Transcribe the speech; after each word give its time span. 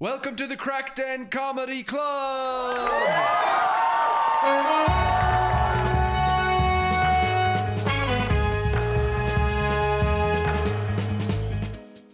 Welcome 0.00 0.36
to 0.36 0.46
the 0.46 0.56
Crackden 0.56 1.28
Comedy 1.28 1.82
Club! 1.82 2.88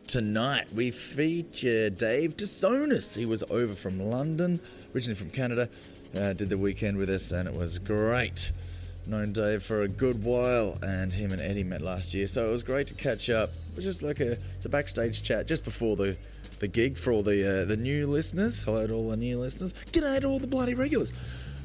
Tonight 0.07 0.73
we 0.73 0.91
feature 0.91 1.91
Dave 1.91 2.39
Tsonos. 2.39 3.15
He 3.15 3.27
was 3.27 3.43
over 3.51 3.75
from 3.75 4.01
London, 4.01 4.61
originally 4.95 5.17
from 5.17 5.29
Canada, 5.29 5.69
uh, 6.17 6.33
did 6.33 6.49
the 6.49 6.57
weekend 6.57 6.97
with 6.97 7.11
us, 7.11 7.33
and 7.33 7.47
it 7.47 7.55
was 7.55 7.79
great. 7.79 8.53
Known 9.07 9.35
Dave 9.35 9.63
for 9.63 9.83
a 9.83 9.89
good 9.89 10.25
while, 10.25 10.79
and 10.81 11.13
him 11.13 11.33
and 11.33 11.41
Eddie 11.43 11.65
met 11.65 11.83
last 11.83 12.15
year, 12.15 12.29
so 12.29 12.49
it 12.49 12.51
was 12.51 12.63
great 12.63 12.87
to 12.87 12.95
catch 12.95 13.29
up. 13.29 13.51
It 13.51 13.77
was 13.77 13.85
just 13.85 14.03
like 14.03 14.21
a 14.21 14.39
it's 14.57 14.65
a 14.65 14.71
backstage 14.71 15.23
chat 15.23 15.47
just 15.47 15.65
before 15.65 15.97
the 15.97 16.17
the 16.59 16.69
gig 16.69 16.97
for 16.97 17.13
all 17.13 17.23
the 17.23 17.63
uh, 17.63 17.65
the 17.65 17.77
new 17.77 18.07
listeners. 18.07 18.63
Hello 18.63 18.87
to 18.87 18.93
all 18.93 19.11
the 19.11 19.17
new 19.17 19.39
listeners. 19.39 19.75
G'day 19.93 20.21
to 20.21 20.27
all 20.27 20.39
the 20.39 20.47
bloody 20.47 20.75
regulars. 20.75 21.13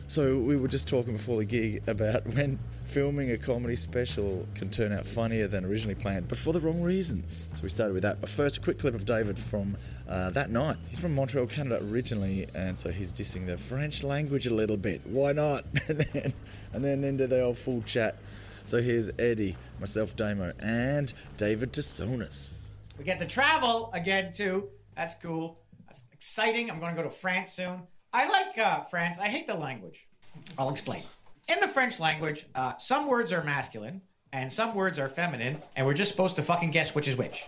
So 0.08 0.40
we 0.40 0.56
were 0.56 0.68
just 0.68 0.88
talking 0.88 1.14
before 1.14 1.38
the 1.38 1.46
gig 1.46 1.88
about 1.88 2.26
when 2.36 2.58
filming 2.86 3.30
a 3.30 3.38
comedy 3.38 3.76
special 3.76 4.48
can 4.56 4.70
turn 4.70 4.92
out 4.92 5.06
funnier 5.06 5.48
than 5.48 5.64
originally 5.64 5.94
planned, 5.94 6.28
but 6.28 6.38
for 6.38 6.52
the 6.52 6.60
wrong 6.60 6.82
reasons. 6.82 7.48
So 7.54 7.62
we 7.62 7.70
started 7.70 7.94
with 7.94 8.02
that. 8.02 8.20
But 8.20 8.32
first, 8.32 8.58
a 8.58 8.60
quick 8.60 8.80
clip 8.80 8.96
of 8.96 9.06
David 9.06 9.38
from 9.38 9.78
uh, 10.08 10.32
that 10.32 10.50
night. 10.50 10.78
He's 10.90 11.00
from 11.00 11.14
Montreal, 11.14 11.46
Canada 11.46 11.80
originally, 11.84 12.48
and 12.56 12.78
so 12.78 12.90
he's 12.90 13.14
dissing 13.14 13.46
the 13.46 13.58
French 13.58 14.02
language 14.02 14.48
a 14.48 14.54
little 14.54 14.78
bit. 14.78 15.02
Why 15.06 15.32
not? 15.32 15.66
and 15.88 16.00
then, 16.00 16.34
and 16.74 16.84
then 16.84 17.04
into 17.04 17.28
the 17.28 17.42
old 17.42 17.60
full 17.60 17.84
chat. 17.84 18.18
So 18.66 18.82
here's 18.82 19.12
Eddie, 19.20 19.56
myself, 19.80 20.16
Damo, 20.16 20.54
and 20.60 21.14
David 21.38 21.74
Tsonos. 21.74 22.64
We 22.98 23.04
get 23.06 23.20
to 23.20 23.26
travel 23.26 23.92
again 23.94 24.34
too. 24.34 24.70
That's 25.00 25.16
cool. 25.16 25.58
That's 25.86 26.04
exciting. 26.12 26.70
I'm 26.70 26.82
going 26.82 26.94
to 26.94 27.02
go 27.02 27.08
to 27.08 27.16
France 27.16 27.54
soon. 27.54 27.84
I 28.12 28.28
like 28.28 28.58
uh, 28.58 28.82
France. 28.82 29.18
I 29.18 29.30
hate 29.30 29.48
the 29.48 29.56
language. 29.56 30.10
I'll 30.58 30.70
explain. 30.70 31.04
In 31.48 31.58
the 31.62 31.70
French 31.70 32.02
language, 32.02 32.46
uh, 32.54 32.76
some 32.76 33.08
words 33.08 33.32
are 33.32 33.42
masculine 33.42 34.02
and 34.34 34.52
some 34.52 34.76
words 34.76 35.00
are 35.00 35.08
feminine, 35.08 35.62
and 35.78 35.88
we're 35.88 35.94
just 35.94 36.12
supposed 36.12 36.36
to 36.36 36.44
fucking 36.44 36.72
guess 36.72 36.94
which 36.94 37.08
is 37.08 37.16
which. 37.16 37.48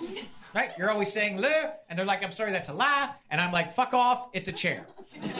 right? 0.54 0.70
You're 0.78 0.90
always 0.90 1.12
saying 1.12 1.38
le, 1.38 1.74
and 1.90 1.98
they're 1.98 2.06
like, 2.06 2.24
"I'm 2.24 2.30
sorry, 2.30 2.50
that's 2.50 2.70
a 2.70 2.72
la," 2.72 3.10
and 3.30 3.42
I'm 3.42 3.52
like, 3.52 3.74
"Fuck 3.74 3.92
off, 3.92 4.30
it's 4.32 4.48
a 4.48 4.52
chair." 4.52 4.86
and 5.22 5.30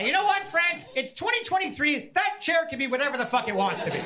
you 0.00 0.10
know 0.12 0.24
what, 0.24 0.42
France? 0.46 0.86
It's 0.96 1.12
2023. 1.12 2.12
That 2.14 2.38
chair 2.40 2.64
can 2.68 2.78
be 2.78 2.86
whatever 2.86 3.18
the 3.18 3.26
fuck 3.26 3.46
it 3.46 3.54
wants 3.54 3.82
to 3.82 3.90
be. 3.90 4.00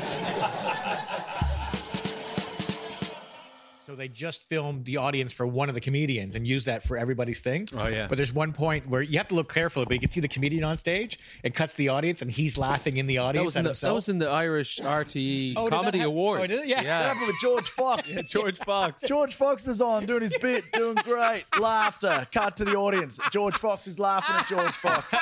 So 3.89 3.95
they 3.95 4.09
just 4.09 4.43
filmed 4.45 4.85
the 4.85 4.99
audience 4.99 5.33
for 5.33 5.47
one 5.47 5.71
of 5.71 5.75
the 5.75 5.81
comedians 5.81 6.35
and 6.35 6.47
used 6.47 6.67
that 6.67 6.83
for 6.83 6.99
everybody's 6.99 7.41
thing. 7.41 7.67
Oh, 7.75 7.87
yeah. 7.87 8.07
But 8.07 8.19
there's 8.19 8.35
one 8.35 8.53
point 8.53 8.87
where 8.87 9.01
you 9.01 9.17
have 9.17 9.29
to 9.29 9.35
look 9.35 9.51
carefully, 9.51 9.87
but 9.87 9.95
you 9.95 10.01
can 10.01 10.11
see 10.11 10.21
the 10.21 10.29
comedian 10.29 10.63
on 10.63 10.77
stage. 10.77 11.19
It 11.43 11.55
cuts 11.55 11.73
the 11.73 11.89
audience, 11.89 12.21
and 12.21 12.31
he's 12.31 12.59
laughing 12.59 12.99
in 12.99 13.07
the 13.07 13.17
audience 13.17 13.41
That 13.41 13.47
was, 13.47 13.57
at 13.57 13.61
in 13.61 13.65
the, 13.65 13.69
himself. 13.71 13.91
that 13.91 13.95
was 13.95 14.09
in 14.11 14.19
the 14.19 14.29
Irish 14.29 14.79
RTE 14.83 15.55
Oh, 15.57 15.71
Comedy 15.71 16.01
hap- 16.01 16.09
Awards. 16.09 16.45
oh, 16.45 16.47
did 16.49 16.61
it? 16.65 16.69
Yeah. 16.69 16.77
What 16.77 16.85
yeah. 16.85 17.03
happened 17.05 17.27
with 17.29 17.37
George 17.41 17.71
Fox? 17.71 18.15
George 18.27 18.59
Fox. 18.59 19.03
George 19.09 19.35
Fox 19.35 19.67
is 19.67 19.81
on 19.81 20.05
doing 20.05 20.21
his 20.21 20.37
bit, 20.39 20.71
doing 20.75 20.97
great. 20.97 21.45
Laughter. 21.59 22.27
Cut 22.31 22.59
to 22.59 22.67
the 22.67 22.77
audience. 22.77 23.19
George 23.33 23.57
Fox 23.57 23.87
is 23.87 23.99
laughing 23.99 24.37
at 24.37 24.47
George 24.49 24.71
Fox. 24.71 25.15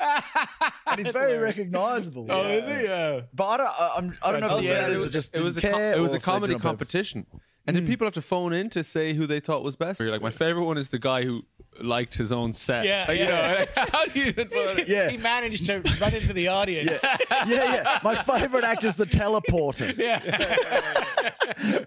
And 0.00 1.00
he's 1.00 1.10
very 1.10 1.38
recognizable. 1.38 2.26
oh, 2.28 2.46
is 2.48 2.64
he? 2.64 2.84
Yeah. 2.84 3.22
But 3.34 3.44
I 3.44 3.56
don't, 3.56 3.66
I, 3.66 3.92
I'm, 3.96 4.18
I 4.22 4.32
don't 4.32 4.40
know 4.40 4.56
if 4.56 4.62
the 4.62 4.70
Also, 4.70 4.82
editors 4.82 4.96
it 4.96 5.00
was, 5.00 5.10
just 5.10 5.36
it 5.36 5.42
was 5.42 5.56
a 5.56 5.60
didn't 5.60 5.72
co- 5.72 5.78
care 5.78 5.92
it 5.96 6.00
was 6.00 6.14
a 6.14 6.20
comedy 6.20 6.54
did 6.54 6.62
purpose. 6.62 6.68
competition. 6.92 7.26
And 7.64 7.76
did 7.76 7.84
hmm. 7.84 7.90
people 7.90 8.06
have 8.06 8.14
to 8.14 8.22
phone 8.22 8.52
in 8.52 8.70
to 8.70 8.82
say 8.82 9.14
who 9.14 9.24
they 9.24 9.38
thought 9.38 9.62
was 9.62 9.76
best? 9.76 10.00
You're 10.00 10.10
like, 10.10 10.20
my 10.20 10.32
favorite 10.32 10.64
one 10.64 10.78
is 10.78 10.88
the 10.88 10.98
guy 10.98 11.22
who 11.22 11.42
liked 11.80 12.16
his 12.16 12.32
own 12.32 12.52
set. 12.52 12.84
Yeah, 12.84 13.04
Like, 13.06 13.18
you 13.18 13.24
yeah. 13.24 13.52
know, 13.52 13.58
like, 13.58 13.88
how 13.90 14.04
do 14.04 14.18
you 14.18 14.26
even? 14.26 14.50
Yeah. 14.86 15.08
He 15.10 15.16
managed 15.16 15.66
to 15.66 15.78
run 16.00 16.12
into 16.12 16.32
the 16.32 16.48
audience. 16.48 17.00
Yeah, 17.04 17.16
yeah. 17.30 17.46
yeah. 17.46 18.00
My 18.02 18.16
favorite 18.16 18.64
actor 18.64 18.88
is 18.88 18.96
the 18.96 19.06
teleporter. 19.06 19.96
Yeah. 20.02 20.18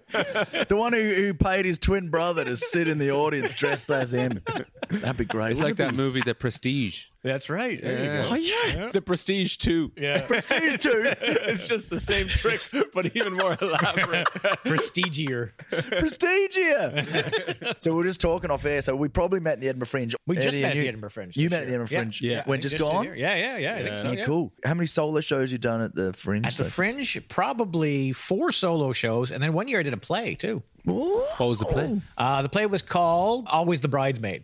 The 0.69 0.75
one 0.78 0.94
who, 0.94 1.02
who 1.14 1.34
paid 1.34 1.66
his 1.66 1.78
twin 1.78 2.09
brother 2.09 2.46
to 2.46 2.56
sit 2.56 2.88
in 2.88 2.97
the 2.97 3.12
audience 3.12 3.53
dressed 3.56 3.90
as 3.91 4.14
him. 4.14 4.41
That'd 4.90 5.18
be 5.18 5.25
great. 5.25 5.52
It's 5.52 5.59
like 5.62 5.75
that 5.78 5.94
movie, 5.94 6.22
The 6.22 6.34
Prestige. 6.35 7.08
That's 7.25 7.50
right. 7.50 7.81
There 7.81 8.00
you 8.00 8.22
go. 8.22 8.30
Oh, 8.31 8.36
yeah. 8.36 8.90
The 8.91 9.02
Prestige 9.02 9.58
2. 9.58 9.94
Yeah. 9.97 10.28
These 10.28 10.78
two. 10.78 11.12
it's 11.22 11.68
just 11.68 11.90
the 11.90 12.00
same 12.00 12.28
tricks, 12.28 12.72
but 12.94 13.16
even 13.16 13.34
more 13.34 13.58
elaborate. 13.59 14.28
Prestigier. 14.63 15.50
Prestigia. 15.72 17.81
so 17.81 17.96
we 17.96 18.02
are 18.02 18.06
just 18.06 18.22
talking 18.22 18.52
off 18.52 18.64
air. 18.64 18.84
So 18.84 18.96
we 18.96 19.08
probably 19.08 19.40
met 19.40 19.56
in 19.56 19.62
the 19.62 19.69
Edinburgh 19.69 19.88
Fringe. 19.88 20.14
We 20.28 20.35
just 20.35 20.50
Eddie, 20.50 20.62
met 20.62 20.69
at 20.69 20.75
you- 20.75 20.81
the 20.84 20.88
Edinburgh 20.90 21.09
Fringe. 21.09 21.35
You 21.35 21.50
met 21.50 21.64
at 21.64 21.66
the. 21.66 21.74
Edinburgh 21.74 21.88
Fringe. 21.88 22.22
Yeah. 22.22 22.44
When 22.46 22.59
I 22.59 22.62
just 22.62 22.78
gone? 22.78 23.08
this. 23.08 23.18
Yeah, 23.18 23.35
yeah, 23.35 23.58
yeah. 23.58 23.74
I 23.74 23.84
think 23.84 23.97
so. 23.97 24.12
Yeah, 24.12 24.19
yeah. 24.19 24.25
cool. 24.25 24.53
How 24.64 24.75
many 24.75 24.85
solo 24.85 25.19
shows 25.22 25.52
you 25.52 25.58
done 25.58 25.81
at 25.81 25.96
the 25.96 26.14
Fringe? 26.14 26.46
At 26.46 26.53
the 26.53 26.64
Fringe, 26.64 27.28
probably 27.28 28.12
four 28.12 28.52
solo 28.52 28.91
shows, 28.91 29.31
and 29.31 29.41
then 29.41 29.53
one 29.53 29.68
year 29.68 29.80
I 29.80 29.84
did 29.84 29.94
a 29.94 29.97
play 29.97 30.35
too. 30.35 30.62
What 30.84 31.40
was 31.40 31.58
the 31.58 31.66
play? 31.66 32.00
Uh, 32.18 32.44
the 32.44 32.50
play 32.50 32.68
was 32.68 32.84
called 32.84 33.47
"Always 33.50 33.81
the 33.81 33.88
Bridesmaid." 33.88 34.44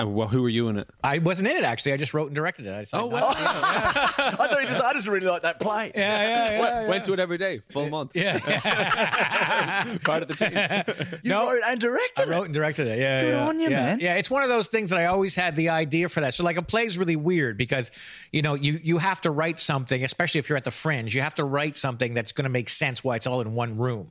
Uh, 0.00 0.06
and 0.08 0.18
wh- 0.18 0.30
who 0.30 0.42
were 0.42 0.48
you 0.48 0.68
in 0.68 0.78
it? 0.78 0.88
I 1.04 1.18
wasn't 1.18 1.48
in 1.50 1.56
it 1.56 1.64
actually. 1.64 1.92
I 1.92 1.96
just 1.96 2.14
wrote 2.14 2.26
and 2.26 2.34
directed 2.34 2.66
it. 2.66 2.72
I 2.74 2.80
decided 2.80 3.04
Oh, 3.04 3.06
wow. 3.08 3.20
to- 3.20 3.26
I 3.38 4.46
thought 4.48 4.60
you 4.62 4.66
just. 4.68 4.80
I 4.82 4.92
just 4.92 5.08
really 5.08 5.26
like 5.26 5.42
that 5.42 5.60
play. 5.60 5.92
Yeah, 5.94 6.00
yeah, 6.22 6.50
yeah. 6.50 6.60
Went, 6.60 6.88
went 6.88 7.04
to 7.06 7.12
it 7.12 7.20
every 7.20 7.38
day, 7.38 7.60
full 7.70 7.88
month. 7.88 8.12
Yeah, 8.14 8.38
Part 10.04 10.22
of 10.22 10.28
the 10.28 10.34
team. 10.34 11.18
You 11.22 11.30
No. 11.30 11.50
wrote 11.50 11.62
and 11.66 11.80
directed. 11.80 12.28
I 12.28 12.30
wrote 12.30 12.44
and 12.46 12.54
directed 12.54 12.86
it. 12.88 12.98
Yeah, 12.98 13.20
Good 13.20 13.28
yeah, 13.34 13.46
on 13.46 13.60
you, 13.60 13.68
yeah. 13.70 13.80
man. 13.80 14.00
Yeah, 14.00 14.14
it's 14.16 14.30
one 14.30 14.42
of 14.42 14.48
those 14.48 14.68
things 14.68 14.90
that 14.90 14.98
I 14.98 15.06
always 15.06 15.34
had 15.34 15.56
the 15.56 15.68
idea 15.70 16.08
for 16.08 16.20
that. 16.20 16.34
So 16.34 16.44
like 16.44 16.56
a 16.56 16.62
play 16.62 16.84
is 16.84 16.98
really 16.98 17.16
weird 17.16 17.56
because 17.56 17.90
you 18.32 18.42
know 18.42 18.54
you 18.54 18.80
you 18.82 18.98
have 18.98 19.20
to 19.22 19.30
write 19.30 19.58
something, 19.58 20.02
especially 20.04 20.38
if 20.38 20.48
you're 20.48 20.58
at 20.58 20.64
the 20.64 20.70
Fringe. 20.70 21.14
You 21.14 21.22
have 21.22 21.34
to 21.36 21.44
write 21.44 21.76
something 21.76 22.14
that's 22.14 22.32
going 22.32 22.44
to 22.44 22.50
make 22.50 22.68
sense 22.68 23.02
why 23.04 23.16
it's 23.16 23.26
all 23.26 23.40
in 23.40 23.54
one 23.54 23.76
room. 23.78 24.10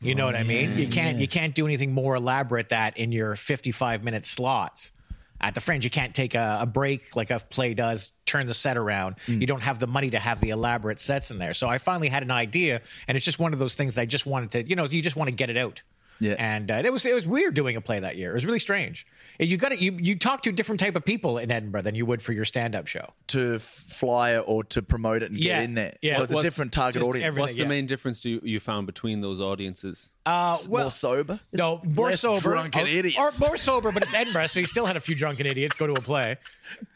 You 0.00 0.14
know 0.14 0.26
what 0.26 0.36
I 0.36 0.42
mean? 0.42 0.76
You 0.78 0.88
can't 0.88 1.18
you 1.18 1.28
can't 1.28 1.54
do 1.54 1.66
anything 1.66 1.92
more 1.92 2.14
elaborate 2.14 2.68
that 2.68 2.98
in 2.98 3.12
your 3.12 3.36
55 3.36 4.04
minute 4.04 4.24
slots. 4.24 4.92
At 5.38 5.54
the 5.54 5.60
Fringe, 5.60 5.84
you 5.84 5.90
can't 5.90 6.14
take 6.14 6.34
a, 6.34 6.58
a 6.62 6.66
break 6.66 7.14
like 7.14 7.30
a 7.30 7.38
play 7.38 7.74
does, 7.74 8.12
turn 8.24 8.46
the 8.46 8.54
set 8.54 8.78
around. 8.78 9.16
Mm. 9.26 9.40
You 9.42 9.46
don't 9.46 9.62
have 9.62 9.78
the 9.78 9.86
money 9.86 10.10
to 10.10 10.18
have 10.18 10.40
the 10.40 10.50
elaborate 10.50 10.98
sets 10.98 11.30
in 11.30 11.38
there. 11.38 11.52
So 11.52 11.68
I 11.68 11.76
finally 11.76 12.08
had 12.08 12.22
an 12.22 12.30
idea, 12.30 12.80
and 13.06 13.16
it's 13.16 13.24
just 13.24 13.38
one 13.38 13.52
of 13.52 13.58
those 13.58 13.74
things 13.74 13.96
that 13.96 14.02
I 14.02 14.06
just 14.06 14.24
wanted 14.24 14.52
to, 14.52 14.66
you 14.66 14.76
know, 14.76 14.84
you 14.84 15.02
just 15.02 15.16
want 15.16 15.28
to 15.28 15.36
get 15.36 15.50
it 15.50 15.58
out. 15.58 15.82
Yeah. 16.18 16.34
And 16.38 16.70
uh, 16.70 16.82
it 16.84 16.92
was 16.92 17.04
it 17.04 17.14
was 17.14 17.26
weird 17.26 17.54
doing 17.54 17.76
a 17.76 17.80
play 17.80 18.00
that 18.00 18.16
year. 18.16 18.30
It 18.30 18.34
was 18.34 18.46
really 18.46 18.58
strange. 18.58 19.06
You 19.38 19.56
got 19.56 19.68
to 19.70 19.76
you 19.82 19.92
you 19.92 20.16
talk 20.18 20.42
to 20.42 20.50
a 20.50 20.52
different 20.52 20.80
type 20.80 20.96
of 20.96 21.04
people 21.04 21.38
in 21.38 21.50
Edinburgh 21.50 21.82
than 21.82 21.94
you 21.94 22.06
would 22.06 22.22
for 22.22 22.32
your 22.32 22.44
stand 22.44 22.74
up 22.74 22.86
show. 22.86 23.12
to 23.28 23.58
fly 23.58 24.30
it 24.36 24.44
or 24.46 24.64
to 24.64 24.82
promote 24.82 25.22
it 25.22 25.30
and 25.30 25.38
Yeah, 25.40 25.56
get 25.60 25.64
in 25.64 25.74
there. 25.74 25.94
yeah. 26.00 26.16
So 26.16 26.22
it's 26.22 26.32
a 26.32 26.40
different 26.40 26.72
target 26.72 27.02
audience. 27.02 27.38
What's 27.38 27.54
the 27.54 27.62
yeah. 27.62 27.68
main 27.68 27.86
difference 27.86 28.24
you, 28.24 28.40
you 28.42 28.60
found 28.60 28.86
between 28.86 29.20
those 29.20 29.40
audiences? 29.40 30.10
Uh, 30.26 30.56
more 30.68 30.90
sober. 30.90 31.38
No, 31.52 31.80
more 31.84 32.10
Less 32.10 32.20
sober. 32.20 32.40
drunken 32.40 32.82
or, 32.82 32.86
idiots. 32.88 33.40
Or 33.40 33.46
more 33.48 33.56
sober, 33.56 33.92
but 33.92 34.02
it's 34.02 34.12
Edinburgh, 34.12 34.48
so 34.48 34.58
you 34.60 34.66
still 34.66 34.84
had 34.86 34.96
a 34.96 35.00
few 35.00 35.14
drunken 35.14 35.46
idiots 35.46 35.76
go 35.76 35.86
to 35.86 35.92
a 35.92 36.00
play. 36.00 36.36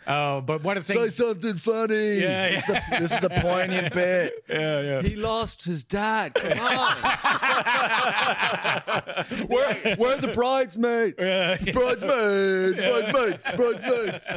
Uh, 0.05 0.41
but 0.41 0.65
one 0.65 0.77
of 0.77 0.85
the 0.87 0.93
things. 0.95 1.15
something 1.15 1.55
funny. 1.55 2.19
Yeah, 2.21 2.49
This, 2.51 2.59
is 2.59 2.67
the, 2.67 2.83
this 2.99 3.13
is 3.13 3.21
the 3.21 3.31
poignant 3.31 3.95
bit. 4.01 4.33
Yeah, 4.49 4.81
yeah. 4.81 5.03
He 5.03 5.15
lost 5.15 5.63
his 5.65 5.85
dad. 5.85 6.35
Come 6.35 6.59
on. 6.59 6.97
Where, 9.49 9.97
where 9.97 10.17
are 10.17 10.21
the 10.21 10.33
bridesmaids? 10.35 11.15
Bridesmaids, 11.73 12.81
bridesmaids, 12.81 13.49
bridesmaids. 13.57 14.33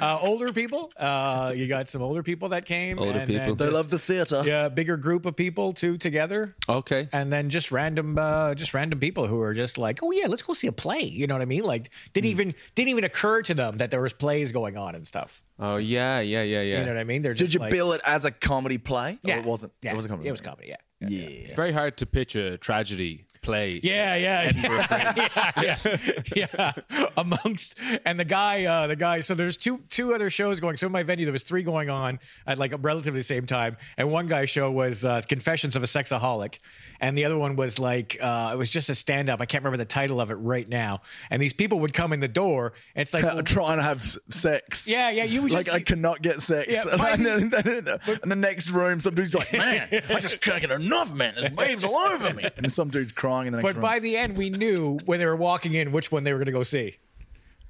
uh, 0.00 0.18
older 0.20 0.52
people. 0.52 0.92
Uh, 0.96 1.52
you 1.56 1.66
got 1.66 1.88
some 1.88 2.02
older 2.02 2.22
people 2.22 2.50
that 2.50 2.64
came. 2.66 2.98
Older 2.98 3.18
and 3.18 3.26
people. 3.28 3.46
then 3.46 3.56
They 3.56 3.64
just- 3.64 3.74
love 3.74 3.90
the 3.90 3.98
theatre. 3.98 4.42
Yeah, 4.44 4.68
bigger 4.68 4.96
group 4.96 5.26
of 5.26 5.34
people 5.36 5.72
too 5.72 5.96
together. 5.96 6.54
Okay. 6.68 7.08
and 7.12 7.32
then 7.32 7.50
just 7.50 7.72
random 7.72 7.95
uh 7.98 8.54
just 8.54 8.72
random 8.74 8.98
people 8.98 9.26
who 9.26 9.40
are 9.40 9.52
just 9.54 9.76
like 9.78 10.00
oh 10.02 10.10
yeah 10.10 10.26
let's 10.28 10.42
go 10.42 10.52
see 10.54 10.66
a 10.66 10.72
play 10.72 11.02
you 11.02 11.26
know 11.26 11.34
what 11.34 11.42
i 11.42 11.46
mean 11.46 11.62
like 11.64 11.90
didn't 12.12 12.26
even 12.30 12.54
didn't 12.74 12.88
even 12.88 13.04
occur 13.04 13.42
to 13.42 13.54
them 13.54 13.76
that 13.78 13.90
there 13.90 14.00
was 14.00 14.12
plays 14.12 14.52
going 14.52 14.76
on 14.76 14.94
and 14.94 15.06
stuff 15.06 15.42
Oh, 15.58 15.76
yeah, 15.76 16.20
yeah, 16.20 16.42
yeah, 16.42 16.60
yeah. 16.60 16.78
you 16.80 16.84
know 16.84 16.92
what 16.92 17.00
i 17.00 17.04
mean 17.04 17.22
they're 17.22 17.32
just 17.34 17.52
Did 17.52 17.54
you 17.54 17.60
like, 17.60 17.72
bill 17.72 17.92
it 17.92 18.00
as 18.04 18.24
a 18.24 18.30
comedy 18.30 18.78
play? 18.78 19.18
yeah 19.22 19.36
Or 19.36 19.38
it 19.40 19.44
wasn't. 19.44 19.72
yeah, 19.82 19.92
It 19.92 19.96
was 19.96 20.04
a 20.04 20.08
comedy. 20.08 20.28
it 20.28 20.32
was 20.32 20.40
comedy 20.40 20.68
yeah 20.68 20.76
Yeah. 21.08 21.54
Very 21.54 21.72
hard 21.72 21.96
to 21.98 22.06
pitch 22.06 22.36
a 22.36 22.56
tragedy 22.58 23.25
play. 23.46 23.80
yeah, 23.82 24.16
yeah, 24.16 24.50
yeah, 25.62 25.76
yeah, 26.34 26.72
yeah. 26.90 27.08
Amongst 27.16 27.78
and 28.04 28.18
the 28.20 28.24
guy, 28.24 28.64
uh, 28.64 28.86
the 28.88 28.96
guy. 28.96 29.20
So 29.20 29.34
there's 29.34 29.56
two 29.56 29.80
two 29.88 30.14
other 30.14 30.28
shows 30.30 30.60
going. 30.60 30.76
So 30.76 30.86
in 30.86 30.92
my 30.92 31.02
venue, 31.02 31.24
there 31.24 31.32
was 31.32 31.44
three 31.44 31.62
going 31.62 31.88
on 31.88 32.18
at 32.46 32.58
like 32.58 32.74
relatively 32.80 33.20
the 33.20 33.24
same 33.24 33.46
time. 33.46 33.76
And 33.96 34.10
one 34.10 34.26
guy's 34.26 34.50
show 34.50 34.70
was 34.70 35.04
uh, 35.04 35.22
Confessions 35.28 35.76
of 35.76 35.82
a 35.82 35.86
Sexaholic, 35.86 36.58
and 37.00 37.16
the 37.16 37.24
other 37.24 37.38
one 37.38 37.56
was 37.56 37.78
like 37.78 38.18
uh, 38.20 38.50
it 38.52 38.56
was 38.56 38.70
just 38.70 38.90
a 38.90 38.94
stand 38.94 39.30
up. 39.30 39.40
I 39.40 39.46
can't 39.46 39.62
remember 39.64 39.78
the 39.78 39.84
title 39.86 40.20
of 40.20 40.30
it 40.30 40.34
right 40.34 40.68
now. 40.68 41.00
And 41.30 41.40
these 41.40 41.52
people 41.54 41.80
would 41.80 41.92
come 41.94 42.12
in 42.12 42.20
the 42.20 42.28
door. 42.28 42.72
And 42.94 43.02
it's 43.02 43.14
like, 43.14 43.22
well, 43.36 43.42
trying 43.42 43.78
to 43.78 43.82
have 43.82 44.02
sex. 44.30 44.88
yeah, 44.88 45.10
yeah. 45.10 45.24
You 45.24 45.42
would 45.42 45.52
Like 45.52 45.66
just, 45.66 45.76
I 45.76 45.80
cannot 45.80 46.20
get 46.22 46.42
sex, 46.42 46.70
Yeah, 46.72 46.84
and, 46.90 46.98
my- 47.00 47.16
then, 47.16 47.42
in 48.22 48.28
the 48.28 48.36
next 48.36 48.70
room, 48.70 49.00
some 49.00 49.14
dude's 49.14 49.34
like, 49.34 49.52
"Man, 49.52 49.88
I 50.08 50.20
just 50.20 50.40
can't 50.40 50.60
get 50.60 50.70
enough, 50.70 51.12
man. 51.12 51.34
There's 51.36 51.50
babes 51.52 51.84
all 51.84 51.94
over 51.96 52.32
me." 52.34 52.48
And 52.56 52.72
some 52.72 52.88
dude's 52.88 53.12
crying 53.12 53.35
in 53.40 53.52
the 53.52 53.58
next 53.58 53.62
But 53.64 53.74
room. 53.74 53.82
by 53.82 53.98
the 53.98 54.16
end, 54.16 54.36
we 54.36 54.48
knew 54.50 54.98
when 55.04 55.18
they 55.18 55.26
were 55.26 55.36
walking 55.36 55.74
in 55.74 55.92
which 55.92 56.10
one 56.12 56.24
they 56.24 56.32
were 56.32 56.38
going 56.38 56.46
to 56.46 56.52
go 56.52 56.62
see. 56.62 56.96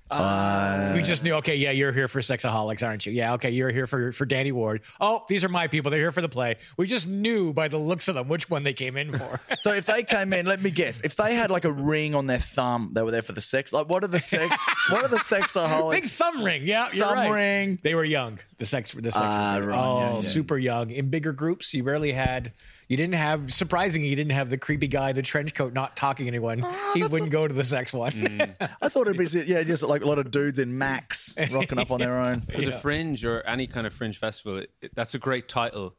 Uh, 0.08 0.92
we 0.94 1.02
just 1.02 1.24
knew, 1.24 1.32
okay, 1.34 1.56
yeah, 1.56 1.72
you're 1.72 1.90
here 1.90 2.06
for 2.06 2.20
Sexaholics, 2.20 2.86
aren't 2.86 3.06
you? 3.06 3.12
Yeah, 3.12 3.32
okay, 3.34 3.50
you're 3.50 3.70
here 3.70 3.88
for 3.88 4.12
for 4.12 4.24
Danny 4.24 4.52
Ward. 4.52 4.82
Oh, 5.00 5.24
these 5.28 5.42
are 5.42 5.48
my 5.48 5.66
people. 5.66 5.90
They're 5.90 5.98
here 5.98 6.12
for 6.12 6.20
the 6.20 6.28
play. 6.28 6.58
We 6.76 6.86
just 6.86 7.08
knew 7.08 7.52
by 7.52 7.66
the 7.66 7.76
looks 7.78 8.06
of 8.06 8.14
them 8.14 8.28
which 8.28 8.48
one 8.48 8.62
they 8.62 8.72
came 8.72 8.96
in 8.96 9.12
for. 9.18 9.40
So 9.58 9.72
if 9.72 9.86
they 9.86 10.04
came 10.04 10.32
in, 10.32 10.46
let 10.46 10.62
me 10.62 10.70
guess. 10.70 11.00
If 11.00 11.16
they 11.16 11.34
had 11.34 11.50
like 11.50 11.64
a 11.64 11.72
ring 11.72 12.14
on 12.14 12.26
their 12.28 12.38
thumb, 12.38 12.90
they 12.92 13.02
were 13.02 13.10
there 13.10 13.22
for 13.22 13.32
the 13.32 13.40
sex. 13.40 13.72
Like, 13.72 13.88
what 13.88 14.04
are 14.04 14.08
the 14.08 14.20
sex? 14.20 14.54
what 14.90 15.02
are 15.04 15.08
the 15.08 15.16
sexaholics? 15.16 15.90
Big 15.90 16.04
thumb 16.04 16.44
ring. 16.44 16.62
Yeah, 16.64 16.88
you're 16.92 17.04
Thumb 17.06 17.16
right. 17.16 17.30
ring. 17.30 17.78
They 17.82 17.96
were 17.96 18.04
young. 18.04 18.38
The 18.58 18.66
sex, 18.66 18.92
the 18.92 19.10
sex. 19.10 19.16
Ah, 19.26 19.58
were 19.60 19.66
right, 19.68 19.78
Oh, 19.78 19.98
yeah, 19.98 20.14
yeah. 20.16 20.20
super 20.20 20.56
young. 20.56 20.90
In 20.90 21.10
bigger 21.10 21.32
groups, 21.32 21.74
you 21.74 21.82
rarely 21.82 22.12
had. 22.12 22.52
You 22.88 22.96
didn't 22.96 23.14
have. 23.14 23.52
Surprisingly, 23.52 24.08
you 24.08 24.14
didn't 24.16 24.32
have 24.32 24.48
the 24.48 24.58
creepy 24.58 24.86
guy, 24.86 25.12
the 25.12 25.22
trench 25.22 25.54
coat, 25.54 25.72
not 25.72 25.96
talking 25.96 26.26
to 26.26 26.28
anyone. 26.28 26.60
Ah, 26.64 26.92
he 26.94 27.04
wouldn't 27.04 27.32
go 27.32 27.48
to 27.48 27.52
the 27.54 27.64
sex 27.64 27.92
one. 27.92 28.12
I 28.80 28.88
thought 28.88 29.08
it'd 29.08 29.18
be 29.18 29.26
yeah, 29.44 29.62
just 29.64 29.82
like 29.82 30.02
a 30.02 30.06
lot 30.06 30.18
of 30.18 30.30
dudes 30.30 30.58
in 30.60 30.78
Max 30.78 31.34
rocking 31.50 31.78
up 31.78 31.90
on 31.90 31.98
their 31.98 32.16
own. 32.20 32.40
for 32.40 32.60
the 32.60 32.72
fringe 32.72 33.24
or 33.24 33.40
any 33.42 33.66
kind 33.66 33.86
of 33.86 33.92
fringe 33.94 34.18
festival, 34.18 34.58
it, 34.58 34.70
it- 34.80 34.92
that's 34.94 35.14
a 35.14 35.18
great 35.18 35.48
title. 35.48 35.94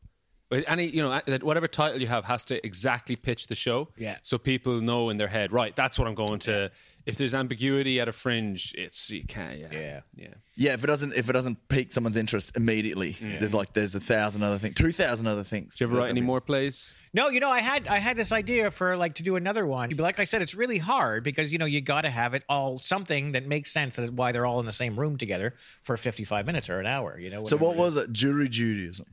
But 0.50 0.64
any, 0.68 0.86
you 0.88 1.02
know, 1.02 1.22
that- 1.26 1.44
whatever 1.44 1.68
title 1.68 2.00
you 2.00 2.08
have 2.08 2.26
has 2.26 2.46
to 2.46 2.66
exactly 2.66 3.16
pitch 3.16 3.48
the 3.48 3.56
show. 3.56 3.90
Yeah. 3.98 4.18
So 4.22 4.38
people 4.38 4.80
know 4.82 5.10
in 5.10 5.18
their 5.18 5.28
head, 5.28 5.52
right? 5.52 5.76
That's 5.76 6.00
what 6.00 6.08
I'm 6.08 6.16
going 6.16 6.40
to. 6.40 6.72
If 7.06 7.16
there's 7.16 7.34
ambiguity 7.34 8.02
at 8.02 8.10
a 8.10 8.12
fringe, 8.12 8.74
it's 8.78 9.10
you 9.10 9.24
can't. 9.26 9.60
Yeah. 9.60 9.68
Yeah. 9.72 10.00
Yeah. 10.16 10.28
Yeah, 10.58 10.74
if 10.74 10.84
it 10.84 10.88
doesn't 10.88 11.14
if 11.14 11.30
it 11.30 11.34
doesn't 11.34 11.70
pique 11.70 11.94
someone's 11.94 12.18
interest 12.18 12.58
immediately, 12.58 13.12
there's 13.22 13.54
like 13.54 13.72
there's 13.72 13.96
a 13.96 14.00
thousand 14.02 14.44
other 14.44 14.58
things, 14.58 14.76
two 14.76 14.92
thousand 14.92 15.28
other 15.28 15.44
things. 15.46 15.78
Do 15.78 15.86
you 15.86 15.90
ever 15.92 16.00
write 16.02 16.10
any 16.10 16.20
more 16.20 16.42
plays? 16.42 16.94
No, 17.14 17.30
you 17.30 17.40
know, 17.40 17.50
I 17.50 17.60
had 17.62 17.88
I 17.88 18.00
had 18.00 18.18
this 18.18 18.34
idea 18.34 18.72
for 18.72 18.98
like 18.98 19.14
to 19.16 19.24
do 19.24 19.38
another 19.38 19.66
one. 19.66 19.90
But 19.92 20.00
like 20.04 20.20
I 20.20 20.26
said, 20.26 20.42
it's 20.42 20.54
really 20.56 20.80
hard 20.80 21.24
because 21.24 21.54
you 21.54 21.60
know 21.60 21.66
you 21.66 21.80
got 21.80 22.02
to 22.02 22.10
have 22.10 22.34
it 22.34 22.44
all 22.50 22.78
something 22.78 23.32
that 23.34 23.46
makes 23.48 23.72
sense. 23.72 23.96
That's 23.96 24.12
why 24.12 24.34
they're 24.34 24.46
all 24.46 24.60
in 24.60 24.66
the 24.66 24.72
same 24.74 25.00
room 25.00 25.18
together 25.18 25.54
for 25.84 25.96
55 25.96 26.46
minutes 26.46 26.70
or 26.70 26.80
an 26.82 26.88
hour. 26.88 27.18
You 27.18 27.30
know. 27.30 27.44
So 27.46 27.56
what 27.56 27.78
was 27.78 27.96
it? 27.96 28.12
Jury 28.12 28.50
Judaism. 28.50 29.06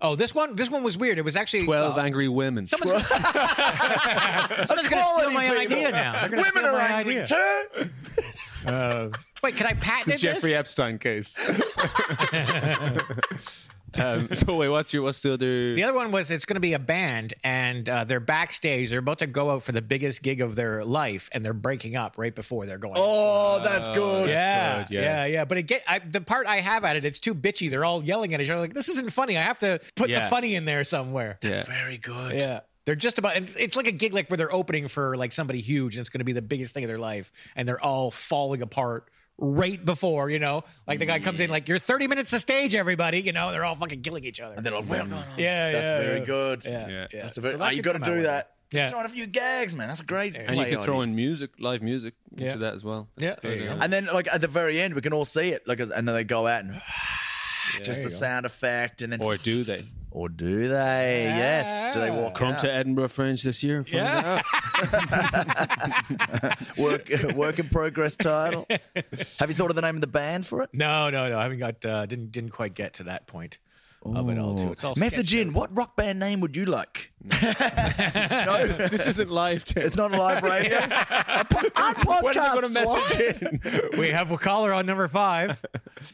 Oh, 0.00 0.14
this 0.14 0.32
one. 0.34 0.54
This 0.54 0.70
one 0.70 0.84
was 0.84 0.96
weird. 0.96 1.18
It 1.18 1.24
was 1.24 1.34
actually 1.36 1.64
Twelve 1.64 1.98
uh, 1.98 2.02
angry 2.02 2.28
women. 2.28 2.66
Someone's 2.66 3.08
gonna, 3.08 3.24
someone's 4.66 4.88
gonna 4.88 5.04
steal 5.04 5.32
my 5.32 5.48
people. 5.48 5.58
idea 5.58 5.90
now. 5.90 6.28
Women 6.30 6.64
are 6.64 6.72
my 6.72 6.86
angry 6.86 7.20
idea. 7.20 7.26
too. 8.64 9.12
Wait, 9.42 9.56
can 9.56 9.66
I 9.66 9.74
patent 9.74 10.06
this? 10.06 10.20
Jeffrey 10.20 10.54
Epstein 10.54 10.98
case. 10.98 11.36
um, 13.94 14.28
so 14.34 14.56
wait, 14.56 14.68
what's 14.68 14.92
your 14.92 15.02
what's 15.02 15.20
the 15.22 15.34
other? 15.34 15.74
The 15.74 15.82
other 15.84 15.94
one 15.94 16.10
was 16.10 16.30
it's 16.30 16.44
going 16.44 16.56
to 16.56 16.60
be 16.60 16.74
a 16.74 16.78
band, 16.78 17.34
and 17.42 17.88
uh, 17.88 18.04
they're 18.04 18.20
backstage. 18.20 18.90
They're 18.90 18.98
about 18.98 19.18
to 19.20 19.26
go 19.26 19.50
out 19.50 19.62
for 19.62 19.72
the 19.72 19.82
biggest 19.82 20.22
gig 20.22 20.40
of 20.40 20.56
their 20.56 20.84
life, 20.84 21.28
and 21.32 21.44
they're 21.44 21.52
breaking 21.52 21.96
up 21.96 22.18
right 22.18 22.34
before 22.34 22.66
they're 22.66 22.78
going. 22.78 22.94
Oh, 22.96 23.60
that's 23.62 23.88
good. 23.88 24.28
yeah, 24.28 24.82
good, 24.84 24.90
yeah. 24.94 25.00
yeah, 25.00 25.24
yeah. 25.26 25.44
But 25.44 25.58
it 25.58 25.62
get 25.64 25.82
I, 25.86 25.98
the 26.00 26.20
part 26.20 26.46
I 26.46 26.56
have 26.56 26.84
at 26.84 26.96
it. 26.96 27.04
It's 27.04 27.20
too 27.20 27.34
bitchy. 27.34 27.70
They're 27.70 27.84
all 27.84 28.02
yelling 28.02 28.34
at 28.34 28.40
each 28.40 28.50
other. 28.50 28.60
Like 28.60 28.74
this 28.74 28.88
isn't 28.88 29.12
funny. 29.12 29.36
I 29.36 29.42
have 29.42 29.58
to 29.60 29.80
put 29.96 30.10
Yeah. 30.10 30.24
the 30.24 30.26
funny 30.28 30.54
in 30.54 30.64
there 30.64 30.84
somewhere. 30.84 31.38
Yeah. 31.42 31.62
Very 31.64 31.98
good. 31.98 32.34
Yeah. 32.34 32.60
They're 32.84 32.94
just 32.96 33.18
about. 33.18 33.36
It's, 33.36 33.54
it's 33.56 33.76
like 33.76 33.86
a 33.86 33.92
gig 33.92 34.14
like 34.14 34.30
where 34.30 34.38
they're 34.38 34.52
opening 34.54 34.88
for 34.88 35.14
like 35.14 35.32
somebody 35.32 35.60
huge, 35.60 35.96
and 35.96 36.00
it's 36.00 36.08
going 36.08 36.20
to 36.20 36.24
be 36.24 36.32
the 36.32 36.40
biggest 36.40 36.72
thing 36.72 36.84
of 36.84 36.88
their 36.88 36.98
life, 36.98 37.30
and 37.54 37.68
they're 37.68 37.82
all 37.84 38.10
falling 38.10 38.62
apart 38.62 39.08
right 39.38 39.82
before. 39.84 40.28
You 40.30 40.38
know, 40.38 40.64
like 40.86 40.98
the 40.98 41.06
guy 41.06 41.18
comes 41.20 41.40
in 41.40 41.48
like, 41.50 41.68
"You're 41.68 41.78
30 41.78 42.06
minutes 42.08 42.30
to 42.30 42.38
stage, 42.38 42.74
everybody." 42.74 43.20
You 43.20 43.32
know, 43.32 43.50
they're 43.52 43.64
all 43.64 43.74
fucking 43.76 44.02
killing 44.02 44.24
each 44.24 44.40
other. 44.40 44.54
And 44.56 44.64
they're 44.66 44.74
like, 44.74 44.88
well, 44.88 45.06
no, 45.06 45.16
no. 45.20 45.24
Yeah, 45.36 45.72
that's 45.72 45.90
yeah, 45.90 45.98
very 45.98 46.18
yeah. 46.20 46.24
good. 46.24 46.64
yeah, 46.64 46.88
Yeah. 46.88 47.06
yeah. 47.12 47.22
That's 47.22 47.38
a 47.38 47.40
very, 47.40 47.54
So 47.54 47.60
oh, 47.60 47.64
ah, 47.64 47.70
you 47.70 47.82
could 47.82 47.92
got 48.00 48.04
to 48.04 48.10
do 48.16 48.22
that. 48.22 48.52
Yeah. 48.70 48.90
Throwing 48.90 49.06
a 49.06 49.08
few 49.08 49.26
gags, 49.26 49.74
man. 49.74 49.88
That's 49.88 50.00
a 50.00 50.04
great. 50.04 50.36
and 50.36 50.50
you 50.50 50.62
play 50.62 50.70
can 50.72 50.82
throw 50.82 51.00
in 51.00 51.14
music, 51.16 51.52
live 51.58 51.80
music 51.80 52.12
into 52.32 52.44
Yeah. 52.44 52.56
that 52.56 52.74
as 52.74 52.84
well. 52.84 53.08
Yeah. 53.16 53.36
Good, 53.36 53.42
There 53.42 53.54
you 53.54 53.64
go. 53.64 53.78
And 53.80 53.90
then, 53.92 54.06
like 54.12 54.28
at 54.30 54.42
the 54.42 54.46
very 54.46 54.78
end, 54.80 54.92
we 54.94 55.00
can 55.00 55.14
all 55.14 55.24
see 55.24 55.50
it. 55.52 55.66
Like, 55.66 55.80
and 55.80 55.90
then 55.90 56.04
they 56.06 56.24
go 56.24 56.46
out 56.46 56.64
and 56.64 56.78
just 57.82 58.02
the 58.02 58.10
go. 58.10 58.14
sound 58.14 58.44
effect, 58.44 59.00
and 59.02 59.10
then 59.12 59.22
Or 59.22 59.36
do 59.38 59.64
they? 59.64 59.84
or 60.10 60.28
do 60.28 60.68
they? 60.68 61.24
Yes. 61.28 61.94
Do 61.94 62.00
they 62.00 62.10
walk 62.10 62.34
Come 62.34 62.54
out? 62.54 62.58
to 62.60 62.72
Edinburgh 62.72 63.08
Fringe 63.08 63.42
this 63.42 63.62
year. 63.62 63.76
and 63.78 63.86
find 63.88 64.04
Yeah. 64.04 64.42
out. 64.82 66.68
work 66.78 67.08
work 67.34 67.58
in 67.58 67.68
progress 67.68 68.16
title? 68.16 68.66
Have 69.38 69.48
you 69.48 69.54
thought 69.54 69.70
of 69.70 69.76
the 69.76 69.82
name 69.82 69.94
of 69.96 70.00
the 70.00 70.06
band 70.06 70.46
for 70.46 70.62
it? 70.62 70.70
No, 70.72 71.10
no, 71.10 71.28
no. 71.28 71.38
I 71.38 71.42
haven't 71.42 71.58
got. 71.58 71.84
Uh, 71.84 72.06
didn't 72.06 72.32
didn't 72.32 72.50
quite 72.50 72.74
get 72.74 72.94
to 72.94 73.04
that 73.04 73.26
point 73.26 73.58
of 74.04 74.28
it 74.30 74.38
all. 74.38 74.56
Too. 74.56 74.72
It's 74.72 74.84
all 74.84 74.94
Message 74.96 75.34
in. 75.34 75.52
What 75.52 75.76
rock 75.76 75.96
band 75.96 76.18
name 76.18 76.40
would 76.40 76.56
you 76.56 76.64
like? 76.64 77.12
no, 77.22 78.66
this 78.66 79.06
isn't 79.06 79.30
live. 79.30 79.64
Tim. 79.64 79.82
It's 79.84 79.96
not 79.96 80.12
live 80.12 80.42
radio. 80.42 80.78
Our 81.28 81.44
po- 81.44 81.68
our 81.76 81.94
When 82.22 82.38
are 82.38 82.54
they 82.54 82.60
going 82.60 82.64
podcast's 82.70 82.74
to 82.74 82.84
live. 82.86 83.42
message 83.42 83.92
in? 83.92 83.98
We 84.00 84.08
have 84.10 84.30
a 84.30 84.38
caller 84.38 84.72
on 84.72 84.86
number 84.86 85.08
five. 85.08 85.64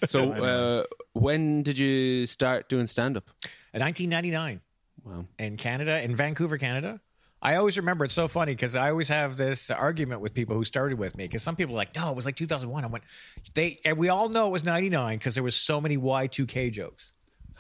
So, 0.06 0.32
uh, 0.32 0.84
when 1.12 1.62
did 1.62 1.78
you 1.78 2.26
start 2.26 2.69
doing 2.69 2.87
stand 2.87 3.17
up? 3.17 3.25
In 3.72 3.81
1999. 3.81 4.60
Wow. 5.05 5.26
in 5.38 5.58
Canada, 5.58 6.02
in 6.02 6.17
Vancouver, 6.17 6.56
Canada. 6.56 6.99
I 7.44 7.56
always 7.56 7.76
remember 7.76 8.06
it's 8.06 8.14
so 8.14 8.26
funny 8.26 8.52
because 8.52 8.75
I 8.75 8.88
always 8.88 9.08
have 9.08 9.37
this 9.37 9.70
argument 9.70 10.23
with 10.23 10.32
people 10.32 10.56
who 10.56 10.64
started 10.64 10.99
with 10.99 11.14
me 11.14 11.25
because 11.25 11.43
some 11.43 11.56
people 11.56 11.75
are 11.75 11.76
like, 11.76 11.94
no, 11.94 12.08
it 12.11 12.17
was 12.17 12.25
like 12.25 12.37
2001. 12.37 12.82
I 12.82 12.87
went, 12.87 13.05
they, 13.52 13.79
and 13.85 13.99
we 13.99 14.08
all 14.08 14.31
know 14.31 14.46
it 14.46 14.50
was 14.50 14.64
99 14.64 15.19
because 15.19 15.35
there 15.35 15.44
was 15.44 15.55
so 15.55 15.79
many 15.79 15.99
Y2K 15.99 16.73
jokes. 16.73 17.12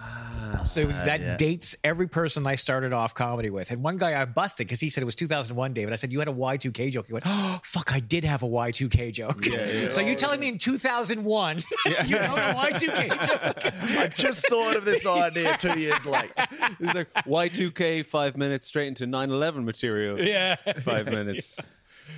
Ah, 0.06 0.62
so 0.64 0.86
that 0.86 1.20
yeah. 1.20 1.36
dates 1.36 1.76
every 1.82 2.08
person 2.08 2.46
I 2.46 2.54
started 2.56 2.92
off 2.92 3.14
comedy 3.14 3.50
with. 3.50 3.70
And 3.70 3.82
one 3.82 3.96
guy 3.96 4.20
I 4.20 4.24
busted 4.24 4.66
because 4.66 4.80
he 4.80 4.90
said 4.90 5.02
it 5.02 5.06
was 5.06 5.14
2001, 5.14 5.72
David. 5.72 5.92
I 5.92 5.96
said, 5.96 6.12
You 6.12 6.18
had 6.18 6.28
a 6.28 6.32
Y2K 6.32 6.92
joke. 6.92 7.06
He 7.06 7.12
went, 7.12 7.24
Oh, 7.26 7.60
fuck, 7.62 7.92
I 7.92 8.00
did 8.00 8.24
have 8.24 8.42
a 8.42 8.48
Y2K 8.48 9.12
joke. 9.12 9.44
so 9.44 10.00
you're 10.00 10.10
oh, 10.10 10.14
telling 10.14 10.40
me 10.40 10.48
in 10.48 10.58
2001, 10.58 11.56
you 12.06 12.18
know 12.18 12.36
a 12.36 12.54
Y2K 12.54 13.08
joke? 13.08 13.74
I 13.82 14.08
just 14.08 14.46
thought 14.46 14.76
of 14.76 14.84
this 14.84 15.06
idea 15.06 15.56
two 15.56 15.78
years 15.78 16.04
late. 16.06 16.32
It's 16.80 16.94
like 16.94 17.12
Y2K, 17.24 18.04
five 18.06 18.36
minutes 18.36 18.66
straight 18.66 18.88
into 18.88 19.06
9 19.06 19.30
11 19.30 19.64
material. 19.64 20.20
Yeah. 20.20 20.56
Five 20.80 21.06
minutes. 21.06 21.60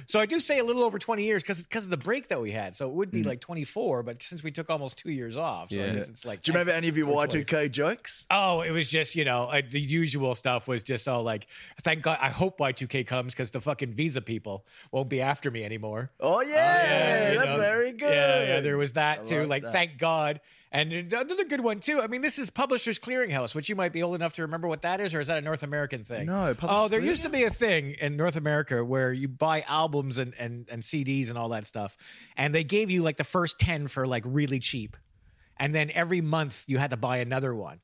So 0.06 0.20
I 0.20 0.26
do 0.26 0.40
say 0.40 0.58
a 0.58 0.64
little 0.64 0.82
over 0.82 0.98
20 0.98 1.22
years 1.24 1.42
because 1.42 1.58
it's 1.58 1.66
because 1.66 1.84
of 1.84 1.90
the 1.90 1.96
break 1.96 2.28
that 2.28 2.40
we 2.40 2.50
had. 2.52 2.74
So 2.76 2.88
it 2.88 2.92
would 2.94 3.10
be 3.10 3.22
like 3.22 3.40
24, 3.40 4.02
but 4.02 4.22
since 4.22 4.42
we 4.42 4.50
took 4.50 4.70
almost 4.70 4.98
two 4.98 5.10
years 5.10 5.36
off, 5.36 5.70
so 5.70 5.76
I 5.76 5.86
Yeah. 5.86 5.92
guess 5.92 6.08
it's 6.08 6.24
like. 6.24 6.42
Do 6.42 6.50
you 6.50 6.54
remember 6.58 6.72
any 6.72 6.88
of 6.88 6.96
your 6.96 7.08
Or 7.08 7.26
20. 7.26 7.44
Y2K 7.44 7.70
jokes? 7.70 8.26
Oh, 8.30 8.62
it 8.62 8.70
was 8.70 8.88
just 8.90 9.16
you 9.16 9.24
know 9.24 9.44
uh, 9.46 9.62
the 9.68 9.80
usual 9.80 10.34
stuff 10.34 10.68
was 10.68 10.84
just 10.84 11.08
all 11.08 11.22
like, 11.22 11.46
thank 11.82 12.02
God, 12.02 12.18
I 12.20 12.28
hope 12.30 12.58
Y2K 12.58 13.06
comes 13.06 13.32
because 13.34 13.50
the 13.50 13.60
fucking 13.60 13.92
visa 13.92 14.20
people 14.20 14.64
won't 14.92 15.08
be 15.08 15.20
after 15.20 15.50
me 15.50 15.64
anymore. 15.64 16.10
Oh 16.20 16.40
yeah, 16.42 17.32
you 17.32 17.38
that's 17.38 17.50
know. 17.50 17.58
very 17.58 17.92
good. 17.92 18.10
Yeah, 18.12 18.44
yeah, 18.54 18.60
there 18.60 18.76
was 18.76 18.92
that 18.94 19.24
too. 19.24 19.40
like 19.40 19.48
Like, 19.48 19.62
that. 19.64 19.72
thank 19.72 19.98
God. 19.98 20.40
And 20.72 20.92
another 20.92 21.44
good 21.44 21.60
one 21.60 21.78
too. 21.80 22.00
I 22.02 22.08
mean, 22.08 22.22
this 22.22 22.38
is 22.38 22.50
Publishers 22.50 22.98
Clearinghouse, 22.98 23.54
which 23.54 23.68
you 23.68 23.76
might 23.76 23.92
be 23.92 24.02
old 24.02 24.14
enough 24.16 24.32
to 24.34 24.42
remember 24.42 24.66
what 24.66 24.82
that 24.82 25.00
is, 25.00 25.14
or 25.14 25.20
is 25.20 25.28
that 25.28 25.38
a 25.38 25.40
North 25.40 25.62
American 25.62 26.02
thing? 26.04 26.26
No, 26.26 26.54
Oh, 26.62 26.88
there 26.88 27.00
used 27.00 27.22
to 27.22 27.28
be 27.28 27.44
a 27.44 27.50
thing 27.50 27.92
in 27.92 28.16
North 28.16 28.36
America 28.36 28.84
where 28.84 29.12
you 29.12 29.28
buy 29.28 29.62
albums 29.68 30.18
and, 30.18 30.34
and 30.38 30.68
and 30.70 30.82
CDs 30.82 31.28
and 31.28 31.38
all 31.38 31.48
that 31.50 31.66
stuff, 31.66 31.96
and 32.36 32.54
they 32.54 32.64
gave 32.64 32.90
you 32.90 33.02
like 33.02 33.16
the 33.16 33.24
first 33.24 33.58
ten 33.60 33.86
for 33.86 34.06
like 34.06 34.24
really 34.26 34.58
cheap, 34.58 34.96
and 35.56 35.74
then 35.74 35.90
every 35.94 36.20
month 36.20 36.64
you 36.66 36.78
had 36.78 36.90
to 36.90 36.96
buy 36.96 37.18
another 37.18 37.54
one, 37.54 37.78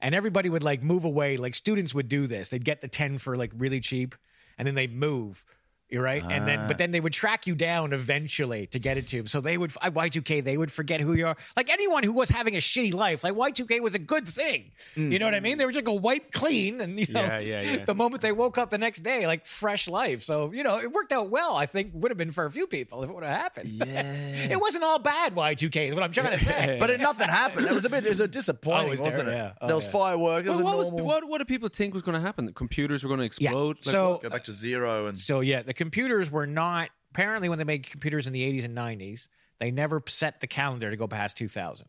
and 0.00 0.14
everybody 0.14 0.48
would 0.48 0.64
like 0.64 0.82
move 0.82 1.04
away. 1.04 1.36
Like 1.36 1.54
students 1.54 1.94
would 1.94 2.08
do 2.08 2.26
this; 2.26 2.48
they'd 2.48 2.64
get 2.64 2.80
the 2.80 2.88
ten 2.88 3.18
for 3.18 3.36
like 3.36 3.52
really 3.56 3.80
cheap, 3.80 4.16
and 4.58 4.66
then 4.66 4.74
they'd 4.74 4.94
move. 4.94 5.44
You're 5.88 6.02
right, 6.02 6.22
and 6.28 6.48
then 6.48 6.66
but 6.66 6.74
ah. 6.74 6.78
then 6.78 6.90
they 6.90 6.98
would 6.98 7.12
track 7.12 7.46
you 7.46 7.54
down 7.54 7.92
eventually 7.92 8.66
to 8.68 8.80
get 8.80 8.98
it 8.98 9.06
to 9.08 9.18
them. 9.18 9.26
So 9.28 9.40
they 9.40 9.56
would 9.56 9.72
uh, 9.80 9.90
Y2K, 9.90 10.42
they 10.42 10.58
would 10.58 10.72
forget 10.72 11.00
who 11.00 11.12
you 11.12 11.28
are. 11.28 11.36
Like 11.56 11.70
anyone 11.72 12.02
who 12.02 12.12
was 12.12 12.28
having 12.28 12.56
a 12.56 12.58
shitty 12.58 12.92
life, 12.92 13.22
like 13.22 13.34
Y2K 13.34 13.80
was 13.80 13.94
a 13.94 14.00
good 14.00 14.26
thing. 14.26 14.72
Mm. 14.96 15.12
You 15.12 15.20
know 15.20 15.26
what 15.26 15.34
I 15.34 15.40
mean? 15.40 15.58
They 15.58 15.64
were 15.64 15.70
just 15.70 15.84
go 15.84 15.92
wipe 15.92 16.32
clean, 16.32 16.80
and 16.80 16.98
you 16.98 17.06
know, 17.12 17.20
Yeah, 17.20 17.38
yeah, 17.38 17.62
yeah. 17.62 17.84
the 17.86 17.94
moment 17.94 18.22
they 18.22 18.32
woke 18.32 18.58
up 18.58 18.70
the 18.70 18.78
next 18.78 19.04
day, 19.04 19.28
like 19.28 19.46
fresh 19.46 19.86
life. 19.86 20.24
So 20.24 20.52
you 20.52 20.64
know, 20.64 20.80
it 20.80 20.90
worked 20.90 21.12
out 21.12 21.30
well. 21.30 21.54
I 21.54 21.66
think 21.66 21.92
would 21.94 22.10
have 22.10 22.18
been 22.18 22.32
for 22.32 22.46
a 22.46 22.50
few 22.50 22.66
people 22.66 23.04
if 23.04 23.10
it 23.10 23.14
would 23.14 23.24
have 23.24 23.36
happened. 23.36 23.70
Yeah. 23.86 24.50
it 24.50 24.60
wasn't 24.60 24.82
all 24.82 24.98
bad. 24.98 25.34
Y2K 25.34 25.88
is 25.88 25.94
what 25.94 26.02
I'm 26.02 26.10
trying 26.10 26.36
to 26.36 26.42
say. 26.42 26.76
But 26.80 26.90
it, 26.90 27.00
nothing 27.00 27.28
happened. 27.28 27.66
It 27.66 27.74
was 27.74 27.84
a 27.84 27.90
bit. 27.90 28.04
It 28.04 28.08
was 28.08 28.20
a 28.20 28.26
disappointing, 28.26 28.88
Oh, 28.88 28.90
was 28.90 29.00
wasn't 29.00 29.26
there? 29.26 29.34
it? 29.34 29.38
Yeah. 29.38 29.52
Oh, 29.60 29.66
there 29.66 29.76
was 29.76 29.84
yeah. 29.84 29.90
fireworks. 29.90 30.48
Well, 30.48 30.56
was 30.56 30.60
a 30.60 30.64
what, 30.64 30.76
was, 30.76 30.90
normal- 30.90 31.06
what, 31.06 31.28
what 31.28 31.38
did 31.38 31.48
people 31.48 31.68
think 31.68 31.94
was 31.94 32.02
going 32.02 32.16
to 32.16 32.20
happen? 32.20 32.46
The 32.46 32.52
computers 32.52 33.04
were 33.04 33.08
going 33.08 33.20
to 33.20 33.26
explode? 33.26 33.76
Like, 33.76 33.84
so- 33.84 34.12
what? 34.12 34.22
Go 34.22 34.30
back 34.30 34.44
to 34.44 34.52
zero 34.52 35.06
and 35.06 35.16
So 35.18 35.40
yeah, 35.40 35.62
the 35.62 35.74
computers 35.76 36.30
were 36.30 36.46
not 36.46 36.90
apparently 37.12 37.48
when 37.48 37.58
they 37.58 37.64
made 37.64 37.88
computers 37.88 38.26
in 38.26 38.32
the 38.32 38.42
80s 38.42 38.64
and 38.64 38.76
90s, 38.76 39.28
they 39.58 39.70
never 39.70 40.02
set 40.06 40.40
the 40.40 40.46
calendar 40.46 40.90
to 40.90 40.96
go 40.96 41.06
past 41.06 41.36
2000. 41.36 41.86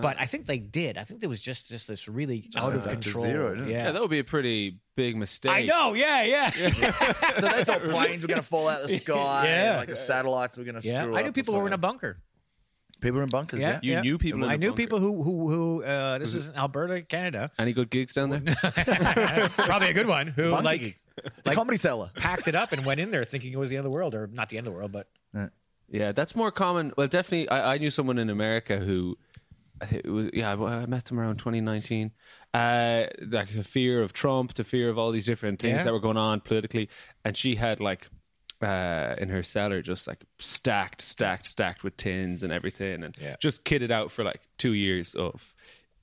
But 0.00 0.16
I 0.20 0.26
think 0.26 0.46
they 0.46 0.58
did. 0.58 0.96
I 0.96 1.02
think 1.02 1.18
there 1.20 1.28
was 1.28 1.40
just 1.40 1.68
just 1.68 1.88
this 1.88 2.08
really 2.08 2.48
out 2.56 2.72
of 2.72 2.86
control. 2.86 3.24
zero, 3.24 3.54
yeah. 3.66 3.86
yeah, 3.86 3.90
that 3.90 4.00
would 4.00 4.10
be 4.10 4.20
a 4.20 4.24
pretty 4.24 4.78
big 4.94 5.16
mistake. 5.16 5.50
I 5.50 5.62
know. 5.62 5.94
Yeah, 5.94 6.22
yeah. 6.22 6.50
Yeah. 6.56 6.92
so 7.38 7.48
they 7.48 7.64
thought 7.64 7.82
planes 7.82 8.22
were 8.22 8.28
going 8.28 8.40
to 8.40 8.46
fall 8.46 8.68
out 8.68 8.82
of 8.82 8.88
the 8.88 8.96
sky. 8.96 9.46
Yeah. 9.48 9.70
and, 9.70 9.78
like 9.78 9.88
the 9.88 9.96
satellites 9.96 10.56
were 10.56 10.62
going 10.62 10.76
to 10.76 10.82
screw 10.82 11.16
I 11.16 11.22
knew 11.22 11.30
or 11.30 11.32
people 11.32 11.54
who 11.54 11.60
were 11.60 11.66
in 11.66 11.72
a 11.72 11.78
bunker. 11.78 12.18
People 13.00 13.20
in 13.20 13.28
bunkers, 13.28 13.60
yeah. 13.60 13.78
You 13.82 14.00
knew 14.02 14.18
people 14.18 14.44
in 14.44 14.50
I 14.50 14.56
knew 14.56 14.68
bunker. 14.70 14.82
people 14.82 14.98
who 15.00 15.22
who 15.22 15.50
who. 15.50 15.82
Uh, 15.84 16.18
this 16.18 16.34
is 16.34 16.48
in 16.48 16.56
Alberta, 16.56 17.02
Canada. 17.02 17.50
Any 17.58 17.72
good 17.72 17.90
gigs 17.90 18.12
down 18.12 18.30
there? 18.30 18.40
Probably 19.56 19.90
a 19.90 19.94
good 19.94 20.06
one. 20.06 20.28
Who 20.28 20.50
Bunker 20.50 20.64
like 20.64 20.80
gigs. 20.80 21.04
the 21.44 21.54
comedy 21.54 21.76
cellar. 21.78 22.10
packed 22.16 22.48
it 22.48 22.54
up 22.54 22.72
and 22.72 22.84
went 22.84 23.00
in 23.00 23.10
there 23.10 23.24
thinking 23.24 23.52
it 23.52 23.58
was 23.58 23.70
the 23.70 23.76
end 23.76 23.86
of 23.86 23.90
the 23.92 23.94
world, 23.96 24.14
or 24.14 24.26
not 24.26 24.48
the 24.50 24.58
end 24.58 24.66
of 24.66 24.72
the 24.72 24.78
world, 24.78 24.92
but 24.92 25.08
Yeah, 25.88 26.12
that's 26.12 26.36
more 26.36 26.50
common. 26.52 26.92
Well, 26.96 27.08
definitely, 27.08 27.48
I, 27.48 27.74
I 27.74 27.78
knew 27.78 27.90
someone 27.90 28.18
in 28.18 28.30
America 28.30 28.78
who, 28.78 29.16
I 29.82 29.86
it 29.86 30.06
was, 30.06 30.30
yeah, 30.32 30.52
I 30.54 30.82
I 30.82 30.86
met 30.86 31.04
them 31.06 31.18
around 31.18 31.36
2019. 31.38 32.12
Uh, 32.52 33.04
like 33.28 33.50
the 33.50 33.64
fear 33.64 34.02
of 34.02 34.12
Trump, 34.12 34.54
the 34.54 34.64
fear 34.64 34.88
of 34.90 34.98
all 34.98 35.10
these 35.12 35.24
different 35.26 35.58
things 35.60 35.78
Yeah. 35.78 35.82
that 35.84 35.92
were 35.92 36.00
going 36.00 36.16
on 36.16 36.40
politically, 36.40 36.88
and 37.24 37.36
she 37.36 37.54
had 37.56 37.80
like 37.80 38.08
uh, 38.62 39.14
in 39.18 39.28
her 39.30 39.42
cellar 39.42 39.82
just 39.82 40.06
like 40.06 40.24
stacked, 40.38 41.00
stacked, 41.02 41.46
stacked 41.46 41.82
with 41.84 41.96
tins 41.96 42.42
and 42.42 42.52
everything, 42.52 43.02
and 43.04 43.16
Yeah. 43.20 43.36
just 43.40 43.64
kitted 43.64 43.90
out 43.90 44.10
for 44.12 44.24
like 44.24 44.40
two 44.58 44.72
years 44.74 45.14
of 45.14 45.54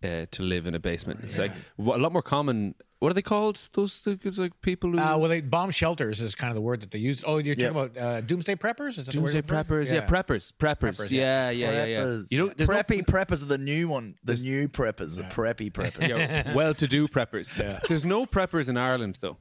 uh, 0.03 0.25
to 0.31 0.43
live 0.43 0.67
in 0.67 0.75
a 0.75 0.79
basement. 0.79 1.21
It's 1.23 1.37
like 1.37 1.51
a 1.79 1.81
lot 1.81 2.11
more 2.11 2.21
common. 2.21 2.75
What 2.99 3.11
are 3.11 3.13
they 3.13 3.21
called? 3.21 3.63
Those 3.73 4.01
those, 4.23 4.39
like 4.39 4.59
people 4.61 4.91
who 4.91 4.97
uh, 4.99 5.17
well, 5.17 5.29
they, 5.29 5.41
bomb 5.41 5.69
shelters 5.69 6.19
is 6.19 6.33
kind 6.33 6.49
of 6.49 6.55
the 6.55 6.61
word 6.61 6.81
that 6.81 6.89
they 6.89 6.97
use. 6.97 7.23
Oh, 7.27 7.37
you're 7.37 7.53
talking 7.53 7.69
about 7.69 7.95
uh, 7.97 8.21
doomsday 8.21 8.55
preppers? 8.55 8.97
Is 8.97 9.05
that 9.05 9.11
the 9.13 9.21
word 9.21 9.33
doomsday 9.33 9.39
I'm 9.39 9.57
looking 9.57 9.67
for? 9.67 9.83
preppers. 9.85 9.91
Yeah. 9.93 10.05
preppers, 10.07 10.51
preppers. 10.53 10.97
Preppers, 10.97 11.11
yeah, 11.11 11.49
yeah, 11.51 11.71
yeah, 11.71 11.85
yeah. 11.85 11.99
Preppers. 11.99 12.31
You 12.31 12.37
know, 12.39 12.53
there's 12.55 12.69
no- 12.69 12.75
preppy 12.75 13.05
preppers 13.05 13.43
are 13.43 13.45
the 13.45 13.57
new 13.59 13.87
one. 13.87 14.15
The 14.23 14.33
new 14.35 14.67
preppers, 14.67 15.17
the 15.17 15.23
preppy 15.23 15.71
preppers. 15.71 16.07
Yeah, 16.09 16.53
well-to-do 16.53 17.07
preppers. 17.07 17.53
There's 17.87 18.05
no 18.05 18.25
preppers 18.25 18.67
in 18.67 18.77
Ireland, 18.77 19.19
though. 19.21 19.37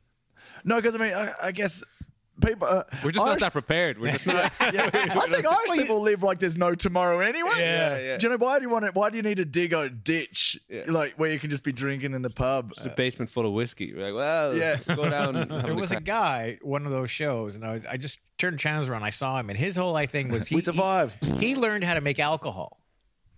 No, 0.64 0.76
because 0.76 0.94
I 0.94 0.98
mean, 0.98 1.14
I, 1.14 1.32
I 1.44 1.52
guess 1.52 1.82
people. 2.44 2.66
Uh, 2.68 2.82
We're 3.04 3.10
just 3.10 3.24
Irish, 3.24 3.40
not 3.40 3.46
that 3.46 3.52
prepared. 3.52 3.98
We're 3.98 4.12
just 4.12 4.26
not. 4.26 4.52
Yeah, 4.72 4.90
I 4.92 5.26
think 5.28 5.46
Irish 5.46 5.70
people 5.78 6.00
live 6.02 6.22
like 6.22 6.38
there's 6.38 6.58
no 6.58 6.74
tomorrow 6.74 7.20
anyway. 7.20 7.50
Yeah, 7.56 7.98
yeah. 7.98 8.16
Do 8.16 8.26
you 8.26 8.30
know 8.36 8.44
why 8.44 8.58
do 8.58 8.64
you 8.64 8.70
want 8.70 8.84
it? 8.84 8.94
Why 8.94 9.10
do 9.10 9.16
you 9.16 9.22
need 9.22 9.36
to 9.36 9.44
dig 9.44 9.72
a 9.72 9.88
ditch 9.88 10.58
like 10.86 11.14
where 11.18 11.30
you 11.30 11.38
can 11.38 11.50
just 11.50 11.62
be 11.64 11.72
drinking 11.72 12.14
in 12.14 12.22
the 12.22 12.30
pub? 12.30 12.72
It's 12.72 12.84
a 12.84 12.90
basement 12.90 13.30
full 13.30 13.46
of 13.46 13.52
whiskey. 13.52 13.94
We're 13.94 14.06
like, 14.06 14.14
well, 14.14 14.56
Yeah. 14.56 14.78
go 14.94 15.08
down. 15.08 15.34
There 15.34 15.70
a 15.70 15.74
was 15.74 15.92
a 15.92 16.00
guy, 16.00 16.58
one 16.62 16.84
of 16.86 16.92
those 16.92 17.10
shows, 17.10 17.54
and 17.56 17.64
I 17.64 17.72
was 17.72 17.86
I 17.86 17.96
just 17.96 18.18
turned 18.38 18.58
channels 18.58 18.88
around. 18.88 19.02
I 19.04 19.10
saw 19.10 19.38
him, 19.38 19.48
and 19.50 19.58
his 19.58 19.76
whole 19.76 19.92
like 19.92 20.10
thing 20.10 20.28
was 20.28 20.48
he 20.48 20.56
We 20.56 20.60
survived. 20.62 21.24
He, 21.24 21.48
he 21.48 21.56
learned 21.56 21.84
how 21.84 21.94
to 21.94 22.00
make 22.00 22.18
alcohol. 22.18 22.80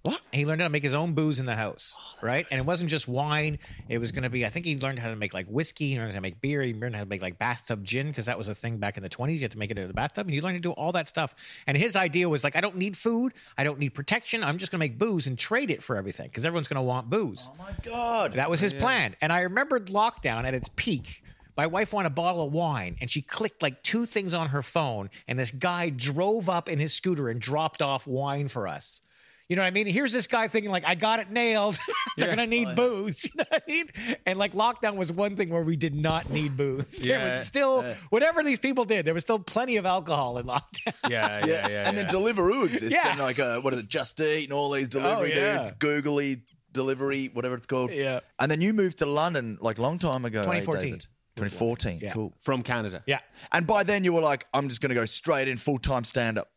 What? 0.02 0.20
He 0.32 0.46
learned 0.46 0.60
how 0.60 0.68
to 0.68 0.72
make 0.72 0.82
his 0.82 0.94
own 0.94 1.12
booze 1.14 1.40
in 1.40 1.46
the 1.46 1.56
house, 1.56 1.94
Oh, 1.98 2.26
right? 2.26 2.46
And 2.50 2.58
it 2.60 2.64
wasn't 2.64 2.88
just 2.90 3.08
wine. 3.08 3.58
It 3.88 3.98
was 3.98 4.12
going 4.12 4.22
to 4.22 4.30
be. 4.30 4.46
I 4.46 4.48
think 4.48 4.64
he 4.64 4.78
learned 4.78 4.98
how 4.98 5.08
to 5.08 5.16
make 5.16 5.34
like 5.34 5.46
whiskey. 5.48 5.88
He 5.90 5.96
learned 5.96 6.12
how 6.12 6.16
to 6.18 6.20
make 6.22 6.40
beer. 6.40 6.62
He 6.62 6.72
learned 6.72 6.94
how 6.94 7.02
to 7.02 7.08
make 7.08 7.20
like 7.20 7.38
bathtub 7.38 7.84
gin 7.84 8.08
because 8.08 8.26
that 8.26 8.38
was 8.38 8.48
a 8.48 8.54
thing 8.54 8.78
back 8.78 8.96
in 8.96 9.02
the 9.02 9.08
twenties. 9.08 9.40
You 9.40 9.44
had 9.44 9.52
to 9.52 9.58
make 9.58 9.70
it 9.70 9.78
in 9.78 9.88
the 9.88 9.94
bathtub, 9.94 10.26
and 10.26 10.34
he 10.34 10.40
learned 10.40 10.56
to 10.56 10.60
do 10.60 10.70
all 10.72 10.92
that 10.92 11.08
stuff. 11.08 11.34
And 11.66 11.76
his 11.76 11.96
idea 11.96 12.28
was 12.28 12.44
like, 12.44 12.56
I 12.56 12.60
don't 12.60 12.76
need 12.76 12.96
food. 12.96 13.34
I 13.56 13.64
don't 13.64 13.78
need 13.78 13.90
protection. 13.90 14.44
I'm 14.44 14.58
just 14.58 14.70
going 14.72 14.78
to 14.78 14.84
make 14.84 14.98
booze 14.98 15.26
and 15.26 15.38
trade 15.38 15.70
it 15.70 15.82
for 15.82 15.96
everything 15.96 16.28
because 16.28 16.44
everyone's 16.44 16.68
going 16.68 16.76
to 16.76 16.82
want 16.82 17.10
booze. 17.10 17.50
Oh 17.52 17.56
my 17.58 17.72
god! 17.82 18.34
That 18.34 18.48
was 18.50 18.60
his 18.60 18.72
plan. 18.72 19.16
And 19.20 19.32
I 19.32 19.40
remembered 19.42 19.86
lockdown 19.88 20.44
at 20.44 20.54
its 20.54 20.70
peak. 20.76 21.22
My 21.56 21.66
wife 21.66 21.92
wanted 21.92 22.06
a 22.06 22.10
bottle 22.10 22.46
of 22.46 22.52
wine 22.52 22.96
and 23.00 23.10
she 23.10 23.20
clicked 23.20 23.64
like 23.64 23.82
two 23.82 24.06
things 24.06 24.32
on 24.32 24.50
her 24.50 24.62
phone. 24.62 25.10
And 25.26 25.36
this 25.36 25.50
guy 25.50 25.88
drove 25.90 26.48
up 26.48 26.68
in 26.68 26.78
his 26.78 26.94
scooter 26.94 27.28
and 27.28 27.40
dropped 27.40 27.82
off 27.82 28.06
wine 28.06 28.46
for 28.46 28.68
us. 28.68 29.00
You 29.48 29.56
know 29.56 29.62
what 29.62 29.68
I 29.68 29.70
mean? 29.70 29.86
Here's 29.86 30.12
this 30.12 30.26
guy 30.26 30.46
thinking 30.48 30.70
like, 30.70 30.84
I 30.86 30.94
got 30.94 31.20
it 31.20 31.30
nailed. 31.30 31.78
They're 32.18 32.28
gonna 32.28 32.46
need 32.46 32.74
booze. 32.76 33.24
You 33.28 33.30
know 33.38 33.44
what 33.48 33.62
I 33.66 33.70
mean? 33.70 33.88
And 34.26 34.38
like 34.38 34.52
lockdown 34.52 34.96
was 34.96 35.10
one 35.10 35.36
thing 35.36 35.48
where 35.48 35.62
we 35.62 35.76
did 35.76 35.94
not 35.94 36.28
need 36.30 36.56
booze. 36.56 36.98
There 37.02 37.18
Yeah. 37.18 37.24
was 37.26 37.46
still 37.46 37.82
whatever 38.10 38.42
these 38.42 38.58
people 38.58 38.84
did. 38.84 39.06
There 39.06 39.14
was 39.14 39.22
still 39.22 39.38
plenty 39.38 39.76
of 39.76 39.86
alcohol 39.86 40.36
in 40.38 40.46
lockdown. 40.46 40.92
Yeah, 41.08 41.46
yeah, 41.46 41.68
yeah. 41.68 41.88
and 41.88 41.96
then 41.96 42.06
Deliveroo 42.08 42.66
exists, 42.66 42.92
Yeah. 42.92 43.10
and 43.12 43.20
like 43.20 43.38
uh, 43.38 43.60
what 43.60 43.72
is 43.72 43.80
it, 43.80 43.88
Just 43.88 44.20
Eat, 44.20 44.44
and 44.44 44.52
all 44.52 44.70
these 44.70 44.88
delivery 44.88 45.32
Oh, 45.32 45.36
yeah. 45.36 45.58
dudes, 45.62 45.72
Googly 45.78 46.42
delivery, 46.72 47.30
whatever 47.32 47.54
it's 47.54 47.66
called. 47.66 47.90
Yeah. 47.90 48.20
And 48.38 48.50
then 48.50 48.60
you 48.60 48.72
moved 48.74 48.98
to 48.98 49.06
London 49.06 49.56
like 49.62 49.78
long 49.78 49.98
time 49.98 50.24
ago. 50.26 50.40
eh, 50.40 50.44
2014. 50.44 50.80
David? 50.90 51.06
2014. 51.36 52.00
Yeah. 52.02 52.12
Cool. 52.12 52.34
from 52.40 52.62
Canada. 52.62 53.02
Yeah. 53.06 53.20
And 53.52 53.66
by 53.66 53.84
then 53.84 54.04
you 54.04 54.12
were 54.12 54.20
like, 54.20 54.46
I'm 54.52 54.68
just 54.68 54.80
going 54.80 54.90
to 54.90 54.94
go 54.96 55.04
straight 55.06 55.46
in 55.48 55.56
full 55.56 55.78
time 55.78 56.04
stand 56.04 56.36
up. 56.36 56.48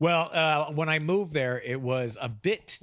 Well, 0.00 0.30
uh, 0.32 0.72
when 0.72 0.88
I 0.88 0.98
moved 0.98 1.32
there, 1.32 1.60
it 1.60 1.80
was 1.80 2.18
a 2.20 2.28
bit 2.28 2.80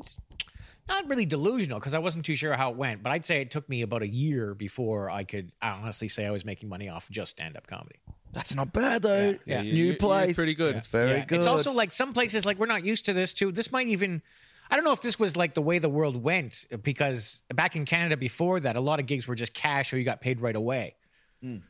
not 0.88 1.06
really 1.10 1.26
delusional 1.26 1.80
because 1.80 1.94
I 1.94 2.00
wasn't 2.00 2.26
too 2.26 2.36
sure 2.36 2.54
how 2.54 2.70
it 2.72 2.78
went, 2.78 3.04
but 3.04 3.12
I'd 3.12 3.26
say 3.26 3.42
it 3.42 3.52
took 3.52 3.68
me 3.68 3.82
about 3.82 4.04
a 4.04 4.08
year 4.08 4.54
before 4.54 5.10
I 5.10 5.26
could 5.26 5.52
honestly 5.62 6.08
say 6.08 6.26
I 6.26 6.32
was 6.32 6.46
making 6.46 6.70
money 6.70 6.88
off 6.88 7.10
just 7.10 7.32
stand 7.32 7.58
up 7.58 7.68
comedy. 7.68 7.98
That's 8.32 8.56
not 8.56 8.72
bad 8.72 9.02
though. 9.02 9.36
Yeah. 9.46 9.62
You- 9.62 9.72
New 9.74 9.78
you- 9.80 9.86
you're 9.88 9.96
place. 9.96 10.36
pretty 10.36 10.54
good. 10.56 10.76
It's 10.78 10.88
very 10.88 11.12
Yeah. 11.18 11.26
good. 11.26 11.38
It's 11.40 11.48
also 11.48 11.72
like 11.74 11.92
some 11.92 12.14
places 12.14 12.46
like 12.46 12.58
we're 12.60 12.68
not 12.68 12.86
used 12.86 13.06
to 13.08 13.14
this 13.14 13.34
too. 13.34 13.52
This 13.52 13.72
might 13.72 13.88
even 13.88 14.22
I 14.70 14.76
don't 14.76 14.84
know 14.84 14.92
if 14.92 15.02
this 15.02 15.18
was 15.18 15.38
like 15.38 15.54
the 15.54 15.62
way 15.62 15.80
the 15.80 15.88
world 15.90 16.22
went 16.22 16.66
because 16.84 17.42
back 17.54 17.78
in 17.78 17.86
Canada 17.86 18.18
before 18.18 18.60
that, 18.60 18.76
a 18.76 18.82
lot 18.82 19.00
of 19.00 19.06
gigs 19.06 19.26
were 19.26 19.34
just 19.36 19.54
cash 19.54 19.94
or 19.94 19.98
you 19.98 20.04
got 20.04 20.20
paid 20.20 20.42
right 20.42 20.58
away. 20.58 20.96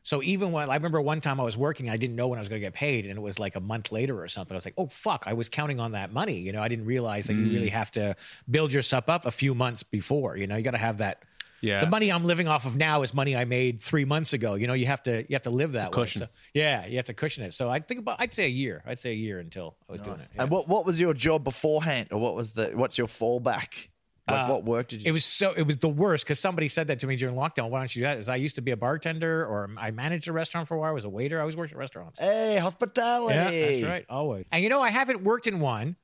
So 0.04 0.24
even 0.24 0.52
when 0.52 0.70
I 0.70 0.76
remember 0.76 1.02
one 1.02 1.22
time 1.22 1.40
I 1.40 1.44
was 1.44 1.58
working, 1.58 1.90
I 1.90 1.98
didn't 1.98 2.16
know 2.16 2.28
when 2.28 2.40
I 2.40 2.42
was 2.42 2.50
going 2.50 2.62
to 2.62 2.66
get 2.66 2.74
paid, 2.74 3.06
and 3.06 3.18
it 3.18 3.22
was 3.22 3.40
like 3.40 3.56
a 3.56 3.60
month 3.60 3.92
later 3.92 4.22
or 4.22 4.28
something. 4.28 4.56
I 4.56 4.58
was 4.58 4.66
like, 4.66 4.76
"Oh 4.78 4.88
fuck!" 4.88 5.24
I 5.28 5.34
was 5.34 5.50
counting 5.50 5.80
on 5.80 5.92
that 5.92 6.12
money. 6.14 6.40
You 6.40 6.52
know, 6.52 6.62
I 6.62 6.68
didn't 6.68 6.86
realize 6.86 7.28
that 7.28 7.34
you 7.34 7.48
mm. 7.48 7.54
really 7.54 7.70
have 7.70 7.92
to 7.92 8.16
build 8.50 8.72
yourself 8.72 9.10
up 9.10 9.26
a 9.26 9.32
few 9.32 9.54
months 9.54 9.84
before. 9.84 10.38
You 10.38 10.48
know, 10.48 10.56
you 10.56 10.64
got 10.64 10.72
to 10.72 10.78
have 10.78 11.00
that. 11.00 11.24
Yeah. 11.60 11.82
The 11.82 11.90
money 11.90 12.12
I'm 12.12 12.24
living 12.24 12.48
off 12.48 12.68
of 12.68 12.78
now 12.78 13.02
is 13.02 13.16
money 13.16 13.36
I 13.36 13.46
made 13.46 13.82
three 13.82 14.06
months 14.06 14.34
ago. 14.34 14.54
You 14.54 14.68
know, 14.68 14.74
you 14.74 14.86
have 14.86 15.04
to 15.04 15.22
you 15.22 15.34
have 15.34 15.44
to 15.44 15.50
live 15.50 15.74
that 15.74 15.92
way. 15.92 16.04
cushion. 16.04 16.22
So- 16.22 16.28
yeah, 16.54 16.86
you 16.86 16.98
have 16.98 17.06
to 17.06 17.14
cushion 17.14 17.44
it. 17.44 17.54
So 17.54 17.70
I 17.70 17.80
think 17.80 18.00
about 18.00 18.18
I'd 18.20 18.34
say 18.34 18.46
a 18.46 18.50
year. 18.50 18.84
I'd 18.86 19.00
say 19.00 19.12
a 19.12 19.16
year 19.16 19.40
until 19.40 19.76
I 19.90 19.92
was 19.92 20.02
doing 20.02 20.20
it. 20.20 20.30
yeah. 20.36 20.44
And 20.44 20.52
what 20.52 20.68
what 20.68 20.86
was 20.86 21.02
your 21.02 21.14
job 21.14 21.44
beforehand, 21.44 22.10
or 22.12 22.20
what 22.20 22.36
was 22.36 22.52
the 22.52 22.72
what's 22.76 22.98
your 22.98 23.08
fallback? 23.08 23.90
Like 24.30 24.50
what 24.50 24.64
work 24.66 24.88
did 24.90 25.04
you? 25.04 25.08
Uh, 25.08 25.10
It 25.10 25.12
was 25.14 25.24
so 25.26 25.54
it 25.54 25.64
was 25.64 25.78
the 25.78 25.88
worst 25.90 26.26
because 26.26 26.40
somebody 26.40 26.68
said 26.68 26.88
that 26.88 27.00
to 27.00 27.08
me 27.08 27.16
during 27.16 27.36
lockdown. 27.36 27.70
Why 27.70 27.80
don't 27.80 27.96
you 27.96 28.02
do 28.02 28.08
that? 28.08 28.18
Is 28.18 28.28
I 28.30 28.36
used 28.36 28.56
to 28.56 28.62
be 28.62 28.72
a 28.72 28.78
bartender 28.78 29.46
or 29.46 29.70
I 29.78 29.92
managed 29.92 30.28
a 30.28 30.34
restaurant 30.34 30.68
for 30.68 30.76
a 30.76 30.80
while. 30.80 30.90
I 30.90 30.94
was 30.94 31.06
a 31.06 31.10
waiter. 31.10 31.38
I 31.38 31.42
always 31.42 31.56
worked 31.56 31.72
at 31.72 31.78
restaurants. 31.78 32.20
hey, 32.20 32.58
hospitality. 32.58 33.36
Yeah, 33.36 33.50
that's 33.72 33.84
right. 33.84 34.06
Always. 34.10 34.46
And 34.52 34.62
you 34.64 34.70
know, 34.70 34.82
I 34.82 34.90
haven't 34.90 35.24
worked 35.24 35.48
in 35.48 35.60
one. 35.60 35.96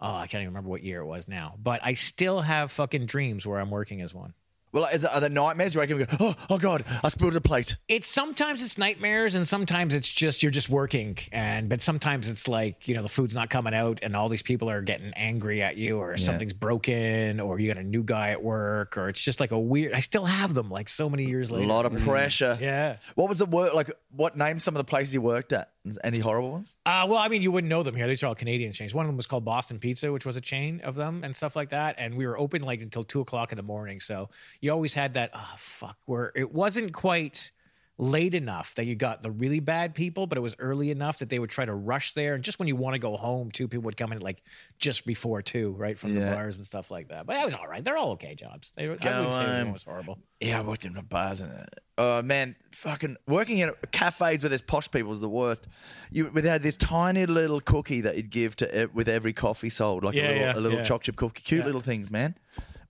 Oh, 0.00 0.14
I 0.16 0.26
can't 0.26 0.42
even 0.42 0.48
remember 0.48 0.68
what 0.70 0.82
year 0.82 1.00
it 1.00 1.06
was 1.06 1.28
now. 1.28 1.54
But 1.62 1.80
I 1.84 1.92
still 1.94 2.40
have 2.40 2.72
fucking 2.72 3.06
dreams 3.06 3.46
where 3.46 3.60
I'm 3.60 3.70
working 3.70 4.00
as 4.02 4.12
one. 4.12 4.34
Well, 4.72 4.86
is 4.86 5.04
it, 5.04 5.10
are 5.12 5.20
there 5.20 5.28
nightmares? 5.28 5.74
You 5.74 5.80
wake 5.80 5.90
up 5.90 5.98
and 5.98 6.08
go, 6.08 6.16
oh, 6.20 6.34
oh 6.48 6.58
god, 6.58 6.84
I 7.04 7.08
spilled 7.08 7.36
a 7.36 7.42
plate. 7.42 7.76
It's 7.88 8.06
sometimes 8.06 8.62
it's 8.62 8.78
nightmares 8.78 9.34
and 9.34 9.46
sometimes 9.46 9.94
it's 9.94 10.10
just 10.10 10.42
you're 10.42 10.50
just 10.50 10.70
working 10.70 11.18
and 11.30 11.68
but 11.68 11.82
sometimes 11.82 12.30
it's 12.30 12.48
like, 12.48 12.88
you 12.88 12.94
know, 12.94 13.02
the 13.02 13.08
food's 13.08 13.34
not 13.34 13.50
coming 13.50 13.74
out 13.74 14.00
and 14.02 14.16
all 14.16 14.30
these 14.30 14.42
people 14.42 14.70
are 14.70 14.80
getting 14.80 15.12
angry 15.14 15.62
at 15.62 15.76
you 15.76 15.98
or 15.98 16.16
something's 16.16 16.54
broken 16.54 17.38
or 17.38 17.58
you 17.58 17.68
got 17.68 17.78
a 17.78 17.86
new 17.86 18.02
guy 18.02 18.30
at 18.30 18.42
work 18.42 18.96
or 18.96 19.10
it's 19.10 19.20
just 19.20 19.40
like 19.40 19.50
a 19.50 19.58
weird 19.58 19.92
I 19.92 20.00
still 20.00 20.24
have 20.24 20.54
them 20.54 20.70
like 20.70 20.88
so 20.88 21.10
many 21.10 21.26
years 21.26 21.50
later. 21.50 21.64
A 21.64 21.66
later. 21.66 21.74
lot 21.74 21.86
of 21.86 21.92
mm-hmm. 21.92 22.08
pressure. 22.08 22.56
Yeah. 22.60 22.96
What 23.14 23.28
was 23.28 23.38
the 23.38 23.46
work 23.46 23.74
like? 23.74 23.90
What 24.10 24.38
name 24.38 24.58
some 24.58 24.74
of 24.74 24.78
the 24.78 24.84
places 24.84 25.12
you 25.12 25.20
worked 25.20 25.52
at? 25.52 25.71
Any 26.04 26.20
horrible 26.20 26.52
ones? 26.52 26.76
Uh, 26.86 27.06
well, 27.08 27.18
I 27.18 27.28
mean, 27.28 27.42
you 27.42 27.50
wouldn't 27.50 27.68
know 27.68 27.82
them 27.82 27.96
here. 27.96 28.06
These 28.06 28.22
are 28.22 28.28
all 28.28 28.36
Canadian 28.36 28.70
chains. 28.70 28.94
One 28.94 29.04
of 29.04 29.08
them 29.08 29.16
was 29.16 29.26
called 29.26 29.44
Boston 29.44 29.80
Pizza, 29.80 30.12
which 30.12 30.24
was 30.24 30.36
a 30.36 30.40
chain 30.40 30.80
of 30.84 30.94
them 30.94 31.24
and 31.24 31.34
stuff 31.34 31.56
like 31.56 31.70
that. 31.70 31.96
And 31.98 32.14
we 32.14 32.26
were 32.26 32.38
open 32.38 32.62
like 32.62 32.82
until 32.82 33.02
two 33.02 33.20
o'clock 33.20 33.50
in 33.50 33.56
the 33.56 33.64
morning. 33.64 33.98
So 33.98 34.30
you 34.60 34.70
always 34.70 34.94
had 34.94 35.14
that, 35.14 35.30
oh, 35.34 35.54
fuck, 35.58 35.96
where 36.04 36.30
it 36.36 36.52
wasn't 36.52 36.92
quite 36.92 37.50
late 37.98 38.34
enough 38.34 38.74
that 38.74 38.86
you 38.86 38.94
got 38.96 39.22
the 39.22 39.30
really 39.30 39.60
bad 39.60 39.94
people, 39.94 40.26
but 40.26 40.36
it 40.38 40.40
was 40.40 40.56
early 40.58 40.90
enough 40.90 41.18
that 41.18 41.28
they 41.28 41.38
would 41.38 41.50
try 41.50 41.64
to 41.64 41.74
rush 41.74 42.12
there. 42.14 42.34
And 42.34 42.42
just 42.42 42.58
when 42.58 42.66
you 42.66 42.74
want 42.74 42.94
to 42.94 42.98
go 42.98 43.16
home, 43.16 43.50
two 43.50 43.68
people 43.68 43.84
would 43.84 43.96
come 43.96 44.12
in 44.12 44.20
like 44.20 44.42
just 44.78 45.06
before 45.06 45.42
two, 45.42 45.72
right? 45.72 45.98
From 45.98 46.14
the 46.14 46.20
bars 46.22 46.56
and 46.56 46.66
stuff 46.66 46.90
like 46.90 47.08
that. 47.08 47.26
But 47.26 47.34
that 47.34 47.44
was 47.44 47.54
all 47.54 47.68
right. 47.68 47.84
They're 47.84 47.96
all 47.96 48.12
okay 48.12 48.34
jobs. 48.34 48.72
They, 48.76 48.84
I 48.84 48.86
Go 48.86 48.92
wouldn't 48.94 49.34
say 49.34 49.44
home. 49.44 49.64
one 49.64 49.72
was 49.74 49.84
horrible. 49.84 50.18
Yeah, 50.40 50.58
I 50.58 50.62
worked 50.62 50.84
in 50.84 50.94
the 50.94 51.02
bars 51.02 51.40
and 51.42 51.52
uh, 51.52 51.64
oh 51.98 52.22
man, 52.22 52.56
fucking 52.72 53.16
working 53.28 53.58
in 53.58 53.70
cafes 53.92 54.42
where 54.42 54.48
there's 54.48 54.62
posh 54.62 54.90
people 54.90 55.12
is 55.12 55.20
the 55.20 55.28
worst. 55.28 55.68
You 56.10 56.30
we 56.34 56.42
had 56.42 56.62
this 56.62 56.76
tiny 56.76 57.26
little 57.26 57.60
cookie 57.60 58.00
that 58.00 58.16
you'd 58.16 58.30
give 58.30 58.56
to 58.56 58.90
with 58.92 59.08
every 59.08 59.32
coffee 59.34 59.68
sold, 59.70 60.02
like 60.02 60.14
Yeah, 60.14 60.22
a 60.22 60.26
little, 60.28 60.40
yeah, 60.42 60.52
a 60.54 60.60
little 60.60 60.78
yeah. 60.78 60.84
choc 60.84 61.02
chip 61.02 61.16
cookie, 61.16 61.42
cute 61.42 61.64
little 61.66 61.82
things, 61.82 62.10
man. 62.10 62.34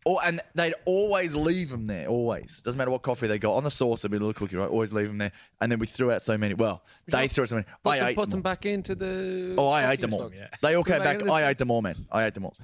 Or 0.05 0.19
and 0.25 0.41
they'd 0.57 0.75
always 0.85 1.35
leave 1.37 1.71
them 1.71 1.87
there. 1.87 2.09
Always 2.09 2.61
doesn't 2.63 2.77
matter 2.77 2.91
what 2.91 3.03
coffee 3.03 3.29
they 3.29 3.39
got 3.39 3.55
on 3.55 3.63
the 3.63 3.71
sauce. 3.71 4.03
There'd 4.03 4.11
be 4.11 4.17
a 4.17 4.21
little 4.21 4.33
cookie, 4.35 4.57
right? 4.57 4.69
Always 4.69 4.93
leave 4.93 5.07
them 5.07 5.19
there. 5.19 5.31
And 5.61 5.71
then 5.71 5.79
we 5.79 5.87
threw 5.87 6.11
out 6.11 6.23
so 6.25 6.37
many. 6.37 6.55
Well, 6.55 6.83
they 7.07 7.29
threw 7.29 7.43
out 7.45 7.49
so 7.51 7.55
many. 7.55 7.67
Put, 7.85 7.91
I 7.91 7.99
them, 7.99 8.09
ate 8.09 8.17
put 8.17 8.31
them. 8.31 8.43
back 8.43 8.67
into 8.67 8.97
the. 8.97 9.55
Oh, 9.57 9.69
I 9.69 9.93
ate 9.93 10.01
them 10.01 10.13
all. 10.13 10.19
stock. 10.19 10.33
They 10.61 10.75
all 10.75 10.83
came 10.83 10.97
Put 10.97 11.05
back. 11.05 11.21
into 11.21 11.33
I 11.33 11.49
ate 11.49 11.59
them 11.59 11.71
all, 11.71 11.83
man. 11.83 12.07
I 12.11 12.25
ate 12.25 12.35
them 12.35 12.45
all. 12.47 12.57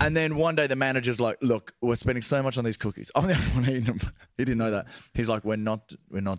and 0.00 0.16
then 0.16 0.36
one 0.36 0.54
day 0.54 0.66
the 0.66 0.76
manager's 0.76 1.20
like, 1.20 1.36
"Look, 1.42 1.74
we're 1.82 1.96
spending 1.96 2.22
so 2.22 2.42
much 2.42 2.56
on 2.56 2.64
these 2.64 2.78
cookies. 2.78 3.10
I'm 3.14 3.26
the 3.26 3.34
only 3.34 3.46
one 3.48 3.64
eating 3.68 3.84
them." 3.84 4.00
He 4.38 4.44
didn't 4.46 4.58
know 4.58 4.70
that. 4.70 4.86
He's 5.12 5.28
like, 5.28 5.44
"We're 5.44 5.56
not, 5.56 5.92
we're 6.10 6.22
not, 6.22 6.38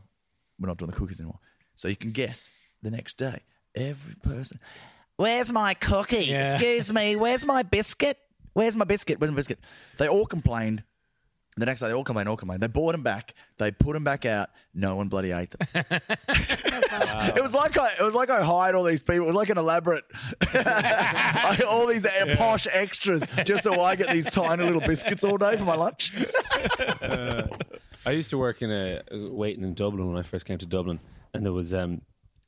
we're 0.59 0.67
not 0.69 0.77
doing 0.77 0.89
the 0.89 0.97
cookies 0.97 1.19
anymore." 1.19 1.37
So 1.75 1.87
you 1.87 1.95
can 1.95 2.11
guess 2.11 2.49
the 2.81 2.89
next 2.89 3.19
day, 3.19 3.41
every 3.75 4.15
person, 4.15 4.59
"Where's 5.17 5.51
my 5.51 5.75
cookie? 5.75 6.25
Yeah. 6.25 6.53
Excuse 6.53 6.91
me, 6.91 7.15
where's 7.15 7.45
my 7.45 7.61
biscuit? 7.61 8.17
Where's 8.53 8.75
my 8.75 8.85
biscuit? 8.85 9.19
Where's 9.19 9.31
my 9.31 9.35
biscuit?" 9.35 9.59
They 9.97 10.07
all 10.07 10.25
complained. 10.25 10.83
The 11.57 11.65
next 11.65 11.81
day, 11.81 11.87
they 11.87 11.93
all 11.93 12.05
complained, 12.05 12.29
all 12.29 12.37
complained. 12.37 12.63
They 12.63 12.67
bought 12.67 12.93
them 12.93 13.03
back. 13.03 13.33
They 13.57 13.71
put 13.71 13.91
them 13.93 14.05
back 14.05 14.25
out. 14.25 14.49
No 14.73 14.95
one 14.95 15.09
bloody 15.09 15.31
ate 15.31 15.51
them. 15.51 15.83
It 17.35 17.41
was 17.41 17.53
like 17.53 17.77
I, 17.77 17.91
it 17.99 18.01
was 18.01 18.13
like 18.13 18.29
I 18.29 18.43
hired 18.43 18.75
all 18.75 18.83
these 18.83 19.01
people. 19.03 19.23
It 19.23 19.27
was 19.27 19.35
like 19.35 19.49
an 19.49 19.57
elaborate, 19.57 20.03
I- 20.41 21.61
all 21.67 21.87
these 21.87 22.05
uh, 22.05 22.35
posh 22.37 22.67
extras 22.71 23.25
just 23.45 23.63
so 23.63 23.79
I 23.81 23.95
get 23.95 24.09
these 24.09 24.29
tiny 24.31 24.63
little 24.63 24.81
biscuits 24.81 25.23
all 25.23 25.37
day 25.37 25.55
for 25.57 25.65
my 25.65 25.75
lunch. 25.75 26.13
I 27.01 28.11
used 28.11 28.29
to 28.31 28.37
work 28.37 28.61
in 28.61 28.71
a 28.71 29.01
waiting 29.11 29.63
in 29.63 29.73
Dublin 29.73 30.07
when 30.07 30.17
I 30.17 30.23
first 30.23 30.45
came 30.45 30.57
to 30.57 30.65
Dublin, 30.65 30.99
and 31.33 31.45
there 31.45 31.53
was 31.53 31.73
um, 31.73 32.01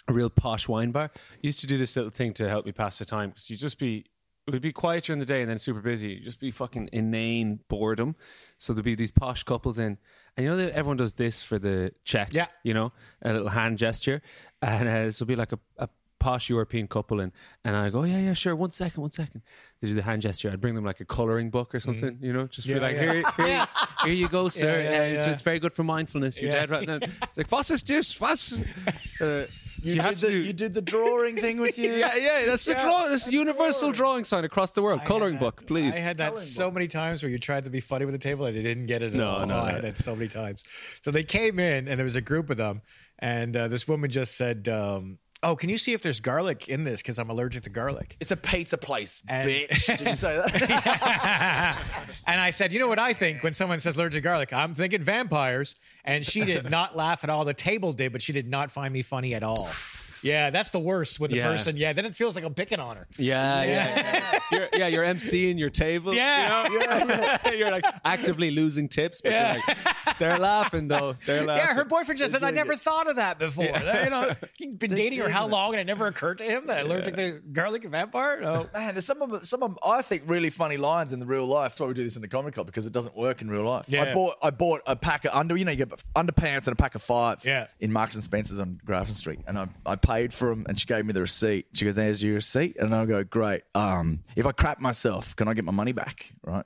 a 0.07 0.13
real 0.13 0.29
posh 0.29 0.67
wine 0.67 0.91
bar. 0.91 1.11
I 1.13 1.19
used 1.41 1.59
to 1.61 1.67
do 1.67 1.77
this 1.77 1.95
little 1.95 2.11
thing 2.11 2.33
to 2.33 2.49
help 2.49 2.65
me 2.65 2.71
pass 2.71 2.97
the 2.99 3.05
time 3.05 3.29
because 3.29 3.49
you'd 3.49 3.59
just 3.59 3.79
be 3.79 4.05
it 4.47 4.51
would 4.51 4.61
be 4.61 4.73
quiet 4.73 5.05
during 5.05 5.19
the 5.19 5.25
day 5.25 5.41
and 5.41 5.49
then 5.49 5.57
super 5.59 5.79
busy. 5.79 6.09
You'd 6.09 6.23
just 6.23 6.39
be 6.39 6.51
fucking 6.51 6.89
inane 6.91 7.59
boredom. 7.69 8.15
So 8.57 8.73
there'd 8.73 8.83
be 8.85 8.95
these 8.95 9.11
posh 9.11 9.43
couples 9.43 9.77
in, 9.79 9.97
and 10.35 10.43
you 10.43 10.47
know 10.47 10.57
that 10.57 10.73
everyone 10.73 10.97
does 10.97 11.13
this 11.13 11.43
for 11.43 11.57
the 11.59 11.93
check. 12.03 12.33
Yeah. 12.33 12.47
you 12.63 12.73
know, 12.73 12.91
a 13.21 13.33
little 13.33 13.49
hand 13.49 13.77
gesture, 13.77 14.21
and 14.61 14.87
uh, 14.89 15.11
so 15.11 15.17
it'd 15.23 15.27
be 15.27 15.35
like 15.35 15.51
a. 15.53 15.59
a 15.77 15.89
Posh 16.19 16.49
European 16.49 16.87
couple 16.87 17.19
and 17.19 17.33
and 17.65 17.75
I 17.75 17.89
go 17.89 18.03
yeah 18.05 18.17
yeah 18.17 18.31
sure 18.33 18.55
one 18.55 18.71
second 18.71 19.01
one 19.01 19.11
second 19.11 19.41
they 19.81 19.89
do 19.89 19.93
the 19.93 20.01
hand 20.03 20.21
gesture 20.21 20.49
I'd 20.49 20.61
bring 20.61 20.73
them 20.73 20.85
like 20.85 21.01
a 21.01 21.05
coloring 21.05 21.49
book 21.49 21.75
or 21.75 21.81
something 21.81 22.17
you 22.21 22.31
know 22.31 22.47
just 22.47 22.65
be 22.65 22.79
like 22.79 22.95
yeah. 22.95 23.01
here 23.11 23.23
here, 23.45 23.67
here 24.05 24.13
you 24.13 24.29
go 24.29 24.47
sir 24.47 24.69
Yeah, 24.69 24.89
yeah, 24.91 25.03
It's, 25.03 25.25
yeah. 25.25 25.31
it's 25.33 25.41
very 25.41 25.59
good 25.59 25.73
for 25.73 25.83
mindfulness 25.83 26.41
you're 26.41 26.49
Yeah. 26.49 26.59
dead 26.61 26.69
right 26.69 26.87
now 26.87 26.95
it's 27.01 27.35
like 27.37 27.51
was 27.51 27.71
ist 27.71 27.89
das 27.89 28.21
was 28.21 28.57
uh, 29.19 29.47
You, 29.83 29.95
you 29.95 30.01
did 30.01 30.17
the, 30.17 30.27
do 30.29 30.37
you 30.43 30.53
did 30.53 30.73
the 30.73 30.81
drawing 30.81 31.35
thing 31.35 31.59
with 31.59 31.77
you. 31.83 31.91
yeah 31.93 32.15
yeah 32.15 32.45
that's 32.45 32.65
the 32.65 32.73
draw 32.75 33.07
this 33.09 33.29
universal 33.31 33.91
drawing 33.91 34.23
sign 34.23 34.45
across 34.45 34.71
the 34.71 34.81
world. 34.81 35.03
Coloring 35.05 35.37
book 35.37 35.67
please. 35.67 35.93
I 35.93 35.97
had 35.99 36.17
that 36.17 36.35
so 36.37 36.71
many 36.71 36.87
times 36.87 37.21
where 37.21 37.29
you 37.29 37.37
tried 37.37 37.65
to 37.65 37.69
be 37.71 37.79
funny 37.81 38.05
with 38.05 38.13
the 38.13 38.19
table 38.19 38.45
and 38.45 38.55
you 38.55 38.61
didn't 38.63 38.85
get 38.87 39.03
it 39.03 39.07
at 39.07 39.13
No, 39.13 39.29
all. 39.29 39.45
no, 39.45 39.59
I 39.59 39.71
had 39.73 39.81
that 39.83 39.97
so 39.97 40.15
many 40.15 40.27
times. 40.29 40.63
So 41.01 41.11
they 41.11 41.23
came 41.23 41.59
in 41.59 41.87
and 41.87 41.97
there 41.99 42.05
was 42.05 42.15
a 42.15 42.21
group 42.21 42.49
of 42.49 42.57
them, 42.57 42.81
and 43.19 43.55
uh, 43.57 43.67
this 43.67 43.87
woman 43.87 44.09
just 44.09 44.35
said, 44.37 44.67
um, 44.69 45.17
"Oh, 45.43 45.55
can 45.55 45.69
you 45.69 45.77
see 45.77 45.93
if 45.93 46.01
there's 46.01 46.19
garlic 46.19 46.69
in 46.69 46.83
this? 46.83 47.01
Because 47.01 47.19
I'm 47.19 47.29
allergic 47.29 47.63
to 47.63 47.69
garlic." 47.69 48.17
It's 48.19 48.31
a 48.31 48.37
pizza 48.37 48.77
place, 48.77 49.21
And- 49.27 49.49
bitch. 49.49 49.97
Did 49.97 50.07
you 50.07 50.15
say 50.15 50.37
that? 50.37 51.77
and 52.27 52.39
I 52.41 52.49
said, 52.49 52.73
"You 52.73 52.79
know 52.79 52.87
what 52.87 52.99
I 52.99 53.13
think 53.13 53.43
when 53.43 53.53
someone 53.53 53.79
says 53.79 53.95
allergic 53.95 54.21
to 54.23 54.27
garlic? 54.27 54.51
I'm 54.53 54.73
thinking 54.73 55.01
vampires." 55.03 55.75
And 56.05 56.25
she 56.25 56.43
did 56.43 56.69
not 56.69 56.97
laugh 56.97 57.23
at 57.23 57.29
all. 57.29 57.45
The 57.45 57.53
table 57.53 57.93
did, 57.93 58.11
but 58.11 58.21
she 58.21 58.33
did 58.33 58.47
not 58.47 58.71
find 58.71 58.93
me 58.93 59.01
funny 59.03 59.33
at 59.35 59.43
all. 59.43 59.69
Yeah, 60.23 60.49
that's 60.49 60.69
the 60.69 60.79
worst 60.79 61.19
when 61.19 61.31
the 61.31 61.37
Yeah. 61.37 61.51
person. 61.51 61.77
Yeah, 61.77 61.93
then 61.93 62.05
it 62.05 62.15
feels 62.15 62.35
like 62.35 62.43
I'm 62.43 62.53
picking 62.53 62.79
on 62.79 62.95
her. 62.97 63.07
yeah 63.17 63.63
yeah 63.63 63.95
yeah 63.95 64.39
you're, 64.51 64.67
yeah 64.73 64.87
you're 64.87 65.05
emceeing 65.05 65.57
your 65.59 65.69
table 65.69 66.13
Yeah. 66.13 66.67
you 66.69 66.79
know? 66.79 67.37
you're 67.53 67.71
like 67.71 67.85
actively 68.05 68.51
losing 68.51 68.87
tips 68.89 69.21
but 69.21 69.31
Yeah. 69.31 69.53
you're 69.53 69.63
like 69.75 70.17
they're 70.19 70.37
laughing 70.39 70.87
though 70.87 71.15
they're 71.25 71.43
laughing 71.43 71.65
Yeah, 71.67 71.73
her 71.73 71.85
boyfriend 71.85 72.19
just 72.19 72.33
said, 72.33 72.43
"I 72.43 72.51
never 72.51 72.75
thought 72.75 73.09
of 73.09 73.15
that 73.17 73.39
before." 73.39 73.65
You 74.03 74.09
know, 74.09 74.31
he'd 74.57 74.77
been 74.79 74.93
dating 74.95 75.19
her 75.19 75.29
how 75.29 75.47
long, 75.47 75.73
and 75.73 75.79
it 75.81 75.85
never 75.87 76.07
occurred 76.07 76.37
to 76.39 76.43
him 76.43 76.67
that 76.67 76.85
allergic 76.85 77.15
to 77.15 77.41
garlic 77.51 77.83
and 77.83 77.91
vampire. 77.91 78.41
No. 78.41 78.69
Man, 78.73 78.93
there's 78.93 79.05
some 79.05 79.21
of 79.21 79.45
some 79.45 79.63
of 79.63 79.77
I 79.85 80.01
think 80.01 80.23
really 80.27 80.49
funny 80.49 80.77
lines 80.77 81.13
in 81.13 81.19
the 81.19 81.25
real 81.25 81.45
life. 81.45 81.71
That's 81.71 81.79
why 81.81 81.87
we 81.87 81.93
do 81.93 82.03
this 82.03 82.15
in 82.15 82.21
the 82.21 82.27
comedy 82.27 82.53
club 82.53 82.65
because 82.67 82.85
it 82.85 82.93
doesn't 82.93 83.15
work 83.15 83.41
in 83.41 83.49
real 83.49 83.63
life. 83.63 83.85
Yeah. 83.87 84.03
I 84.03 84.13
bought 84.13 84.35
I 84.41 84.49
bought 84.51 84.81
a 84.85 84.95
pack 84.95 85.25
of 85.25 85.33
under 85.33 85.55
you 85.57 85.65
know 85.65 85.71
you 85.71 85.77
get 85.85 86.03
underpants 86.15 86.67
and 86.67 86.69
a 86.69 86.75
pack 86.75 86.95
of 86.95 87.01
five. 87.01 87.43
Yeah. 87.45 87.67
In 87.79 87.91
Marks 87.91 88.15
and 88.15 88.23
Spencers 88.23 88.59
on 88.59 88.79
Grafton 88.85 89.15
Street, 89.15 89.39
and 89.47 89.57
I, 89.57 89.67
I 89.85 89.95
paid 89.95 90.12
for 90.33 90.49
them, 90.49 90.65
and 90.69 90.79
she 90.79 90.85
gave 90.85 91.05
me 91.05 91.13
the 91.13 91.21
receipt. 91.21 91.65
She 91.73 91.85
goes, 91.85 91.95
"There's 91.95 92.21
your 92.21 92.35
receipt," 92.35 92.77
and 92.77 92.93
I 92.93 93.05
go, 93.05 93.23
"Great. 93.23 93.63
Um, 93.73 94.19
if 94.35 94.45
I 94.45 94.51
crap 94.51 94.79
myself, 94.79 95.35
can 95.35 95.47
I 95.47 95.53
get 95.53 95.65
my 95.65 95.71
money 95.71 95.91
back?" 95.91 96.31
Right? 96.43 96.65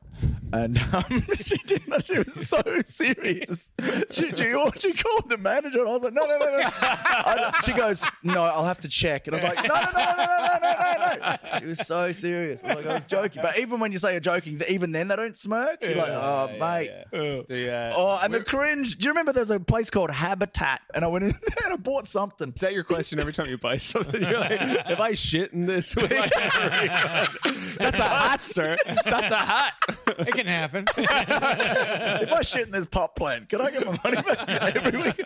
And 0.52 0.78
um, 0.94 1.24
she 1.44 1.58
didn't. 1.66 2.04
She 2.06 2.18
was 2.18 2.48
so 2.48 2.62
serious. 2.86 3.72
She, 4.12 4.24
she, 4.32 4.32
she 4.32 4.94
called 4.94 5.30
the 5.30 5.38
manager, 5.40 5.80
and 5.80 5.90
I 5.90 5.92
was 5.92 6.04
like, 6.04 6.14
"No, 6.14 6.26
no, 6.26 6.38
no, 6.38 6.46
no." 6.46 6.70
I- 6.82 7.62
she 7.64 7.74
goes, 7.74 8.04
"No, 8.24 8.44
I'll 8.44 8.66
have 8.66 8.80
to 8.80 8.88
check," 8.88 9.28
and 9.28 9.36
I 9.36 9.40
was 9.40 9.56
like, 9.56 9.68
"No, 9.68 9.76
no, 9.76 9.92
no, 9.92 10.06
no, 10.06 10.16
no, 10.18 10.60
no, 10.62 10.74
no, 10.74 10.98
no, 11.00 11.38
no." 11.54 11.60
She 11.60 11.66
was 11.66 11.80
so 11.80 12.12
serious. 12.12 12.64
I 12.64 12.76
was 12.76 12.86
like, 12.86 12.86
I 12.86 12.94
was 12.96 13.04
joking, 13.04 13.42
but 13.42 13.58
even 13.60 13.80
when 13.80 13.92
you 13.92 13.98
say 13.98 14.12
you're 14.12 14.20
joking, 14.20 14.62
even 14.70 14.92
then 14.92 15.08
they 15.08 15.16
don't 15.16 15.36
smirk. 15.36 15.82
You're 15.82 15.96
like, 15.96 16.10
"Oh, 16.10 16.50
mate." 16.60 16.92
The, 17.12 17.72
uh, 17.74 17.94
Oh, 17.96 18.20
and 18.24 18.34
the 18.34 18.44
cringe. 18.44 18.98
Do 18.98 19.06
you 19.06 19.12
remember 19.12 19.32
there's 19.34 19.50
a 19.50 19.60
place 19.60 19.90
called 19.90 20.12
Habitat? 20.12 20.82
And 20.94 21.04
I 21.06 21.08
went 21.08 21.26
in 21.26 21.32
there 21.48 21.66
and 21.66 21.74
I 21.74 21.78
bought 21.78 22.08
something. 22.08 22.52
Is 22.54 22.60
that 22.62 22.74
your 22.74 22.84
question 22.84 23.20
every 23.20 23.34
time 23.38 23.50
you 23.50 23.58
buy 23.58 23.78
something? 23.78 24.22
You're 24.22 24.40
like, 24.40 24.52
if 24.62 25.00
I 25.00 25.14
shit 25.14 25.54
in 25.54 25.66
this, 25.66 25.96
will 25.96 26.06
I 26.06 26.28
get 26.28 26.56
a 26.56 26.82
refund?" 26.82 27.78
that's 27.78 28.00
a 28.00 28.04
hot, 28.04 28.42
sir. 28.42 28.76
That's 29.06 29.32
a 29.32 29.38
hot. 29.38 29.74
It 30.20 30.34
can 30.34 30.48
happen. 30.48 30.86
If 32.28 32.32
I 32.32 32.42
shit 32.42 32.66
in 32.66 32.72
this 32.72 32.86
pop 32.86 33.16
plant, 33.16 33.50
can 33.50 33.62
I 33.62 33.72
get 33.72 33.86
my 33.86 33.98
money 34.04 34.22
back 34.22 34.76
every 34.76 35.02
week? 35.02 35.22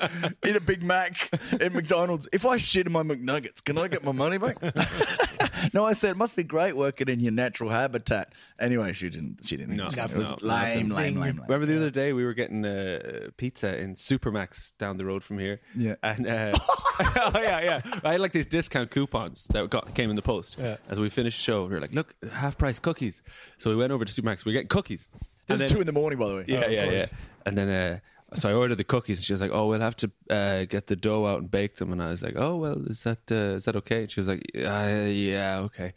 Eat 0.45 0.55
a 0.55 0.61
Big 0.61 0.83
Mac 0.83 1.29
at 1.53 1.73
McDonald's. 1.73 2.27
If 2.31 2.45
I 2.45 2.57
shit 2.57 2.85
in 2.85 2.91
my 2.91 3.03
McNuggets, 3.03 3.63
can 3.63 3.77
I 3.77 3.87
get 3.87 4.03
my 4.03 4.11
money 4.11 4.37
back? 4.37 4.57
no, 5.73 5.85
I 5.85 5.93
said 5.93 6.11
it 6.11 6.17
must 6.17 6.35
be 6.35 6.43
great 6.43 6.75
working 6.75 7.07
in 7.09 7.19
your 7.19 7.31
natural 7.31 7.69
habitat. 7.69 8.33
Anyway, 8.59 8.93
she 8.93 9.09
didn't. 9.09 9.39
She 9.45 9.57
didn't. 9.57 9.75
No, 9.75 9.87
think 9.87 10.09
it 10.09 10.13
no, 10.13 10.17
was 10.17 10.31
no. 10.31 10.37
lame, 10.41 10.89
lame, 10.89 11.19
lame, 11.19 11.19
lame. 11.19 11.41
Remember 11.47 11.65
the 11.65 11.75
other 11.77 11.91
day 11.91 12.13
we 12.13 12.23
were 12.23 12.33
getting 12.33 12.65
uh, 12.65 13.29
pizza 13.37 13.77
in 13.79 13.95
Supermacs 13.95 14.73
down 14.77 14.97
the 14.97 15.05
road 15.05 15.23
from 15.23 15.39
here. 15.39 15.59
Yeah. 15.75 15.95
And 16.03 16.27
uh, 16.27 16.51
oh 16.99 17.31
yeah, 17.35 17.59
yeah. 17.61 17.81
I 18.03 18.13
had 18.13 18.21
like 18.21 18.31
these 18.31 18.47
discount 18.47 18.91
coupons 18.91 19.47
that 19.47 19.69
got, 19.69 19.93
came 19.95 20.09
in 20.09 20.15
the 20.15 20.21
post. 20.21 20.57
Yeah. 20.59 20.77
As 20.89 20.99
we 20.99 21.09
finished 21.09 21.39
the 21.39 21.43
show, 21.43 21.65
we 21.65 21.73
were 21.73 21.81
like, 21.81 21.93
"Look, 21.93 22.13
half 22.31 22.57
price 22.57 22.79
cookies." 22.79 23.21
So 23.57 23.69
we 23.69 23.75
went 23.75 23.91
over 23.91 24.05
to 24.05 24.21
Supermacs. 24.21 24.45
We 24.45 24.51
are 24.51 24.53
getting 24.53 24.67
cookies. 24.67 25.09
This 25.13 25.21
And 25.47 25.53
is 25.53 25.59
then- 25.59 25.69
two 25.69 25.79
in 25.81 25.85
the 25.87 25.93
morning, 25.93 26.19
by 26.19 26.27
the 26.27 26.35
way. 26.35 26.45
Yeah, 26.47 26.67
yeah, 26.67 26.89
yeah. 26.91 27.05
And 27.45 27.57
then 27.57 27.69
uh, 27.69 27.99
so 28.33 28.49
I 28.49 28.53
ordered 28.53 28.75
the 28.75 28.83
cookies, 28.83 29.17
and 29.17 29.25
she 29.25 29.33
was 29.33 29.41
like, 29.41 29.51
"Oh, 29.53 29.67
we'll 29.67 29.81
have 29.81 29.95
to 29.97 30.11
uh, 30.29 30.65
get 30.65 30.87
the 30.87 30.95
dough 30.95 31.25
out 31.25 31.39
and 31.39 31.51
bake 31.51 31.75
them." 31.75 31.91
And 31.91 32.01
I 32.01 32.09
was 32.09 32.21
like, 32.23 32.35
"Oh, 32.37 32.55
well, 32.55 32.81
is 32.87 33.03
that 33.03 33.19
uh, 33.29 33.55
is 33.57 33.65
that 33.65 33.75
okay?" 33.77 34.01
And 34.01 34.11
she 34.11 34.19
was 34.19 34.27
like, 34.27 34.49
uh, 34.55 35.05
"Yeah, 35.09 35.59
okay." 35.65 35.93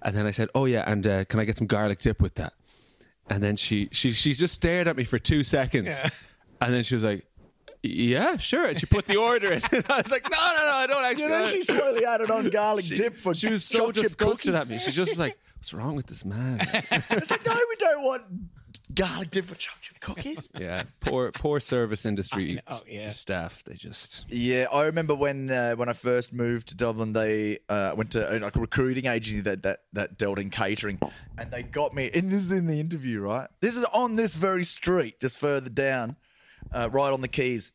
And 0.00 0.14
then 0.14 0.26
I 0.26 0.30
said, 0.30 0.48
"Oh 0.54 0.66
yeah, 0.66 0.84
and 0.86 1.06
uh, 1.06 1.24
can 1.24 1.40
I 1.40 1.44
get 1.44 1.58
some 1.58 1.66
garlic 1.66 1.98
dip 1.98 2.20
with 2.22 2.36
that?" 2.36 2.52
And 3.28 3.42
then 3.42 3.56
she 3.56 3.88
she 3.90 4.12
she 4.12 4.32
just 4.32 4.54
stared 4.54 4.86
at 4.86 4.96
me 4.96 5.04
for 5.04 5.18
two 5.18 5.42
seconds, 5.42 5.98
and 6.60 6.72
then 6.74 6.82
she 6.84 6.94
was 6.94 7.04
like. 7.04 7.26
Yeah, 7.84 8.36
sure. 8.36 8.66
And 8.68 8.78
she 8.78 8.86
put 8.86 9.06
the 9.06 9.16
order 9.16 9.52
in. 9.54 9.60
And 9.72 9.84
I 9.90 9.96
was 10.02 10.10
like, 10.12 10.30
no, 10.30 10.36
no, 10.36 10.66
no, 10.66 10.72
I 10.72 10.86
don't 10.86 11.02
actually. 11.04 11.24
You 11.24 11.28
know, 11.30 11.46
she 11.46 11.62
slowly 11.62 12.04
added 12.04 12.30
on 12.30 12.48
garlic 12.58 12.84
dip 12.84 13.16
for 13.16 13.34
she 13.34 13.48
was 13.48 13.64
so 13.64 13.90
disgusted 13.90 14.54
at 14.54 14.68
me. 14.70 14.78
She's 14.78 14.94
just 14.94 15.18
like, 15.18 15.36
what's 15.56 15.74
wrong 15.74 15.96
with 15.96 16.06
this 16.06 16.24
man? 16.24 16.60
It's 17.10 17.32
like, 17.32 17.44
no, 17.44 17.54
we 17.54 17.76
don't 17.80 18.04
want 18.04 18.22
garlic 18.94 19.30
dip 19.30 19.46
for 19.46 19.54
chocolate 19.54 19.82
chip 19.82 20.00
cookies. 20.00 20.50
Yeah, 20.60 20.82
poor 21.00 21.32
poor 21.32 21.60
service 21.60 22.04
industry 22.04 22.60
Oh, 22.68 22.80
yeah. 22.86 23.12
staff. 23.12 23.62
They 23.64 23.74
just 23.74 24.24
Yeah, 24.28 24.66
I 24.72 24.84
remember 24.84 25.14
when 25.14 25.50
uh, 25.50 25.74
when 25.74 25.88
I 25.88 25.92
first 25.92 26.32
moved 26.32 26.68
to 26.68 26.74
Dublin, 26.76 27.12
they 27.12 27.58
uh, 27.68 27.94
went 27.96 28.12
to 28.12 28.38
like 28.38 28.56
a 28.56 28.60
recruiting 28.60 29.06
agency 29.06 29.40
that, 29.42 29.62
that 29.62 29.80
that 29.92 30.18
dealt 30.18 30.38
in 30.38 30.50
catering, 30.50 30.98
and 31.38 31.50
they 31.50 31.62
got 31.62 31.94
me. 31.94 32.10
And 32.12 32.30
this 32.30 32.44
is 32.44 32.52
in 32.52 32.66
the 32.66 32.80
interview, 32.80 33.20
right? 33.20 33.48
This 33.60 33.76
is 33.76 33.84
on 33.86 34.16
this 34.16 34.36
very 34.36 34.64
street, 34.64 35.20
just 35.20 35.38
further 35.38 35.70
down, 35.70 36.16
uh, 36.72 36.88
right 36.92 37.12
on 37.12 37.20
the 37.20 37.28
quays. 37.28 37.72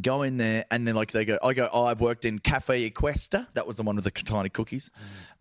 Go 0.00 0.22
in 0.22 0.36
there, 0.36 0.66
and 0.70 0.86
then 0.86 0.94
like 0.94 1.10
they 1.12 1.24
go, 1.24 1.38
I 1.42 1.54
go. 1.54 1.70
Oh, 1.72 1.86
I've 1.86 2.02
worked 2.02 2.26
in 2.26 2.38
Cafe 2.38 2.90
Equesta. 2.90 3.46
That 3.54 3.66
was 3.66 3.76
the 3.76 3.82
one 3.82 3.96
with 3.96 4.04
the 4.04 4.10
tiny 4.10 4.50
cookies, 4.50 4.90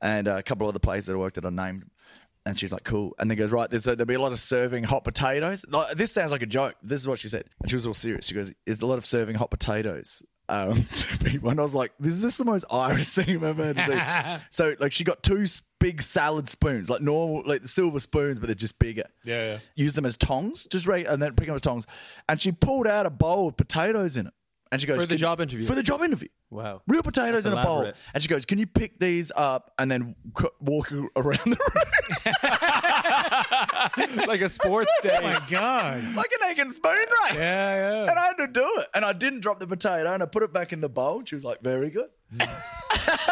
and 0.02 0.30
uh, 0.30 0.38
a 0.38 0.44
couple 0.44 0.66
of 0.66 0.70
other 0.70 0.80
places 0.80 1.08
that 1.08 1.14
I 1.14 1.18
worked 1.18 1.38
at. 1.38 1.46
I 1.46 1.50
named. 1.50 1.90
And 2.46 2.60
she's 2.60 2.72
like, 2.72 2.84
cool. 2.84 3.16
And 3.18 3.30
then 3.30 3.38
goes, 3.38 3.52
right, 3.52 3.70
there's 3.70 3.88
a, 3.88 3.96
there'll 3.96 4.06
be 4.06 4.14
a 4.14 4.20
lot 4.20 4.32
of 4.32 4.40
serving 4.40 4.84
hot 4.84 5.04
potatoes. 5.04 5.66
Like, 5.68 5.96
this 5.96 6.12
sounds 6.12 6.32
like 6.32 6.44
a 6.44 6.48
joke. 6.48 6.76
This 6.84 7.02
is 7.02 7.08
what 7.08 7.18
she 7.18 7.28
said. 7.28 7.46
And 7.62 7.70
she 7.70 7.76
was 7.76 7.88
all 7.88 7.96
serious. 7.96 8.28
She 8.28 8.36
goes, 8.36 8.54
there's 8.66 8.82
a 8.82 8.86
lot 8.86 9.00
of 9.00 9.06
serving 9.06 9.36
hot 9.36 9.50
potatoes. 9.50 10.24
Um, 10.48 10.84
to 10.92 11.18
people. 11.24 11.50
and 11.50 11.60
I 11.60 11.64
was 11.64 11.74
like, 11.74 11.92
this 12.00 12.14
is 12.14 12.22
this 12.22 12.38
the 12.38 12.46
most 12.46 12.66
Irish 12.70 13.08
thing 13.10 13.44
I've 13.44 13.60
ever 13.60 13.74
heard. 13.74 14.42
so, 14.52 14.76
like, 14.80 14.92
she 14.92 15.04
got 15.04 15.24
two 15.24 15.46
big 15.80 16.04
salad 16.04 16.50
spoons, 16.50 16.88
like 16.88 17.02
normal, 17.02 17.42
like 17.48 17.64
the 17.64 17.68
silver 17.68 18.00
spoons, 18.00 18.40
but 18.40 18.48
they're 18.48 18.56
just 18.56 18.78
bigger. 18.78 19.06
Yeah, 19.24 19.54
yeah. 19.54 19.60
Use 19.76 19.94
them 19.94 20.06
as 20.06 20.16
tongs, 20.16 20.68
just 20.68 20.86
right, 20.88 21.08
and 21.08 21.22
then 21.22 21.34
pick 21.34 21.48
them 21.48 21.56
as 21.56 21.62
tongs. 21.62 21.88
And 22.30 22.40
she 22.40 22.52
pulled 22.52 22.86
out 22.86 23.08
a 23.08 23.10
bowl 23.10 23.48
with 23.48 23.58
potatoes 23.58 24.18
in 24.18 24.28
it. 24.28 24.34
And 24.72 24.82
she 24.82 24.88
goes, 24.88 25.02
For 25.02 25.08
the 25.08 25.16
job 25.16 25.42
interview? 25.42 25.66
For 25.66 25.76
the 25.76 25.84
job 25.84 26.02
interview. 26.02 26.28
Wow. 26.52 26.82
Real 26.88 27.02
potatoes 27.04 27.44
That's 27.44 27.54
in 27.54 27.60
a 27.60 27.64
bowl. 27.64 27.92
And 28.14 28.24
she 28.24 28.30
goes, 28.30 28.46
Can 28.46 28.60
you 28.60 28.68
pick 28.68 29.00
these 29.00 29.32
up 29.36 29.72
and 29.80 29.90
then 29.90 30.16
c- 30.40 30.48
walk 30.62 30.92
around 30.92 31.40
the 31.46 31.58
room? 34.16 34.28
like 34.28 34.42
a 34.42 34.50
sports 34.50 34.92
day. 35.02 35.18
Oh 35.20 35.24
my 35.24 35.40
god. 35.50 36.16
like 36.16 36.32
an 36.32 36.50
egg 36.50 36.60
and 36.60 36.72
spoon, 36.72 36.92
right? 36.92 37.32
Yeah, 37.36 37.76
yeah. 37.76 38.02
And 38.12 38.20
I 38.20 38.26
had 38.28 38.38
to 38.38 38.48
do 38.48 38.68
it. 38.78 38.88
And 38.94 39.04
I 39.04 39.14
didn't 39.14 39.42
drop 39.42 39.60
the 39.60 39.68
potato 39.68 40.14
and 40.14 40.22
I 40.24 40.26
put 40.28 40.44
it 40.44 40.54
back 40.54 40.72
in 40.72 40.82
the 40.82 40.90
bowl. 40.90 41.24
She 41.26 41.36
was 41.36 41.44
like, 41.44 41.62
Very 41.62 41.90
good. 41.90 42.10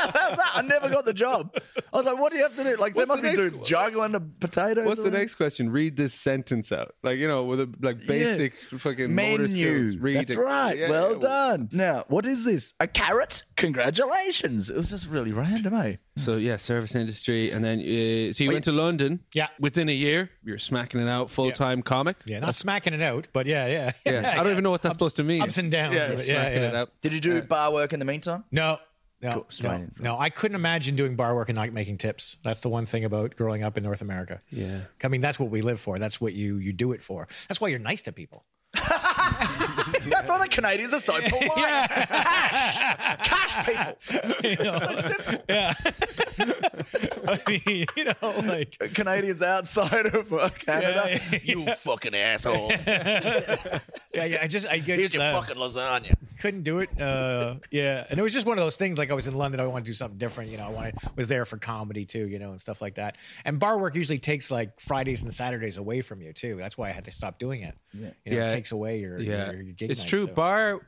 I 0.05 0.61
never 0.65 0.89
got 0.89 1.05
the 1.05 1.13
job. 1.13 1.55
I 1.91 1.97
was 1.97 2.05
like, 2.05 2.17
what 2.17 2.31
do 2.31 2.37
you 2.37 2.43
have 2.43 2.55
to 2.55 2.63
do? 2.63 2.75
Like, 2.75 2.93
there 2.93 3.05
What's 3.05 3.07
must 3.09 3.21
the 3.21 3.29
be 3.29 3.37
next 3.37 3.39
dudes 3.39 3.57
one? 3.57 3.65
juggling 3.65 4.11
the 4.11 4.19
potatoes. 4.19 4.85
What's 4.85 4.97
the 4.97 5.05
whatever. 5.05 5.21
next 5.21 5.35
question? 5.35 5.69
Read 5.71 5.95
this 5.95 6.13
sentence 6.13 6.71
out. 6.71 6.95
Like, 7.03 7.17
you 7.17 7.27
know, 7.27 7.43
with 7.43 7.59
a 7.61 7.69
like 7.81 8.05
basic 8.05 8.53
fucking 8.77 9.13
motor 9.13 9.47
skills. 9.47 9.95
Menu. 9.95 9.99
Read 9.99 10.17
That's 10.17 10.31
it. 10.31 10.39
right. 10.39 10.77
Yeah, 10.77 10.89
well 10.89 11.13
yeah. 11.13 11.19
done. 11.19 11.69
Now, 11.71 12.05
what 12.07 12.25
is 12.25 12.43
this? 12.43 12.73
A 12.79 12.87
carrot? 12.87 13.43
Congratulations. 13.55 14.69
It 14.69 14.75
was 14.75 14.89
just 14.89 15.07
really 15.07 15.31
random, 15.31 15.73
eh? 15.75 15.95
So 16.15 16.37
yeah, 16.37 16.57
service 16.57 16.93
industry, 16.95 17.49
and 17.49 17.63
then 17.65 17.79
uh, 17.79 18.33
so 18.33 18.43
you 18.43 18.51
went 18.51 18.65
to 18.65 18.71
London. 18.71 19.21
Yeah. 19.33 19.47
Within 19.59 19.89
a 19.89 19.93
year, 19.93 20.29
you're 20.43 20.59
smacking 20.59 21.01
it 21.01 21.09
out, 21.09 21.31
full 21.31 21.51
time 21.51 21.81
comic. 21.81 22.17
Yeah, 22.25 22.39
not 22.39 22.55
smacking 22.55 22.93
it 22.93 23.01
out, 23.01 23.27
but 23.33 23.47
yeah, 23.47 23.65
yeah. 23.67 23.91
Yeah. 24.05 24.35
I 24.39 24.43
don't 24.43 24.51
even 24.51 24.63
know 24.63 24.71
what 24.71 24.83
that's 24.83 24.93
supposed 24.93 25.15
to 25.17 25.23
mean. 25.23 25.41
Ups 25.41 25.57
and 25.57 25.71
downs. 25.71 25.95
Yeah, 25.95 26.05
of 26.11 26.27
yeah, 26.27 26.33
yeah. 26.35 26.67
it 26.67 26.75
out. 26.75 26.91
Did 27.01 27.13
you 27.13 27.19
do 27.19 27.41
bar 27.41 27.73
work 27.73 27.93
in 27.93 27.99
the 27.99 28.05
meantime? 28.05 28.43
No. 28.51 28.77
No, 29.23 29.45
no, 29.63 29.87
no, 29.99 30.19
I 30.19 30.29
couldn't 30.29 30.55
imagine 30.55 30.95
doing 30.95 31.15
bar 31.15 31.33
work 31.33 31.49
and 31.49 31.55
not 31.55 31.71
making 31.71 31.97
tips. 31.97 32.37
That's 32.43 32.59
the 32.59 32.69
one 32.69 32.85
thing 32.85 33.05
about 33.05 33.35
growing 33.37 33.63
up 33.63 33.77
in 33.77 33.83
North 33.83 34.01
America. 34.01 34.41
Yeah. 34.51 34.81
I 35.03 35.07
mean, 35.07 35.21
that's 35.21 35.39
what 35.39 35.49
we 35.49 35.61
live 35.61 35.79
for. 35.79 35.97
That's 35.97 36.19
what 36.19 36.33
you 36.33 36.57
you 36.57 36.73
do 36.73 36.91
it 36.91 37.01
for. 37.01 37.27
That's 37.47 37.61
why 37.61 37.69
you're 37.69 37.79
nice 37.79 38.01
to 38.03 38.11
people. 38.11 38.43
That's 40.09 40.29
why 40.29 40.39
the 40.39 40.47
Canadians 40.49 40.93
are 40.93 40.99
so 40.99 41.13
polite. 41.29 41.51
Cash. 41.89 42.77
Cash 43.23 43.65
people. 43.65 43.97
You 44.43 44.55
know? 44.57 45.39
Yeah. 45.49 45.73
I 47.27 47.39
mean, 47.47 47.85
you 47.95 48.03
know, 48.05 48.13
like 48.45 48.77
Canadians 48.93 49.41
outside 49.41 50.07
of 50.07 50.31
uh, 50.33 50.49
Canada. 50.49 51.03
Yeah, 51.07 51.19
yeah, 51.31 51.39
You 51.43 51.65
fucking 51.75 52.13
asshole. 52.13 52.71
yeah, 52.71 53.79
yeah. 54.13 54.37
I 54.41 54.47
just 54.47 54.67
I 54.67 54.79
get, 54.79 54.99
Here's 54.99 55.13
your 55.13 55.23
uh, 55.23 55.31
fucking 55.41 55.55
lasagna. 55.55 56.15
couldn't 56.39 56.63
do 56.63 56.79
it. 56.79 57.01
Uh, 57.01 57.55
yeah, 57.71 58.05
and 58.09 58.19
it 58.19 58.23
was 58.23 58.33
just 58.33 58.45
one 58.45 58.57
of 58.57 58.63
those 58.63 58.75
things. 58.75 58.97
Like 58.97 59.11
I 59.11 59.13
was 59.13 59.27
in 59.27 59.35
London, 59.35 59.59
I 59.61 59.67
wanted 59.67 59.85
to 59.85 59.91
do 59.91 59.95
something 59.95 60.17
different. 60.17 60.51
You 60.51 60.57
know, 60.57 60.65
I 60.65 60.69
wanted 60.69 60.95
was 61.15 61.27
there 61.29 61.45
for 61.45 61.57
comedy 61.57 62.05
too. 62.05 62.27
You 62.27 62.39
know, 62.39 62.51
and 62.51 62.59
stuff 62.61 62.81
like 62.81 62.95
that. 62.95 63.17
And 63.45 63.59
bar 63.59 63.77
work 63.77 63.95
usually 63.95 64.19
takes 64.19 64.51
like 64.51 64.79
Fridays 64.79 65.23
and 65.23 65.33
Saturdays 65.33 65.77
away 65.77 66.01
from 66.01 66.21
you 66.21 66.33
too. 66.33 66.57
That's 66.57 66.77
why 66.77 66.89
I 66.89 66.91
had 66.91 67.05
to 67.05 67.11
stop 67.11 67.39
doing 67.39 67.61
it. 67.61 67.75
Yeah, 67.93 68.09
you 68.25 68.31
know, 68.31 68.37
Yeah. 68.37 68.45
it 68.47 68.49
takes 68.51 68.71
away 68.71 68.99
your 68.99 69.19
Yeah, 69.19 69.51
your, 69.51 69.61
your 69.61 69.72
gig 69.77 69.91
it's 69.91 70.01
nights, 70.01 70.09
true. 70.09 70.27
so. 70.27 70.33
Bar 70.33 70.87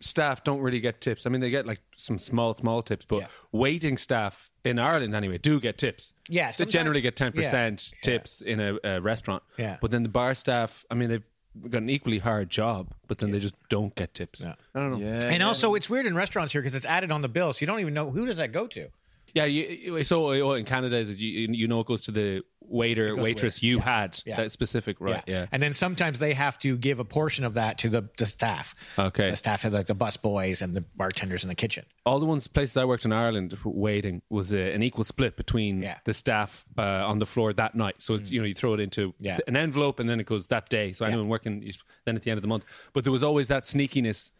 staff 0.00 0.44
don't 0.44 0.60
really 0.60 0.80
get 0.80 1.00
tips. 1.00 1.26
I 1.26 1.30
mean, 1.30 1.40
they 1.40 1.50
get 1.50 1.66
like 1.66 1.80
some 1.96 2.18
small, 2.18 2.54
small 2.54 2.82
tips, 2.82 3.04
but 3.06 3.20
Yeah. 3.20 3.26
waiting 3.52 3.96
staff 3.96 4.50
in 4.64 4.78
Ireland 4.78 5.14
anyway 5.14 5.38
do 5.38 5.58
get 5.60 5.78
tips. 5.78 6.12
Yeah, 6.28 6.50
they 6.50 6.66
generally 6.66 7.00
get 7.00 7.16
ten 7.16 7.32
percent 7.32 7.92
yeah, 7.92 7.98
tips 8.02 8.42
in 8.42 8.60
a, 8.60 8.78
a 8.84 9.00
restaurant. 9.00 9.42
Yeah. 9.56 9.78
but 9.80 9.90
then 9.90 10.02
the 10.02 10.08
bar 10.08 10.34
staff, 10.34 10.84
I 10.90 10.94
mean, 10.94 11.08
they've 11.08 11.24
got 11.70 11.82
an 11.82 11.88
equally 11.90 12.18
hard 12.18 12.50
job, 12.50 12.92
but 13.08 13.18
then 13.18 13.30
they 13.30 13.38
just 13.38 13.54
don't 13.70 13.94
get 13.94 14.12
tips. 14.12 14.42
Yeah. 14.42 14.54
I 14.74 14.80
don't 14.80 14.90
know. 15.00 15.06
Yeah. 15.06 15.28
And 15.28 15.42
also, 15.42 15.74
it's 15.74 15.88
weird 15.88 16.04
in 16.04 16.14
restaurants 16.14 16.52
here 16.52 16.60
because 16.60 16.74
it's 16.74 16.84
added 16.84 17.10
on 17.10 17.22
the 17.22 17.28
bill, 17.28 17.52
so 17.54 17.62
you 17.62 17.66
don't 17.66 17.80
even 17.80 17.94
know 17.94 18.10
who 18.10 18.26
does 18.26 18.36
that 18.36 18.52
go 18.52 18.66
to. 18.66 18.88
Yeah, 19.36 19.44
you, 19.44 20.02
so 20.04 20.52
in 20.54 20.64
Canada, 20.64 20.96
is 20.96 21.10
it 21.10 21.18
you, 21.18 21.48
you 21.52 21.68
know 21.68 21.80
it 21.80 21.86
goes 21.86 22.02
to 22.04 22.10
the 22.10 22.42
waiter, 22.68 23.14
waitress 23.14 23.62
you 23.62 23.76
Yeah. 23.76 23.84
had 23.84 24.22
Yeah. 24.26 24.36
that 24.36 24.50
specific 24.50 24.96
right. 24.98 25.22
Yeah. 25.26 25.46
And 25.52 25.62
then 25.62 25.72
sometimes 25.72 26.18
they 26.18 26.34
have 26.34 26.58
to 26.60 26.76
give 26.76 26.98
a 26.98 27.04
portion 27.04 27.44
of 27.44 27.54
that 27.54 27.78
to 27.78 27.88
the, 27.88 28.08
the 28.16 28.26
staff. 28.26 28.74
Okay. 28.98 29.30
The 29.30 29.36
staff, 29.36 29.64
like 29.64 29.86
the 29.86 29.94
bus 29.94 30.16
boys 30.16 30.62
and 30.62 30.74
the 30.74 30.80
bartenders 30.96 31.44
in 31.44 31.48
the 31.48 31.54
kitchen. 31.54 31.84
all 32.04 32.18
the 32.18 32.26
ones 32.26 32.48
places 32.48 32.76
I 32.76 32.84
worked 32.84 33.04
in 33.04 33.12
Ireland 33.12 33.56
waiting 33.64 34.22
was 34.30 34.52
uh, 34.52 34.56
an 34.56 34.82
equal 34.82 35.04
split 35.04 35.36
between 35.36 35.82
Yeah. 35.82 35.94
Mm. 35.96 36.04
the 36.04 36.14
staff 36.14 36.64
uh, 36.78 36.82
on 37.06 37.18
the 37.20 37.26
floor 37.26 37.52
that 37.52 37.74
night. 37.74 37.96
So 37.98 38.14
it's, 38.14 38.30
you 38.32 38.40
know 38.40 38.46
you 38.46 38.54
throw 38.54 38.74
it 38.74 38.80
into 38.80 39.14
Yeah. 39.20 39.38
an 39.46 39.54
envelope 39.56 40.00
and 40.00 40.08
then 40.10 40.18
it 40.18 40.26
goes 40.26 40.48
that 40.48 40.68
day. 40.68 40.92
So 40.92 41.04
anyone 41.04 41.28
working 41.28 41.62
you- 41.62 41.72
then 42.04 42.16
at 42.16 42.22
the 42.22 42.30
end 42.32 42.38
of 42.38 42.42
the 42.42 42.48
month. 42.48 42.64
But 42.94 43.04
there 43.04 43.12
was 43.12 43.22
always 43.22 43.46
that 43.48 43.62
sneakiness 43.64 44.30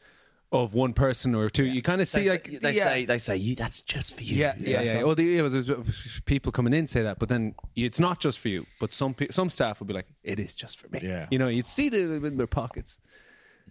of 0.52 0.74
one 0.74 0.92
person 0.92 1.34
or 1.34 1.50
two. 1.50 1.64
You 1.64 1.82
kind 1.82 2.00
of 2.00 2.08
see 2.08 2.22
They, 2.22 2.30
like 2.30 2.48
say, 2.48 2.58
they 2.58 2.72
yeah. 2.72 2.84
say 2.84 3.04
they 3.04 3.18
say 3.18 3.36
you. 3.36 3.54
That's 3.54 3.82
just 3.82 4.14
for 4.14 4.22
you. 4.22 4.36
Yeah, 4.36 4.54
yeah, 4.58 4.80
yeah. 4.80 5.02
Well, 5.02 5.14
the, 5.14 5.24
yeah, 5.24 5.48
there's 5.48 5.68
uh, 5.68 5.82
people 6.24 6.52
coming 6.52 6.72
in 6.72 6.86
say 6.86 7.02
that, 7.02 7.18
but 7.18 7.28
then 7.28 7.54
it's 7.74 8.00
not 8.00 8.20
just 8.20 8.38
for 8.38 8.48
you. 8.48 8.66
But 8.80 8.92
some 8.92 9.14
pe- 9.14 9.28
some 9.30 9.48
staff 9.48 9.80
will 9.80 9.86
be 9.86 9.94
like, 9.94 10.06
"It 10.22 10.38
is 10.38 10.54
just 10.54 10.78
for 10.78 10.88
me." 10.88 11.00
Yeah. 11.02 11.26
you 11.30 11.38
know, 11.38 11.48
you'd 11.48 11.66
see 11.66 11.88
them 11.88 12.24
in 12.24 12.36
their 12.36 12.46
pockets. 12.46 12.98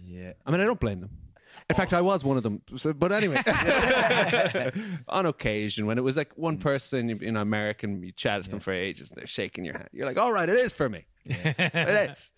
Yeah. 0.03 0.33
I 0.45 0.51
mean, 0.51 0.61
I 0.61 0.65
don't 0.65 0.79
blame 0.79 0.99
them. 0.99 1.11
In 1.69 1.75
fact, 1.75 1.93
I 1.93 2.01
was 2.01 2.23
one 2.23 2.37
of 2.37 2.43
them. 2.43 2.61
So, 2.75 2.93
but 2.93 3.11
anyway, 3.11 3.37
on 5.09 5.25
occasion, 5.25 5.87
when 5.87 5.97
it 5.97 6.01
was 6.01 6.15
like 6.15 6.31
one 6.35 6.57
person 6.57 7.09
in 7.09 7.35
American, 7.37 8.03
you 8.03 8.11
chat 8.11 8.43
to 8.43 8.49
them 8.49 8.59
for 8.59 8.71
ages 8.71 9.09
and 9.09 9.17
they're 9.17 9.25
shaking 9.25 9.65
your 9.65 9.75
hand. 9.75 9.89
You're 9.91 10.05
like, 10.05 10.19
all 10.19 10.31
right, 10.31 10.47
it 10.47 10.57
is 10.57 10.73
for 10.73 10.89
me. 10.89 11.05
it 11.25 12.09
is. 12.11 12.31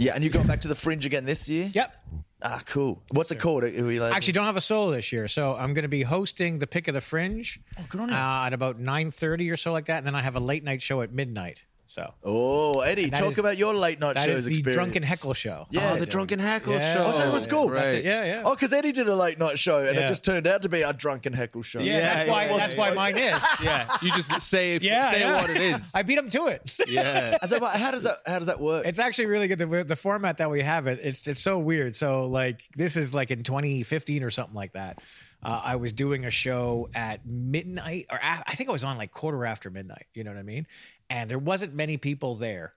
Yeah, 0.00 0.14
and 0.14 0.24
you 0.24 0.30
got 0.30 0.46
back 0.46 0.62
to 0.62 0.68
the 0.68 0.74
Fringe 0.74 1.04
again 1.04 1.26
this 1.26 1.50
year. 1.50 1.68
Yep. 1.74 1.94
Ah, 2.42 2.62
cool. 2.64 3.02
What's 3.10 3.30
it 3.32 3.38
called? 3.38 3.64
Are 3.64 3.68
we 3.84 4.00
like, 4.00 4.14
Actually, 4.14 4.32
don't 4.32 4.46
have 4.46 4.56
a 4.56 4.60
solo 4.62 4.90
this 4.92 5.12
year, 5.12 5.28
so 5.28 5.54
I'm 5.54 5.74
going 5.74 5.82
to 5.82 5.88
be 5.90 6.04
hosting 6.04 6.58
the 6.58 6.66
Pick 6.66 6.88
of 6.88 6.94
the 6.94 7.02
Fringe 7.02 7.60
good 7.90 8.00
on 8.00 8.08
you. 8.08 8.14
uh, 8.14 8.46
at 8.46 8.54
about 8.54 8.80
9:30 8.80 9.52
or 9.52 9.58
so, 9.58 9.72
like 9.72 9.84
that, 9.86 9.98
and 9.98 10.06
then 10.06 10.14
I 10.14 10.22
have 10.22 10.36
a 10.36 10.40
late 10.40 10.64
night 10.64 10.80
show 10.80 11.02
at 11.02 11.12
midnight. 11.12 11.66
So 11.90 12.14
Oh, 12.22 12.80
Eddie, 12.82 13.10
talk 13.10 13.32
is- 13.32 13.38
about 13.40 13.58
your 13.58 13.74
late 13.74 13.98
night 13.98 14.14
that 14.14 14.24
shows 14.24 14.38
is 14.38 14.44
the 14.44 14.50
experience. 14.52 14.76
Drunken 14.76 15.02
Heckle 15.02 15.34
show. 15.34 15.66
Yeah, 15.70 15.90
oh, 15.94 15.96
the 15.98 16.06
drunken 16.06 16.38
heckle 16.38 16.74
Yeah. 16.74 16.94
show. 16.94 17.04
Oh, 17.06 17.10
is 17.10 17.16
that 17.16 17.28
what 17.32 17.38
it's 17.38 17.48
called? 17.48 17.72
Right. 17.72 17.96
It. 17.96 18.04
Yeah, 18.04 18.24
yeah. 18.26 18.42
Oh, 18.44 18.54
because 18.54 18.72
Eddie 18.72 18.92
did 18.92 19.08
a 19.08 19.16
late 19.16 19.40
night 19.40 19.58
show, 19.58 19.84
and 19.84 19.96
Yeah. 19.96 20.04
it 20.04 20.06
just 20.08 20.24
turned 20.24 20.46
out 20.46 20.62
to 20.62 20.68
be 20.68 20.84
our 20.84 20.92
drunken 20.92 21.32
heckle 21.32 21.62
show. 21.62 21.80
Yeah, 21.80 21.98
that's 21.98 22.30
why. 22.30 22.44
yeah, 22.44 22.56
that's 22.58 22.74
yeah, 22.74 22.80
why 22.80 22.90
mine 22.92 23.16
is. 23.18 23.36
Yeah, 23.60 23.88
you 24.02 24.12
just 24.12 24.40
say 24.40 24.78
Yeah, 24.78 25.10
say 25.10 25.18
yeah. 25.20 25.40
what 25.40 25.50
it 25.50 25.56
is. 25.60 25.92
I 25.96 26.04
beat 26.04 26.16
him 26.16 26.28
to 26.28 26.46
it. 26.46 26.76
yeah. 26.86 27.38
So, 27.46 27.58
how 27.64 27.90
does 27.90 28.04
that 28.04 28.18
how 28.24 28.38
does 28.38 28.46
that 28.46 28.60
work? 28.60 28.86
It's 28.86 29.00
actually 29.00 29.26
really 29.26 29.48
good. 29.48 29.58
The, 29.58 29.82
the 29.82 29.96
format 29.96 30.36
that 30.36 30.48
we 30.48 30.62
have 30.62 30.86
it, 30.86 31.00
it's 31.02 31.26
it's 31.26 31.40
so 31.40 31.58
weird. 31.58 31.96
So 31.96 32.22
like 32.22 32.60
this 32.76 32.96
is 32.96 33.12
like 33.12 33.32
in 33.32 33.42
2015 33.42 34.22
or 34.22 34.30
something 34.30 34.54
like 34.54 34.74
that. 34.74 35.02
Uh, 35.42 35.58
I 35.64 35.76
was 35.76 35.92
doing 35.94 36.24
a 36.26 36.30
show 36.30 36.88
at 36.94 37.26
midnight, 37.26 38.06
or 38.12 38.18
a- 38.18 38.44
I 38.46 38.54
think 38.54 38.68
I 38.68 38.72
was 38.72 38.84
on 38.84 38.96
like 38.98 39.10
quarter 39.10 39.44
after 39.44 39.70
midnight. 39.70 40.06
You 40.14 40.22
know 40.22 40.30
what 40.30 40.38
I 40.38 40.42
mean? 40.44 40.66
And 41.10 41.30
there 41.30 41.38
wasn't 41.38 41.74
many 41.74 41.98
people 41.98 42.36
there. 42.36 42.72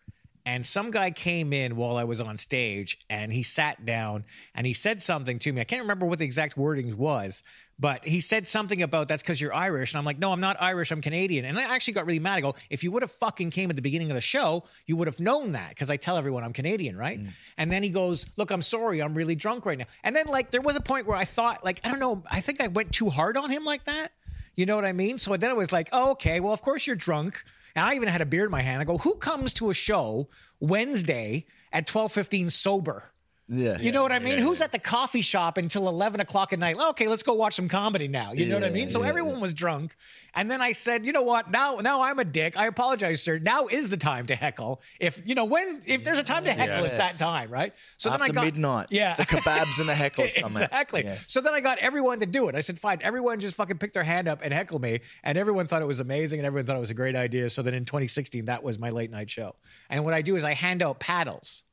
And 0.46 0.66
some 0.66 0.92
guy 0.92 1.12
came 1.12 1.54
in 1.54 1.78
while 1.78 1.96
I 1.96 2.04
was 2.04 2.20
on 2.20 2.36
stage, 2.36 3.00
and 3.10 3.32
he 3.32 3.44
sat 3.44 3.86
down 3.86 4.26
and 4.54 4.68
he 4.68 4.74
said 4.74 5.02
something 5.02 5.40
to 5.40 5.54
me. 5.54 5.62
I 5.62 5.64
can't 5.64 5.84
remember 5.84 6.06
what 6.06 6.20
the 6.20 6.26
exact 6.26 6.58
wording 6.58 6.98
was, 6.98 7.44
but 7.80 8.04
he 8.04 8.20
said 8.20 8.46
something 8.46 8.82
about 8.82 9.08
that's 9.08 9.24
because 9.24 9.40
you're 9.40 9.54
Irish. 9.54 9.94
And 9.94 10.00
I'm 10.00 10.06
like, 10.06 10.20
no, 10.20 10.34
I'm 10.34 10.42
not 10.42 10.58
Irish. 10.62 10.92
I'm 10.92 11.00
Canadian. 11.00 11.46
And 11.46 11.58
I 11.58 11.74
actually 11.74 11.94
got 11.94 12.06
really 12.06 12.20
mad. 12.20 12.36
I 12.36 12.42
go, 12.42 12.56
if 12.70 12.84
you 12.84 12.92
would 12.92 13.04
have 13.04 13.12
fucking 13.12 13.52
came 13.52 13.70
at 13.70 13.78
the 13.78 13.82
beginning 13.82 14.12
of 14.12 14.16
the 14.16 14.22
show, 14.22 14.66
you 14.86 14.98
would 14.98 15.08
have 15.08 15.22
known 15.22 15.54
that 15.54 15.70
because 15.70 15.90
I 15.90 15.96
tell 15.96 16.18
everyone 16.18 16.44
I'm 16.44 16.54
Canadian, 16.54 16.98
right? 16.98 17.24
Mm. 17.24 17.30
And 17.58 17.72
then 17.72 17.82
he 17.82 17.90
goes, 17.90 18.26
look, 18.36 18.52
I'm 18.52 18.62
sorry. 18.62 19.02
I'm 19.02 19.14
really 19.14 19.36
drunk 19.36 19.66
right 19.66 19.78
now. 19.78 19.86
And 20.04 20.14
then, 20.14 20.28
like, 20.28 20.52
there 20.52 20.62
was 20.62 20.76
a 20.76 20.82
point 20.82 21.08
where 21.08 21.18
I 21.18 21.26
thought, 21.26 21.64
like, 21.64 21.80
I 21.86 21.90
don't 21.90 22.00
know, 22.00 22.22
I 22.30 22.42
think 22.42 22.60
I 22.60 22.68
went 22.68 22.92
too 22.92 23.10
hard 23.10 23.38
on 23.38 23.50
him 23.50 23.64
like 23.64 23.86
that. 23.86 24.12
You 24.56 24.66
know 24.66 24.76
what 24.76 24.86
I 24.86 24.92
mean? 24.92 25.18
So 25.18 25.36
then 25.38 25.50
it 25.50 25.58
was 25.58 25.72
like, 25.72 25.88
oh, 25.94 26.12
okay, 26.12 26.42
well, 26.42 26.54
of 26.54 26.62
course 26.62 26.86
you're 26.86 26.98
drunk. 26.98 27.44
And 27.76 27.86
I 27.86 27.96
even 27.96 28.08
had 28.08 28.22
a 28.22 28.26
beer 28.26 28.46
in 28.46 28.52
my 28.52 28.62
hand. 28.62 28.82
I 28.82 28.86
go, 28.86 28.98
who 29.00 29.16
comes 29.16 29.54
to 29.56 29.70
a 29.70 29.74
show 29.74 30.30
Wednesday 30.60 31.46
at 31.72 31.88
12:15 31.88 32.52
sober? 32.52 33.13
Yeah, 33.50 33.78
You 33.78 33.92
know 33.92 34.02
what 34.02 34.12
I 34.14 34.20
mean? 34.20 34.40
Who's 34.40 34.62
at 34.62 34.72
the 34.72 34.80
coffee 34.80 35.22
shop 35.22 35.58
until 35.58 35.90
11 35.90 36.22
o'clock 36.22 36.54
at 36.54 36.60
night? 36.60 36.78
Okay, 36.92 37.08
let's 37.08 37.24
go 37.24 37.34
watch 37.34 37.56
some 37.56 37.68
comedy 37.68 38.08
now. 38.08 38.32
You 38.32 38.46
know 38.46 38.56
what 38.56 38.64
I 38.64 38.70
mean? 38.70 38.88
So 38.88 39.04
yeah, 39.04 39.10
everyone 39.10 39.42
was 39.42 39.54
drunk. 39.54 39.96
And 40.34 40.50
then 40.50 40.62
I 40.62 40.72
said, 40.72 41.06
you 41.06 41.12
know 41.12 41.22
what? 41.22 41.52
Now 41.52 41.76
now 41.76 42.02
I'm 42.02 42.20
a 42.20 42.26
dick. 42.26 42.58
I 42.58 42.68
apologize, 42.68 43.22
sir. 43.22 43.40
Now 43.40 43.68
is 43.68 43.90
the 43.90 43.98
time 43.98 44.28
to 44.28 44.36
heckle. 44.36 44.82
If, 45.00 45.22
you 45.26 45.36
know, 45.36 45.46
when, 45.46 45.82
if 45.86 46.04
there's 46.04 46.20
a 46.20 46.24
time 46.24 46.46
to 46.46 46.54
heckle, 46.54 46.86
it's 46.86 46.98
that 46.98 47.20
time, 47.20 47.52
right? 47.52 47.74
So 47.98 48.10
After 48.10 48.24
then 48.24 48.32
I 48.32 48.34
got. 48.34 48.46
midnight. 48.46 48.88
Yeah. 48.90 49.16
the 49.16 49.24
kebabs 49.26 49.80
and 49.80 49.90
the 49.90 49.94
heckles 49.94 50.34
come 50.42 50.46
out. 50.56 50.64
exactly. 50.64 51.04
Yes. 51.04 51.30
So 51.30 51.42
then 51.42 51.54
I 51.54 51.60
got 51.60 51.78
everyone 51.80 52.22
to 52.22 52.26
do 52.26 52.48
it. 52.48 52.56
I 52.56 52.62
said, 52.62 52.80
fine, 52.80 53.00
everyone 53.02 53.40
just 53.42 53.56
fucking 53.56 53.78
pick 53.78 53.94
their 53.94 54.04
hand 54.04 54.28
up 54.28 54.40
and 54.42 54.54
heckle 54.54 54.80
me. 54.80 55.02
And 55.24 55.38
everyone 55.38 55.68
thought 55.68 55.82
it 55.82 55.88
was 55.88 56.00
amazing 56.00 56.40
and 56.40 56.48
everyone 56.48 56.66
thought 56.66 56.78
it 56.78 56.80
was 56.80 56.92
a 56.92 56.96
great 56.96 57.16
idea. 57.16 57.50
So 57.50 57.62
then 57.62 57.74
in 57.74 57.86
2016, 57.86 58.46
that 58.46 58.64
was 58.64 58.80
my 58.80 58.90
late 58.90 59.12
night 59.12 59.30
show. 59.30 59.56
And 59.90 60.06
what 60.06 60.14
I 60.14 60.22
do 60.22 60.36
is 60.38 60.44
I 60.44 60.54
hand 60.54 60.82
out 60.82 61.00
paddles. 61.00 61.64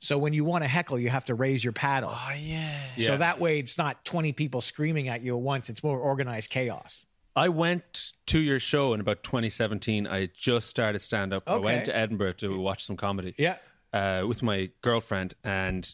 So 0.00 0.16
when 0.18 0.32
you 0.32 0.44
want 0.44 0.64
to 0.64 0.68
heckle, 0.68 0.98
you 0.98 1.10
have 1.10 1.26
to 1.26 1.34
raise 1.34 1.62
your 1.62 1.72
paddle. 1.72 2.10
Oh 2.12 2.32
yeah. 2.38 2.80
So 2.96 3.12
Yeah. 3.12 3.16
that 3.18 3.38
way 3.38 3.58
it's 3.58 3.76
not 3.78 4.04
20 4.04 4.32
people 4.32 4.60
screaming 4.60 5.08
at 5.08 5.22
you 5.22 5.36
at 5.36 5.42
once. 5.42 5.68
It's 5.70 5.84
more 5.84 5.98
organized 5.98 6.50
chaos. 6.50 7.06
I 7.36 7.48
went 7.48 8.12
to 8.26 8.40
your 8.40 8.58
show 8.58 8.92
in 8.92 9.00
about 9.00 9.22
2017. 9.22 10.06
I 10.06 10.30
just 10.34 10.68
started 10.68 11.00
stand 11.00 11.32
up. 11.32 11.44
I 11.46 11.56
went 11.58 11.84
to 11.84 11.96
Edinburgh 11.96 12.32
to 12.34 12.58
watch 12.58 12.84
some 12.84 12.96
comedy. 12.96 13.34
Yeah. 13.38 13.56
Uh, 13.92 14.24
with 14.26 14.42
my 14.42 14.70
girlfriend, 14.82 15.34
and 15.44 15.92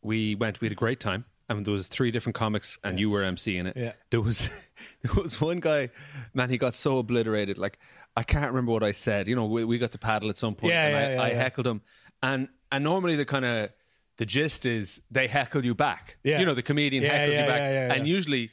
we 0.00 0.34
went. 0.34 0.60
We 0.60 0.66
had 0.66 0.72
a 0.72 0.76
great 0.76 1.00
time. 1.00 1.24
And 1.48 1.66
there 1.66 1.74
was 1.74 1.88
three 1.88 2.10
different 2.12 2.34
comics, 2.36 2.78
and 2.84 2.98
you 3.00 3.10
were 3.10 3.22
MC 3.22 3.56
in 3.56 3.66
it. 3.66 3.76
Yeah. 3.76 3.92
There 4.10 4.20
was 4.20 4.48
there 5.02 5.12
was 5.20 5.40
one 5.40 5.58
guy, 5.60 5.90
man. 6.34 6.50
He 6.50 6.56
got 6.58 6.74
so 6.74 6.98
obliterated. 6.98 7.58
Like 7.58 7.78
I 8.16 8.22
can't 8.22 8.46
remember 8.50 8.72
what 8.72 8.82
I 8.84 8.92
said. 8.92 9.26
You 9.28 9.34
know, 9.36 9.46
we, 9.46 9.64
we 9.64 9.78
got 9.78 9.92
to 9.92 9.98
paddle 9.98 10.30
at 10.30 10.38
some 10.38 10.54
point, 10.54 10.72
Yeah, 10.72 10.86
and 10.86 10.94
yeah, 10.94 11.00
I, 11.00 11.12
yeah, 11.14 11.22
I 11.22 11.28
yeah. 11.30 11.42
heckled 11.42 11.66
him. 11.66 11.82
And 12.22 12.48
and 12.72 12.82
normally 12.82 13.14
the 13.16 13.24
kind 13.24 13.44
of 13.44 13.70
the 14.18 14.26
gist 14.26 14.66
is 14.66 15.00
they 15.10 15.26
heckle 15.28 15.64
you 15.64 15.74
back. 15.74 16.18
Yeah. 16.24 16.40
You 16.40 16.46
know, 16.46 16.54
the 16.54 16.62
comedian 16.62 17.02
Yeah, 17.04 17.26
heckles 17.26 17.32
yeah, 17.32 17.40
you 17.42 17.46
back, 17.88 17.98
and 17.98 18.08
usually 18.08 18.50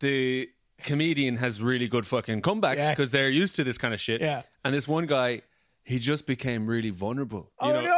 the 0.00 0.48
comedian 0.82 1.36
has 1.36 1.60
really 1.62 1.88
good 1.88 2.06
fucking 2.06 2.42
comebacks 2.42 2.90
because 2.90 3.10
they're 3.10 3.28
used 3.30 3.56
to 3.56 3.64
this 3.64 3.78
kind 3.78 3.94
of 3.94 4.00
shit. 4.00 4.20
Yeah. 4.20 4.42
And 4.64 4.74
this 4.74 4.86
one 4.88 5.06
guy, 5.06 5.42
he 5.84 5.98
just 5.98 6.26
became 6.26 6.66
really 6.66 6.90
vulnerable. 6.90 7.50
You 7.62 7.68
Oh, 7.68 7.72
know, 7.72 7.82
no. 7.82 7.96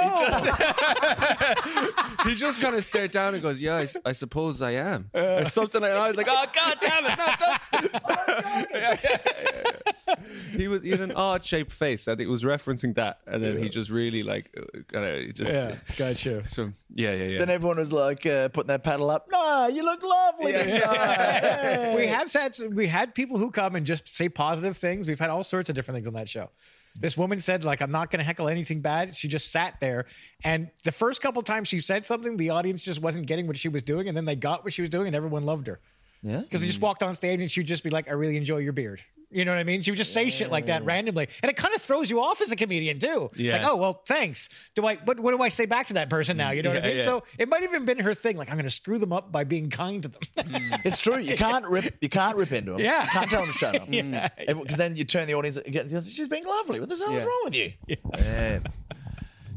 He 2.25 2.31
just, 2.31 2.41
just 2.41 2.61
kind 2.61 2.75
of 2.77 2.85
stared 2.85 3.11
down 3.11 3.35
and 3.35 3.43
goes, 3.43 3.61
"Yeah, 3.61 3.85
I 4.05 4.13
suppose 4.13 4.63
I 4.63 4.73
am," 4.73 5.11
or 5.15 5.45
something. 5.47 5.81
like 5.83 5.91
that. 5.93 6.01
I 6.01 6.09
was 6.09 6.17
like, 6.17 6.27
"Oh 6.31 6.47
God 6.55 6.79
damn 6.81 7.05
it!" 7.05 7.19
No, 7.19 7.25
oh, 8.05 8.17
don't. 8.17 8.71
Yeah, 8.75 8.97
yeah, 9.05 9.19
yeah. 9.25 9.84
He 10.53 10.69
was 10.69 10.83
he 10.83 10.91
had 10.91 11.01
an 11.01 11.13
odd 11.13 11.45
shaped 11.45 11.73
face. 11.73 12.07
I 12.07 12.13
think 12.13 12.29
it 12.29 12.31
was 12.31 12.45
referencing 12.45 12.95
that, 12.95 13.19
and 13.27 13.43
then 13.43 13.61
he 13.61 13.69
just 13.69 13.91
really 13.91 14.23
like, 14.23 14.51
uh, 14.57 14.81
kind 14.93 15.05
of 15.05 15.35
just. 15.35 15.53
Yeah, 15.53 15.77
gotcha. 15.97 16.43
So 16.49 16.71
yeah, 16.93 17.13
yeah, 17.13 17.25
yeah. 17.25 17.39
Then 17.39 17.51
everyone 17.51 17.79
was 17.79 17.93
like 17.93 18.25
uh, 18.25 18.49
putting 18.51 18.69
their 18.69 18.79
paddle 18.79 19.11
up. 19.11 19.27
Nah, 19.31 19.67
you 19.67 19.85
look 19.85 20.03
lovely 20.03 20.53
tonight. 20.53 21.95
We 21.97 22.07
have 22.07 22.33
had 22.33 22.57
we 22.73 22.87
had 22.87 23.15
people 23.15 23.39
who 23.39 23.51
come 23.51 23.75
and 23.75 23.85
just 23.87 24.09
say 24.09 24.29
positive 24.29 24.77
things. 24.77 25.09
We've 25.09 25.19
had 25.19 25.31
all 25.31 25.45
sorts 25.45 25.69
of 25.69 25.75
different 25.75 25.97
things 25.97 26.07
on 26.07 26.15
that 26.15 26.29
show. 26.29 26.51
This 26.97 27.17
woman 27.17 27.41
said, 27.41 27.65
like, 27.65 27.83
I'm 27.83 27.91
not 27.91 28.11
going 28.11 28.21
to 28.21 28.25
heckle 28.25 28.49
anything 28.49 28.81
bad. 28.81 29.17
She 29.17 29.27
just 29.27 29.51
sat 29.51 29.81
there. 29.81 30.07
And 30.45 30.71
the 30.85 30.93
first 30.93 31.21
couple 31.21 31.43
times 31.43 31.67
she 31.67 31.81
said 31.81 32.07
something, 32.07 32.37
the 32.37 32.51
audience 32.51 32.85
just 32.85 33.03
wasn't 33.03 33.27
getting 33.27 33.49
what 33.49 33.57
she 33.57 33.69
was 33.69 33.83
doing. 33.83 34.07
And 34.07 34.17
then 34.17 34.27
they 34.27 34.37
got 34.37 34.63
what 34.63 34.73
she 34.73 34.81
was 34.81 34.91
doing 34.91 35.09
and 35.09 35.17
everyone 35.17 35.45
loved 35.45 35.67
her. 35.67 35.81
Yeah. 36.23 36.41
Because 36.41 36.61
they 36.61 36.67
just 36.67 36.81
walked 36.81 37.03
on 37.03 37.15
stage 37.17 37.41
and 37.41 37.51
she 37.51 37.61
would 37.61 37.67
just 37.67 37.83
be 37.83 37.91
like, 37.91 38.09
I 38.09 38.13
really 38.13 38.37
enjoy 38.37 38.59
your 38.59 38.73
beard. 38.73 39.03
You 39.35 39.45
know 39.45 39.53
what 39.53 39.59
I 39.59 39.65
mean? 39.65 39.83
She 39.83 39.91
would 39.91 39.99
just 39.99 40.15
say 40.15 40.31
shit 40.31 40.51
like 40.51 40.67
that 40.67 40.85
randomly. 40.85 41.29
And 41.43 41.51
it 41.51 41.57
kind 41.57 41.75
of 41.75 41.83
throws 41.83 42.09
you 42.09 42.21
off 42.23 42.41
as 42.41 42.53
a 42.53 42.57
comedian, 42.57 42.99
too. 42.99 43.31
Yeah. 43.37 43.59
Like, 43.59 43.67
oh, 43.67 43.77
well, 43.77 44.03
thanks. 44.07 44.49
Do 44.75 44.87
I, 44.87 44.97
what, 45.05 45.19
what 45.21 45.33
do 45.37 45.43
I 45.43 45.49
say 45.49 45.67
back 45.67 45.87
to 45.89 45.95
that 45.95 46.09
person 46.09 46.37
now? 46.37 46.51
You 46.53 46.63
know 46.63 46.71
what 46.71 46.79
I 46.79 46.81
Yeah, 46.83 46.89
mean? 46.89 46.99
yeah. 46.99 47.05
So 47.05 47.25
it 47.39 47.49
might 47.49 47.63
have 47.63 47.71
even 47.71 47.85
been 47.85 47.99
her 47.99 48.15
thing. 48.15 48.37
Like, 48.37 48.49
I'm 48.49 48.55
going 48.57 48.65
to 48.65 48.71
screw 48.71 48.99
them 48.99 49.13
up 49.13 49.33
by 49.33 49.45
being 49.45 49.71
kind 49.71 50.03
to 50.05 50.09
them. 50.09 50.21
It's 50.85 51.01
true. 51.01 51.19
You 51.19 51.37
can't 51.37 51.67
rip. 51.67 51.97
You 52.01 52.09
can't 52.09 52.37
rip 52.37 52.53
into 52.53 52.73
them. 52.73 52.81
Yeah. 52.81 53.03
You 53.05 53.09
can't 53.11 53.31
tell 53.31 53.41
them 53.43 53.53
to 53.53 53.59
shut 53.59 53.75
up. 53.81 53.89
Yeah. 53.93 54.29
Because 54.47 54.77
then 54.77 54.97
you 54.97 55.05
turn 55.05 55.27
the 55.27 55.35
audience. 55.35 55.57
Against, 55.57 56.13
She's 56.15 56.29
being 56.29 56.45
lovely. 56.47 56.79
What 56.81 56.89
the 56.89 56.97
hell 56.97 57.13
is 57.15 57.23
Yeah. 57.23 57.25
wrong 57.29 57.43
with 57.45 57.55
you? 57.55 57.73
Yeah. 57.89 58.59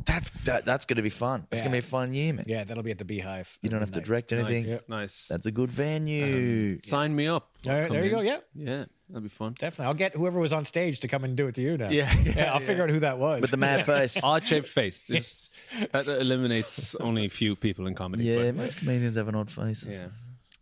That's 0.07 0.29
that, 0.45 0.65
that's 0.65 0.85
going 0.85 0.95
to 0.97 1.01
be 1.03 1.09
fun. 1.09 1.45
It's 1.51 1.59
Yeah. 1.61 1.67
going 1.67 1.71
to 1.81 1.81
be 1.83 1.87
a 1.87 1.89
fun 1.89 2.13
year, 2.13 2.33
man. 2.33 2.45
yeah, 2.47 2.63
that'll 2.63 2.81
be 2.83 2.91
at 2.91 2.97
the 2.97 3.05
Beehive. 3.05 3.57
You 3.61 3.69
don't 3.69 3.81
have 3.81 3.91
to 3.91 4.01
direct 4.01 4.31
anything. 4.33 4.63
nice, 4.63 4.83
nice. 4.87 5.27
That's 5.27 5.45
a 5.45 5.51
good 5.51 5.69
venue. 5.69 6.73
Um, 6.75 6.79
sign 6.79 7.15
me 7.15 7.27
up. 7.27 7.49
All 7.67 7.73
right, 7.73 7.87
Come 7.87 7.95
there 7.97 8.05
you 8.05 8.11
go. 8.11 8.19
in. 8.19 8.25
Yeah. 8.27 8.39
yeah, 8.55 8.85
that'd 9.09 9.23
be 9.23 9.29
fun. 9.29 9.53
Definitely. 9.59 9.85
I'll 9.87 9.93
get 9.93 10.15
whoever 10.15 10.39
was 10.39 10.53
on 10.53 10.63
stage 10.65 11.01
to 11.01 11.07
come 11.09 11.23
and 11.25 11.35
do 11.35 11.47
it 11.47 11.55
to 11.55 11.61
you 11.61 11.77
now. 11.77 11.89
Yeah, 11.89 12.11
Yeah, 12.23 12.51
I'll 12.53 12.59
figure 12.59 12.83
out 12.83 12.89
who 12.89 12.99
that 13.01 13.17
was. 13.19 13.41
With 13.41 13.51
the 13.51 13.57
mad 13.57 13.85
face. 13.93 14.23
Odd 14.23 14.47
shaped 14.47 14.67
face. 14.67 15.07
Just, 15.07 15.51
that 15.91 16.07
eliminates 16.07 16.95
only 16.95 17.25
a 17.25 17.29
few 17.29 17.55
people 17.55 17.85
in 17.87 17.93
comedy. 17.93 18.23
yeah, 18.23 18.45
but- 18.51 18.55
most 18.55 18.77
comedians 18.79 19.15
have 19.17 19.27
an 19.27 19.35
odd 19.35 19.51
face. 19.51 19.85
yeah. 19.87 20.07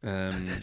Um, 0.05 0.47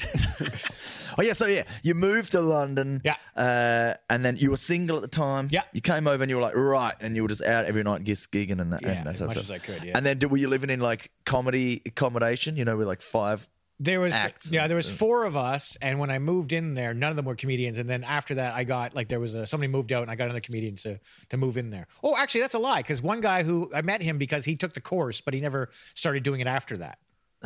Oh 1.18 1.22
yeah, 1.22 1.34
so 1.34 1.46
yeah, 1.46 1.64
you 1.82 1.94
moved 1.94 2.32
to 2.32 2.40
London. 2.40 3.02
Yeah. 3.04 3.16
Uh, 3.36 3.94
and 4.08 4.24
then 4.24 4.38
you 4.38 4.48
were 4.50 4.56
single 4.56 4.96
at 4.96 5.02
the 5.02 5.08
time. 5.08 5.48
Yeah. 5.50 5.64
You 5.74 5.82
came 5.82 6.06
over 6.08 6.22
and 6.22 6.30
you 6.30 6.36
were 6.36 6.42
like, 6.42 6.56
right, 6.56 6.94
and 7.00 7.14
you 7.14 7.20
were 7.22 7.28
just 7.28 7.42
out 7.42 7.66
every 7.66 7.82
night 7.82 8.02
gis- 8.04 8.26
gigging 8.28 8.60
and 8.62 8.72
that. 8.72 8.80
Yeah, 8.80 8.92
and 8.92 9.06
that 9.06 9.10
as 9.16 9.20
much 9.20 9.32
stuff. 9.32 9.42
as 9.44 9.50
I 9.50 9.58
could, 9.58 9.84
yeah. 9.84 9.92
And 9.94 10.06
then 10.06 10.16
did, 10.18 10.30
were 10.30 10.38
you 10.38 10.48
living 10.48 10.70
in 10.70 10.80
like 10.80 11.10
comedy 11.26 11.82
accommodation? 11.84 12.56
You 12.56 12.64
know, 12.64 12.78
with 12.78 12.86
like 12.88 13.02
five. 13.02 13.46
there 13.78 14.00
was 14.00 14.14
acts 14.14 14.50
yeah, 14.50 14.62
and- 14.62 14.70
there 14.70 14.76
was 14.76 14.90
four 14.90 15.24
of 15.26 15.36
us, 15.36 15.76
and 15.82 15.98
when 15.98 16.08
I 16.10 16.18
moved 16.18 16.54
in 16.54 16.72
there, 16.72 16.94
none 16.94 17.10
of 17.10 17.16
them 17.16 17.26
were 17.26 17.34
comedians. 17.36 17.76
And 17.76 17.90
then 17.90 18.04
after 18.04 18.36
that, 18.36 18.54
I 18.54 18.64
got 18.64 18.94
like 18.94 19.08
there 19.08 19.20
was 19.20 19.34
a 19.34 19.44
somebody 19.44 19.70
moved 19.70 19.92
out, 19.92 20.00
and 20.00 20.10
I 20.10 20.14
got 20.14 20.24
another 20.24 20.40
comedian 20.40 20.76
to 20.76 20.98
to 21.28 21.36
move 21.36 21.58
in 21.58 21.68
there. 21.68 21.88
Oh, 22.02 22.16
actually, 22.16 22.40
that's 22.40 22.54
a 22.54 22.58
lie 22.58 22.80
because 22.80 23.02
one 23.02 23.20
guy 23.20 23.42
who 23.42 23.70
I 23.74 23.82
met 23.82 24.00
him 24.00 24.16
because 24.16 24.46
he 24.46 24.56
took 24.56 24.72
the 24.72 24.80
course, 24.80 25.20
but 25.20 25.34
he 25.34 25.42
never 25.42 25.68
started 25.94 26.22
doing 26.22 26.40
it 26.40 26.46
after 26.46 26.78
that. 26.78 26.96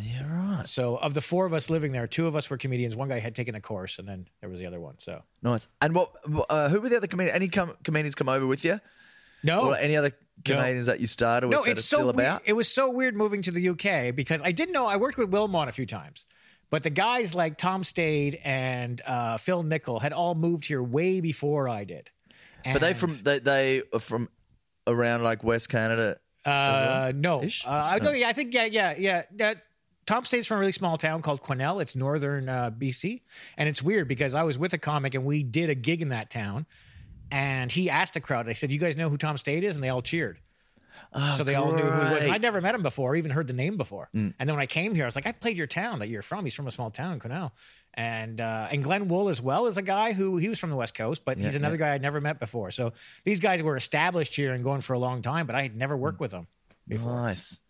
Yeah, 0.02 0.56
right. 0.58 0.68
So 0.68 0.96
of 0.96 1.14
the 1.14 1.20
four 1.22 1.46
of 1.46 1.52
us 1.54 1.70
living 1.70 1.92
there, 1.92 2.06
two 2.06 2.26
of 2.26 2.36
us 2.36 2.50
were 2.50 2.58
comedians. 2.58 2.94
One 2.96 3.08
guy 3.08 3.18
had 3.18 3.34
taken 3.34 3.54
a 3.54 3.60
course, 3.60 3.98
and 3.98 4.06
then 4.08 4.28
there 4.40 4.50
was 4.50 4.58
the 4.60 4.66
other 4.66 4.80
one. 4.80 4.98
So 4.98 5.22
Nice. 5.42 5.68
And 5.80 5.94
what? 5.94 6.12
Uh, 6.50 6.68
who 6.68 6.80
were 6.80 6.88
the 6.88 6.96
other 6.96 7.06
comedians? 7.06 7.34
Any 7.36 7.48
com- 7.48 7.76
comedians 7.84 8.14
come 8.14 8.28
over 8.28 8.46
with 8.46 8.64
you? 8.64 8.80
no, 9.42 9.68
Or 9.68 9.76
any 9.76 9.96
other 9.96 10.12
comedians 10.44 10.86
that 10.86 10.98
you 11.00 11.06
started 11.06 11.46
with 11.48 11.56
no, 11.58 11.64
that 11.64 11.70
it's 11.72 11.84
so 11.84 11.96
still 11.96 12.06
weird. 12.06 12.14
about? 12.18 12.42
It 12.46 12.54
was 12.54 12.68
so 12.68 12.90
weird 12.90 13.14
moving 13.14 13.42
to 13.42 13.50
the 13.52 13.68
UK 13.70 14.14
because 14.14 14.40
I 14.42 14.52
didn't 14.52 14.72
know 14.72 14.86
I 14.86 14.96
worked 14.96 15.18
with 15.18 15.28
Wilmot 15.30 15.68
a 15.68 15.72
few 15.72 15.86
times, 15.86 16.26
but 16.70 16.82
the 16.82 16.90
guys 16.90 17.34
like 17.34 17.56
Tom 17.56 17.84
Stade 17.84 18.40
and 18.44 19.00
uh, 19.06 19.36
Phil 19.36 19.62
Nichol 19.62 20.00
had 20.00 20.12
all 20.12 20.34
moved 20.34 20.64
here 20.66 20.82
way 20.82 21.20
before 21.20 21.68
I 21.68 21.84
did. 21.84 22.10
but 22.64 22.80
they 22.80 22.92
from 22.92 23.14
they 23.22 23.38
they 23.38 23.82
are 23.92 24.00
from 24.00 24.28
around 24.86 25.22
like 25.22 25.44
West 25.44 25.68
Canada. 25.68 26.18
uh, 26.44 27.12
no, 27.14 27.42
Ish? 27.44 27.66
uh, 27.66 27.70
I 27.70 27.98
no, 27.98 28.10
yeah, 28.12 28.28
I 28.28 28.32
think 28.32 28.52
yeah, 28.54 28.64
yeah, 28.66 28.94
yeah. 28.98 29.22
Uh, 29.50 29.54
Tom 30.06 30.24
Stade's 30.24 30.46
from 30.46 30.58
a 30.58 30.60
really 30.60 30.72
small 30.72 30.96
town 30.96 31.20
called 31.22 31.42
Quesnel. 31.42 31.82
It's 31.82 31.96
northern 31.96 32.48
uh, 32.48 32.70
BC, 32.70 33.22
and 33.56 33.68
it's 33.68 33.82
weird 33.82 34.06
because 34.08 34.34
I 34.34 34.44
was 34.44 34.58
with 34.58 34.72
a 34.72 34.78
comic 34.78 35.14
and 35.14 35.24
we 35.24 35.42
did 35.42 35.68
a 35.70 35.74
gig 35.74 36.00
in 36.02 36.10
that 36.10 36.30
town, 36.30 36.66
and 37.30 37.70
he 37.72 37.90
asked 37.90 38.14
the 38.14 38.20
crowd. 38.20 38.48
I 38.48 38.52
said, 38.52 38.70
"You 38.70 38.78
guys 38.78 38.96
know 38.96 39.08
who 39.10 39.16
Tom 39.18 39.36
Stade 39.36 39.64
is?" 39.64 39.76
And 39.76 39.82
they 39.84 39.88
all 39.88 40.02
cheered. 40.02 40.38
so 41.36 41.44
they 41.44 41.54
all 41.54 41.72
knew 41.72 41.82
who 41.82 42.08
he 42.08 42.14
was. 42.14 42.26
I'd 42.26 42.42
never 42.42 42.60
met 42.60 42.74
him 42.74 42.82
before, 42.82 43.12
or 43.12 43.16
even 43.16 43.30
heard 43.30 43.46
the 43.46 43.52
name 43.52 43.76
before. 43.76 44.08
And 44.12 44.34
then 44.38 44.48
when 44.50 44.60
I 44.60 44.66
came 44.66 44.94
here, 44.94 45.04
I 45.04 45.06
was 45.06 45.16
like, 45.16 45.26
I 45.26 45.32
played 45.32 45.56
your 45.56 45.66
town 45.66 46.00
that 46.00 46.08
you're 46.08 46.22
from. 46.22 46.44
He's 46.44 46.54
from 46.54 46.66
a 46.66 46.70
small 46.70 46.90
town 46.90 47.18
Quesnel. 47.20 47.52
And 47.94 48.40
uh, 48.40 48.68
and 48.70 48.84
Glenn 48.84 49.08
Wool 49.08 49.28
as 49.28 49.40
well 49.40 49.66
is 49.66 49.76
a 49.78 49.82
guy 49.82 50.12
who 50.12 50.36
he 50.36 50.48
was 50.48 50.58
from 50.58 50.70
the 50.70 50.76
West 50.76 50.94
Coast, 50.94 51.24
but 51.24 51.38
he's 51.38 51.54
another 51.54 51.76
guy 51.78 51.94
I'd 51.94 52.02
never 52.02 52.20
met 52.20 52.38
before. 52.38 52.70
So 52.70 52.92
these 53.24 53.40
guys 53.40 53.62
were 53.62 53.76
established 53.76 54.34
here 54.36 54.52
and 54.52 54.62
going 54.62 54.82
for 54.82 54.92
a 54.92 54.98
long 54.98 55.22
time, 55.22 55.46
but 55.46 55.56
I 55.56 55.62
had 55.62 55.74
never 55.74 55.96
worked 55.96 56.20
with 56.20 56.30
them. 56.30 56.46
Before. 56.86 57.12
Nice. 57.12 57.60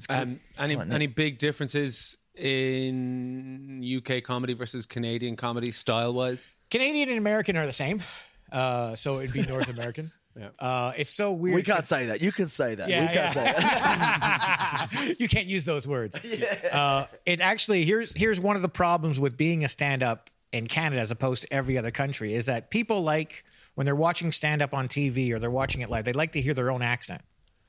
It's 0.00 0.06
good. 0.06 0.16
um, 0.16 0.40
any 0.58 0.76
tight-knit. 0.76 0.94
any 0.94 1.06
big 1.06 1.38
differences 1.38 2.16
in 2.34 3.84
UK 3.84 4.22
comedy 4.22 4.54
versus 4.54 4.86
Canadian 4.86 5.36
comedy 5.36 5.70
style 5.72 6.14
wise? 6.14 6.48
Canadian 6.70 7.10
and 7.10 7.18
American 7.18 7.56
are 7.58 7.66
the 7.66 7.72
same. 7.72 8.02
Uh, 8.50 8.94
so 8.94 9.18
it'd 9.18 9.32
be 9.32 9.42
North 9.42 9.68
American. 9.68 10.10
Yeah. 10.38 10.50
Uh, 10.60 10.92
it's 10.96 11.10
so 11.10 11.32
weird. 11.32 11.56
we 11.56 11.62
can't 11.64 11.84
say 11.84 12.06
that. 12.06 12.22
You 12.22 12.30
can 12.30 12.48
say 12.48 12.76
that. 12.76 12.88
Yeah, 12.88 13.00
we 13.00 13.06
can't 13.08 13.34
yeah. 13.34 14.86
say 14.86 14.98
that. 15.08 15.16
you 15.18 15.26
can't 15.26 15.48
use 15.48 15.64
those 15.64 15.88
words. 15.88 16.18
Uh, 16.72 17.06
it 17.26 17.40
actually 17.40 17.84
here's 17.84 18.14
here's 18.14 18.38
one 18.38 18.54
of 18.54 18.62
the 18.62 18.68
problems 18.68 19.18
with 19.18 19.36
being 19.36 19.64
a 19.64 19.68
stand 19.68 20.04
up 20.04 20.30
in 20.52 20.68
Canada 20.68 21.00
as 21.00 21.10
opposed 21.10 21.42
to 21.42 21.52
every 21.52 21.76
other 21.76 21.90
country 21.90 22.32
is 22.32 22.46
that 22.46 22.70
people 22.70 23.02
like 23.02 23.44
when 23.74 23.86
they're 23.86 23.96
watching 23.96 24.30
stand 24.30 24.62
up 24.62 24.72
on 24.72 24.86
TV 24.86 25.32
or 25.32 25.40
they're 25.40 25.50
watching 25.50 25.80
it 25.80 25.90
live, 25.90 26.04
they 26.04 26.12
like 26.12 26.30
to 26.32 26.40
hear 26.40 26.54
their 26.54 26.70
own 26.70 26.80
accent. 26.80 27.22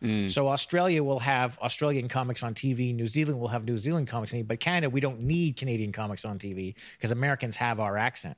Mm. 0.03 0.29
So 0.29 0.47
Australia 0.49 1.03
will 1.03 1.19
have 1.19 1.59
Australian 1.59 2.07
comics 2.07 2.41
on 2.41 2.53
TV, 2.53 2.93
New 2.95 3.07
Zealand 3.07 3.39
will 3.39 3.49
have 3.49 3.65
New 3.65 3.77
Zealand 3.77 4.07
comics 4.07 4.33
on 4.33 4.39
TV, 4.39 4.47
but 4.47 4.59
Canada 4.59 4.89
we 4.89 4.99
don't 4.99 5.21
need 5.21 5.57
Canadian 5.57 5.91
comics 5.91 6.25
on 6.25 6.39
TV 6.39 6.75
because 6.97 7.11
Americans 7.11 7.55
have 7.57 7.79
our 7.79 7.97
accent. 7.97 8.37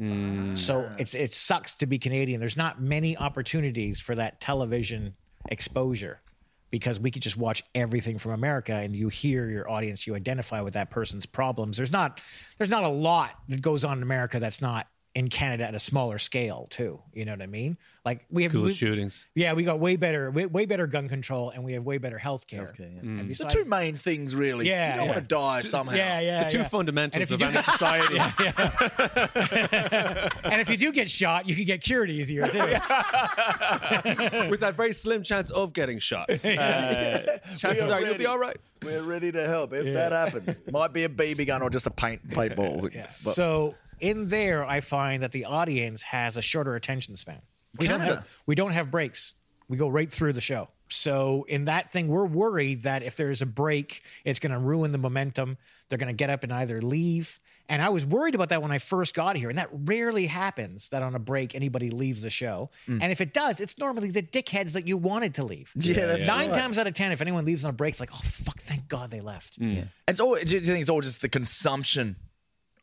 Mm. 0.00 0.56
So 0.56 0.90
it's 0.98 1.14
it 1.14 1.32
sucks 1.32 1.74
to 1.76 1.86
be 1.86 1.98
Canadian. 1.98 2.40
There's 2.40 2.56
not 2.56 2.80
many 2.80 3.16
opportunities 3.16 4.00
for 4.00 4.14
that 4.16 4.40
television 4.40 5.14
exposure 5.48 6.20
because 6.70 6.98
we 6.98 7.10
could 7.10 7.22
just 7.22 7.36
watch 7.36 7.62
everything 7.74 8.18
from 8.18 8.32
America 8.32 8.74
and 8.74 8.96
you 8.96 9.08
hear 9.08 9.48
your 9.50 9.70
audience, 9.70 10.06
you 10.06 10.14
identify 10.14 10.60
with 10.62 10.74
that 10.74 10.90
person's 10.90 11.26
problems. 11.26 11.76
There's 11.76 11.92
not 11.92 12.20
there's 12.58 12.70
not 12.70 12.82
a 12.82 12.88
lot 12.88 13.32
that 13.48 13.62
goes 13.62 13.84
on 13.84 13.98
in 13.98 14.02
America 14.02 14.40
that's 14.40 14.60
not 14.60 14.88
in 15.14 15.28
Canada 15.28 15.64
at 15.68 15.74
a 15.74 15.78
smaller 15.78 16.16
scale 16.18 16.66
too. 16.70 17.00
You 17.12 17.24
know 17.26 17.32
what 17.32 17.42
I 17.42 17.46
mean? 17.46 17.76
Like 18.04 18.26
we 18.30 18.42
have 18.44 18.52
School 18.52 18.64
we- 18.64 18.72
shootings. 18.74 19.26
yeah, 19.34 19.52
we 19.52 19.62
got 19.62 19.78
way 19.78 19.94
better 19.96 20.30
way, 20.30 20.46
way 20.46 20.66
better 20.66 20.86
gun 20.88 21.08
control 21.08 21.50
and 21.50 21.62
we 21.62 21.74
have 21.74 21.84
way 21.84 21.98
better 21.98 22.18
health 22.18 22.46
care. 22.48 22.64
Healthcare, 22.64 22.94
yeah. 22.94 23.00
And 23.20 23.30
The 23.34 23.44
two 23.44 23.64
main 23.66 23.94
things, 23.94 24.34
really. 24.34 24.68
Yeah, 24.68 24.90
you 24.90 24.96
don't 24.96 25.04
yeah. 25.08 25.12
want 25.14 25.28
to 25.28 25.34
die 25.34 25.60
somehow. 25.60 25.94
yeah, 25.96 26.18
yeah, 26.20 26.44
The 26.44 26.50
two 26.50 26.58
yeah. 26.58 26.68
fundamentals 26.68 27.22
if 27.22 27.30
you 27.30 27.34
of 27.34 27.40
do- 27.40 27.46
any 27.46 27.62
society. 27.62 28.18
and 30.44 30.60
if 30.60 30.68
you 30.68 30.76
do 30.76 30.92
get 30.92 31.08
shot, 31.10 31.48
you 31.48 31.54
can 31.54 31.64
get 31.64 31.80
cured 31.82 32.10
easier 32.10 32.46
too. 32.48 32.58
With 34.50 34.60
that 34.60 34.74
very 34.76 34.92
slim 34.92 35.22
chance 35.22 35.50
of 35.50 35.72
getting 35.72 35.98
shot. 35.98 36.28
Uh, 36.62 37.18
chances 37.56 37.88
are 37.90 37.94
are 37.94 38.00
you'll 38.02 38.18
be 38.18 38.26
all 38.26 38.38
right. 38.38 38.56
We're 38.82 39.02
ready 39.02 39.32
to 39.32 39.46
help 39.46 39.72
if 39.72 39.94
that 39.94 40.12
happens. 40.12 40.62
Might 40.70 40.92
be 40.92 41.04
a 41.04 41.08
BB 41.08 41.46
gun 41.46 41.62
or 41.62 41.70
just 41.70 41.86
a 41.86 41.90
paint 41.90 42.28
paintball. 42.28 42.92
Yeah. 42.94 43.06
But 43.24 43.34
so 43.34 43.74
in 44.02 44.28
there, 44.28 44.64
I 44.64 44.80
find 44.80 45.22
that 45.22 45.32
the 45.32 45.46
audience 45.46 46.02
has 46.02 46.36
a 46.36 46.42
shorter 46.42 46.74
attention 46.74 47.16
span. 47.16 47.40
We 47.78 47.86
don't 47.86 48.00
have 48.00 48.28
we 48.44 48.54
don't 48.54 48.72
have 48.72 48.90
breaks. 48.90 49.34
We 49.68 49.78
go 49.78 49.88
right 49.88 50.10
through 50.10 50.34
the 50.34 50.40
show. 50.42 50.68
So 50.88 51.46
in 51.48 51.64
that 51.66 51.90
thing, 51.90 52.08
we're 52.08 52.26
worried 52.26 52.82
that 52.82 53.02
if 53.02 53.16
there's 53.16 53.40
a 53.40 53.46
break, 53.46 54.02
it's 54.24 54.38
going 54.38 54.52
to 54.52 54.58
ruin 54.58 54.92
the 54.92 54.98
momentum. 54.98 55.56
They're 55.88 55.96
going 55.96 56.14
to 56.14 56.16
get 56.16 56.28
up 56.28 56.42
and 56.42 56.52
either 56.52 56.82
leave. 56.82 57.40
And 57.68 57.80
I 57.80 57.88
was 57.88 58.04
worried 58.04 58.34
about 58.34 58.50
that 58.50 58.60
when 58.60 58.72
I 58.72 58.78
first 58.78 59.14
got 59.14 59.36
here, 59.36 59.48
and 59.48 59.56
that 59.56 59.70
rarely 59.72 60.26
happens. 60.26 60.90
That 60.90 61.02
on 61.02 61.14
a 61.14 61.18
break 61.18 61.54
anybody 61.54 61.90
leaves 61.90 62.22
the 62.22 62.28
show, 62.28 62.70
mm. 62.88 62.98
and 63.00 63.12
if 63.12 63.20
it 63.20 63.32
does, 63.32 63.60
it's 63.60 63.78
normally 63.78 64.10
the 64.10 64.20
dickheads 64.20 64.72
that 64.72 64.86
you 64.86 64.96
wanted 64.96 65.34
to 65.34 65.44
leave. 65.44 65.72
Yeah, 65.76 66.06
that's 66.06 66.26
nine 66.26 66.50
right. 66.50 66.58
times 66.58 66.78
out 66.78 66.88
of 66.88 66.94
ten, 66.94 67.12
if 67.12 67.20
anyone 67.20 67.44
leaves 67.44 67.64
on 67.64 67.70
a 67.70 67.72
break, 67.72 67.92
it's 67.92 68.00
like, 68.00 68.12
oh 68.12 68.20
fuck, 68.22 68.60
thank 68.60 68.88
God 68.88 69.10
they 69.10 69.20
left. 69.20 69.60
Mm. 69.60 69.76
Yeah. 69.76 69.84
it's 70.08 70.18
all. 70.18 70.34
Do 70.34 70.56
you 70.56 70.66
think 70.66 70.80
it's 70.80 70.90
all 70.90 71.00
just 71.00 71.22
the 71.22 71.28
consumption 71.28 72.16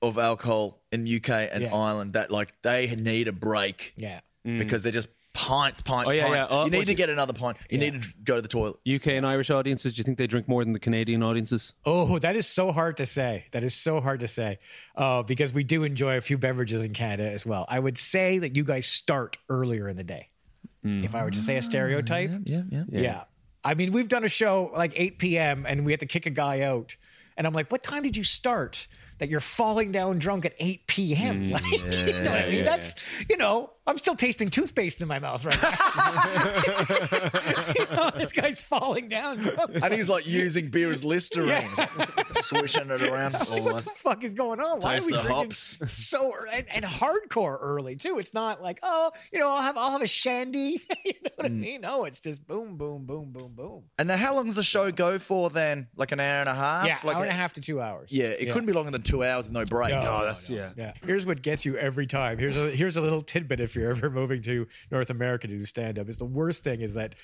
of 0.01 0.17
alcohol 0.17 0.81
in 0.91 1.05
UK 1.07 1.29
and 1.51 1.63
Yeah. 1.63 1.75
Ireland 1.75 2.13
that 2.13 2.31
like 2.31 2.53
they 2.61 2.95
need 2.95 3.27
a 3.27 3.33
break 3.33 3.93
Yeah. 3.97 4.21
Mm. 4.47 4.57
because 4.59 4.81
they're 4.83 4.91
just 4.91 5.09
pints, 5.33 5.81
pints, 5.81 6.09
Oh, 6.09 6.11
yeah, 6.11 6.23
pints. 6.27 6.35
yeah. 6.35 6.57
Oh, 6.57 6.65
you 6.65 6.71
need 6.71 6.77
what 6.79 6.85
to 6.85 6.91
you- 6.91 6.97
get 6.97 7.09
another 7.09 7.33
pint. 7.33 7.57
You 7.69 7.77
need 7.77 8.01
to 8.01 8.09
go 8.23 8.35
to 8.35 8.41
the 8.41 8.47
toilet. 8.47 8.77
UK 8.85 9.07
and 9.17 9.25
Irish 9.25 9.49
audiences, 9.49 9.93
do 9.93 9.99
you 9.99 10.03
think 10.03 10.17
they 10.17 10.27
drink 10.27 10.47
more 10.47 10.63
than 10.63 10.73
the 10.73 10.79
Canadian 10.79 11.21
audiences? 11.23 11.73
Oh, 11.85 12.17
that 12.19 12.35
is 12.35 12.47
so 12.47 12.71
hard 12.71 12.97
to 12.97 13.05
say. 13.05 13.45
That 13.51 13.63
is 13.63 13.73
so 13.75 14.01
hard 14.01 14.21
to 14.21 14.27
say 14.27 14.59
uh, 14.95 15.23
because 15.23 15.53
we 15.53 15.63
do 15.63 15.83
enjoy 15.83 16.17
a 16.17 16.21
few 16.21 16.37
beverages 16.37 16.83
in 16.83 16.93
Canada 16.93 17.29
as 17.29 17.45
well. 17.45 17.65
I 17.69 17.79
would 17.79 17.97
say 17.97 18.37
that 18.39 18.55
you 18.55 18.63
guys 18.63 18.85
start 18.87 19.37
earlier 19.49 19.87
in 19.87 19.97
the 19.97 20.03
day. 20.03 20.29
Mm. 20.85 21.03
If 21.03 21.13
I 21.13 21.23
were 21.23 21.31
to 21.31 21.37
say 21.37 21.57
a 21.57 21.61
stereotype, 21.61 22.31
Yeah, 22.45 22.63
yeah. 22.69 22.83
yeah. 22.89 23.23
I 23.63 23.73
mean, 23.73 23.91
we've 23.91 24.07
done 24.07 24.23
a 24.23 24.29
show 24.29 24.71
like 24.73 24.93
8 24.95 25.19
p.m. 25.19 25.65
and 25.67 25.85
we 25.85 25.91
had 25.91 25.99
to 25.99 26.05
kick 26.05 26.25
a 26.25 26.29
guy 26.31 26.61
out. 26.61 26.95
And 27.37 27.45
I'm 27.45 27.53
like, 27.53 27.69
what 27.71 27.83
time 27.83 28.03
did 28.03 28.15
you 28.17 28.23
start? 28.23 28.87
That 29.19 29.29
you're 29.29 29.39
falling 29.39 29.91
down 29.91 30.17
drunk 30.17 30.45
at 30.45 30.53
8 30.59 30.87
p.m. 30.87 31.47
Like, 31.49 31.63
you 31.71 32.13
know 32.21 32.31
what 32.31 32.45
I 32.45 32.49
mean? 32.49 32.65
That's, 32.65 32.95
you 33.29 33.37
know, 33.37 33.71
I'm 33.89 33.97
still 33.97 34.15
tasting 34.15 34.51
toothpaste 34.51 35.01
in 35.01 35.07
my 35.07 35.17
mouth 35.17 35.43
right 35.43 35.59
now. 35.61 35.69
You 37.79 37.95
know, 37.95 38.09
this 38.15 38.31
guy's 38.31 38.59
falling 38.59 39.09
down. 39.09 39.47
And 39.81 39.93
he's 39.93 40.09
like 40.09 40.27
using 40.27 40.69
beer 40.69 40.91
as 40.91 41.03
Listerine, 41.03 41.67
swishing 42.35 42.89
it 42.89 43.01
around. 43.03 43.35
Oh, 43.35 43.61
what 43.63 43.83
the 43.83 43.91
fuck 43.91 44.23
is 44.23 44.33
going 44.33 44.59
on? 44.59 44.79
Why 44.79 44.97
are 44.97 45.05
we 45.05 45.13
the 45.13 45.21
drinking 45.21 45.35
hops. 45.35 45.91
so 45.91 46.33
and, 46.53 46.65
and 46.73 46.85
hardcore 46.85 47.57
early 47.59 47.95
too? 47.95 48.19
It's 48.19 48.33
not 48.33 48.61
like 48.61 48.79
oh, 48.83 49.11
you 49.31 49.39
know, 49.39 49.49
I'll 49.49 49.61
have 49.61 49.77
I'll 49.77 49.91
have 49.91 50.01
a 50.01 50.07
shandy. 50.07 50.81
you 51.05 51.13
know 51.23 51.31
what 51.35 51.45
I 51.45 51.49
mm. 51.49 51.59
mean? 51.59 51.81
No, 51.81 52.05
it's 52.05 52.21
just 52.21 52.47
boom, 52.47 52.77
boom, 52.77 53.05
boom, 53.05 53.31
boom, 53.31 53.53
boom. 53.55 53.83
And 53.97 54.09
then 54.09 54.19
how 54.19 54.35
long 54.35 54.45
does 54.45 54.55
the 54.55 54.63
show 54.63 54.91
go 54.91 55.19
for 55.19 55.49
then? 55.49 55.87
Like 55.95 56.11
an 56.11 56.19
hour 56.19 56.41
and 56.41 56.49
a 56.49 56.55
half? 56.55 56.85
Yeah, 56.85 56.97
like 57.03 57.15
hour 57.15 57.23
and 57.23 57.31
a 57.31 57.35
half 57.35 57.53
to 57.53 57.61
two 57.61 57.81
hours. 57.81 58.11
Yeah, 58.11 58.27
it 58.27 58.51
couldn't 58.51 58.65
be 58.65 58.73
longer 58.73 58.91
than 58.91 59.01
two 59.01 59.23
hours 59.23 59.45
with 59.45 59.53
no 59.53 59.65
break. 59.65 59.91
No, 59.91 59.99
Oh, 59.99 60.19
no, 60.19 60.25
that's 60.25 60.49
no. 60.49 60.57
yeah. 60.57 60.69
Yeah. 60.75 60.93
Here's 61.03 61.25
what 61.25 61.41
gets 61.41 61.65
you 61.65 61.77
every 61.77 62.07
time. 62.07 62.37
Here's 62.37 62.57
a 62.57 62.71
here's 62.71 62.97
a 62.97 63.01
little 63.01 63.21
tidbit 63.21 63.59
if 63.59 63.75
you're 63.79 63.91
ever 63.91 64.09
moving 64.09 64.41
to 64.43 64.67
North 64.91 65.09
America 65.09 65.47
to 65.47 65.57
do 65.57 65.65
stand 65.65 65.99
up. 65.99 66.09
Is 66.09 66.17
the 66.17 66.25
worst 66.25 66.63
thing 66.63 66.81
is 66.81 66.93
that 66.95 67.15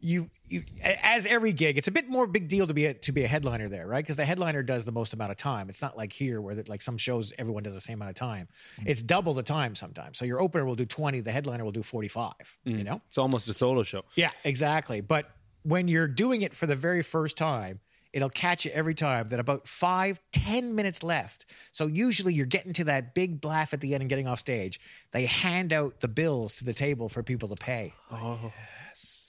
you 0.00 0.30
you 0.48 0.64
as 0.82 1.26
every 1.26 1.52
gig, 1.52 1.76
it's 1.76 1.88
a 1.88 1.90
bit 1.92 2.08
more 2.08 2.26
big 2.26 2.48
deal 2.48 2.66
to 2.66 2.74
be 2.74 2.86
a, 2.86 2.94
to 2.94 3.12
be 3.12 3.24
a 3.24 3.28
headliner 3.28 3.68
there, 3.68 3.86
right? 3.86 4.02
Because 4.02 4.16
the 4.16 4.24
headliner 4.24 4.62
does 4.62 4.84
the 4.84 4.92
most 4.92 5.12
amount 5.12 5.30
of 5.30 5.36
time. 5.36 5.68
It's 5.68 5.82
not 5.82 5.96
like 5.96 6.12
here 6.12 6.40
where 6.40 6.56
like 6.66 6.80
some 6.80 6.96
shows 6.96 7.32
everyone 7.38 7.62
does 7.62 7.74
the 7.74 7.80
same 7.80 7.98
amount 7.98 8.10
of 8.10 8.14
time. 8.16 8.48
Mm-hmm. 8.78 8.88
It's 8.88 9.02
double 9.02 9.34
the 9.34 9.42
time 9.42 9.74
sometimes. 9.74 10.18
So 10.18 10.24
your 10.24 10.40
opener 10.40 10.64
will 10.64 10.74
do 10.74 10.86
20, 10.86 11.20
the 11.20 11.32
headliner 11.32 11.64
will 11.64 11.72
do 11.72 11.82
45, 11.82 12.32
you 12.64 12.74
mm-hmm. 12.74 12.82
know? 12.84 13.00
It's 13.06 13.18
almost 13.18 13.48
a 13.48 13.54
solo 13.54 13.82
show. 13.82 14.04
Yeah, 14.14 14.30
exactly. 14.44 15.02
But 15.02 15.30
when 15.62 15.86
you're 15.86 16.08
doing 16.08 16.42
it 16.42 16.54
for 16.54 16.66
the 16.66 16.76
very 16.76 17.02
first 17.02 17.36
time, 17.36 17.80
it'll 18.12 18.30
catch 18.30 18.64
you 18.64 18.70
every 18.72 18.94
time 18.94 19.28
that 19.28 19.40
about 19.40 19.66
five, 19.68 20.20
ten 20.32 20.74
minutes 20.74 21.02
left. 21.02 21.46
So 21.72 21.86
usually 21.86 22.34
you're 22.34 22.46
getting 22.46 22.72
to 22.74 22.84
that 22.84 23.14
big 23.14 23.44
laugh 23.44 23.72
at 23.72 23.80
the 23.80 23.94
end 23.94 24.02
and 24.02 24.10
getting 24.10 24.26
off 24.26 24.38
stage. 24.38 24.80
They 25.12 25.26
hand 25.26 25.72
out 25.72 26.00
the 26.00 26.08
bills 26.08 26.56
to 26.56 26.64
the 26.64 26.74
table 26.74 27.08
for 27.08 27.22
people 27.22 27.48
to 27.48 27.56
pay. 27.56 27.94
Oh. 28.10 28.52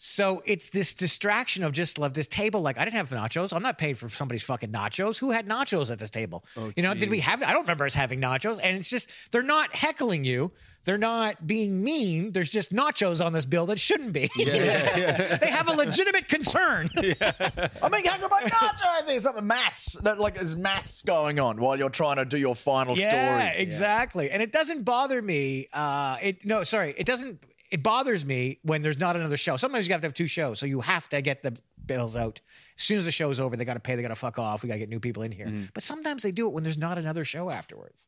So 0.04 0.42
it's 0.48 0.72
this 0.72 0.96
distraction 0.96 1.64
of 1.64 1.74
just 1.74 2.00
love 2.00 2.16
this 2.16 2.28
table. 2.28 2.62
Like 2.62 2.80
I 2.80 2.86
didn't 2.86 2.96
have 2.96 3.12
nachos. 3.12 3.54
I'm 3.56 3.62
not 3.62 3.78
paying 3.78 3.94
for 3.94 4.10
somebody's 4.10 4.42
fucking 4.42 4.72
nachos. 4.72 5.20
Who 5.20 5.30
had 5.30 5.48
nachos 5.48 5.92
at 5.92 6.00
this 6.00 6.10
table? 6.10 6.44
you 6.76 6.82
know, 6.82 6.96
did 6.96 7.12
we 7.12 7.20
have? 7.20 7.44
I 7.44 7.54
don't 7.54 7.62
remember 7.62 7.86
us 7.86 7.94
having 7.94 8.20
nachos. 8.20 8.60
And 8.64 8.78
it's 8.78 8.90
just 8.90 9.12
they're 9.32 9.44
not 9.44 9.76
heckling 9.76 10.24
you. 10.24 10.54
They're 10.86 10.98
not 10.98 11.46
being 11.46 11.84
mean. 11.84 12.32
There's 12.32 12.50
just 12.50 12.74
nachos 12.74 13.24
on 13.24 13.34
this 13.34 13.46
bill 13.46 13.68
that 13.68 13.80
shouldn't 13.80 14.14
be. 14.14 14.28
they 14.38 15.38
have 15.52 15.70
a 15.70 15.74
legitimate 15.74 16.28
concern. 16.28 16.90
I 16.98 17.90
mean, 17.92 18.04
how 18.04 18.18
come 18.18 18.34
I 18.34 18.50
not 18.60 18.82
I 18.84 19.02
see 19.06 19.20
something 19.20 19.46
maths 19.46 20.02
that 20.02 20.18
like 20.18 20.34
there's 20.34 20.58
maths 20.58 21.04
going 21.04 21.40
on 21.40 21.62
while 21.62 21.78
you're 21.78 21.92
trying 21.92 22.16
to 22.16 22.26
do 22.26 22.40
your 22.40 22.56
final 22.56 22.96
story. 22.96 23.12
Yeah, 23.12 23.50
story. 23.52 23.62
exactly. 23.62 24.32
And 24.32 24.42
it 24.42 24.52
doesn't 24.52 24.84
bother 24.84 25.22
me. 25.22 25.68
Uh, 25.72 26.18
it 26.20 26.44
no, 26.44 26.64
sorry, 26.64 26.96
it 26.98 27.06
doesn't. 27.06 27.40
It 27.71 27.84
bothers 27.84 28.25
me 28.25 28.60
when 28.63 28.81
there's 28.81 28.99
not 28.99 29.15
another 29.15 29.38
show. 29.38 29.55
Sometimes 29.57 29.88
you 29.88 29.93
have 29.93 30.01
to 30.01 30.07
have 30.07 30.13
two 30.13 30.27
shows, 30.27 30.60
so 30.60 30.65
you 30.65 30.81
have 30.81 31.07
to 31.10 31.21
get 31.21 31.41
the 31.41 31.57
bills 31.86 32.15
out 32.17 32.41
as 32.77 32.84
soon 32.84 32.97
as 32.97 33.05
the 33.05 33.12
show's 33.12 33.39
over. 33.39 33.55
They 33.55 33.63
got 33.65 33.75
to 33.75 33.79
pay. 33.79 33.95
They 33.95 34.01
got 34.01 34.10
to 34.10 34.15
fuck 34.15 34.38
off. 34.38 34.62
We 34.62 34.67
got 34.67 34.75
to 34.75 34.79
get 34.79 34.89
new 34.89 34.99
people 34.99 35.23
in 35.23 35.31
here. 35.31 35.69
But 35.73 35.81
sometimes 35.81 36.21
they 36.23 36.31
do 36.31 36.47
it 36.47 36.53
when 36.53 36.63
there's 36.63 36.77
not 36.77 36.97
another 36.97 37.23
show 37.23 37.49
afterwards. 37.49 38.07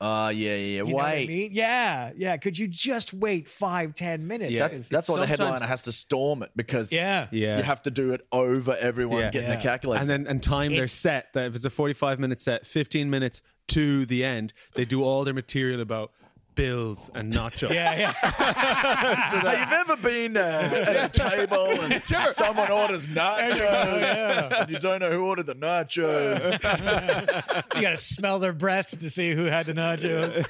Uh, 0.00 0.32
yeah, 0.34 0.56
yeah, 0.56 0.56
yeah. 0.56 0.82
You 0.88 0.96
Wait. 0.96 1.02
I 1.04 1.26
mean? 1.26 1.50
Yeah, 1.52 2.10
yeah. 2.16 2.36
Could 2.36 2.58
you 2.58 2.66
just 2.66 3.14
wait 3.14 3.48
five, 3.48 3.94
ten 3.94 4.26
minutes? 4.26 4.50
Yeah. 4.52 4.66
That's, 4.68 4.88
that's 4.88 5.08
why 5.08 5.20
the 5.20 5.26
headliner 5.26 5.64
has 5.64 5.82
to 5.82 5.92
storm 5.92 6.42
it 6.42 6.50
because 6.56 6.92
yeah, 6.92 7.28
Yeah. 7.30 7.56
you 7.58 7.62
have 7.62 7.80
to 7.84 7.90
do 7.92 8.12
it 8.12 8.26
over 8.32 8.76
everyone 8.76 9.20
Yeah. 9.20 9.30
getting 9.30 9.50
Yeah. 9.50 9.56
the 9.56 9.62
calculator. 9.62 10.00
And 10.00 10.10
then 10.10 10.26
and 10.26 10.42
time 10.42 10.72
their 10.72 10.88
set 10.88 11.32
that 11.34 11.46
if 11.46 11.54
it's 11.54 11.64
a 11.64 11.70
45 11.70 12.18
minute 12.18 12.40
set, 12.42 12.66
15 12.66 13.08
minutes 13.08 13.40
to 13.68 14.04
the 14.04 14.24
end, 14.24 14.52
they 14.74 14.84
do 14.84 15.02
all 15.04 15.24
their 15.24 15.32
material 15.32 15.80
about 15.80 16.10
bills 16.54 17.10
and 17.14 17.32
nachos. 17.32 17.70
yeah, 17.72 17.98
yeah. 17.98 18.12
Have 18.22 19.70
you 19.70 19.76
ever 19.76 19.96
been 19.96 20.36
uh, 20.36 20.40
at 20.86 21.16
a 21.16 21.18
table 21.18 21.66
and 21.80 22.02
someone 22.34 22.70
orders 22.70 23.06
nachos 23.08 24.52
and 24.60 24.70
you 24.70 24.78
don't 24.78 25.00
know 25.00 25.10
who 25.10 25.24
ordered 25.26 25.46
the 25.46 25.54
nachos? 25.54 26.52
you 27.76 27.82
got 27.82 27.90
to 27.90 27.96
smell 27.96 28.38
their 28.38 28.52
breaths 28.52 28.96
to 28.96 29.10
see 29.10 29.32
who 29.32 29.44
had 29.44 29.66
the 29.66 29.74
nachos. 29.74 30.46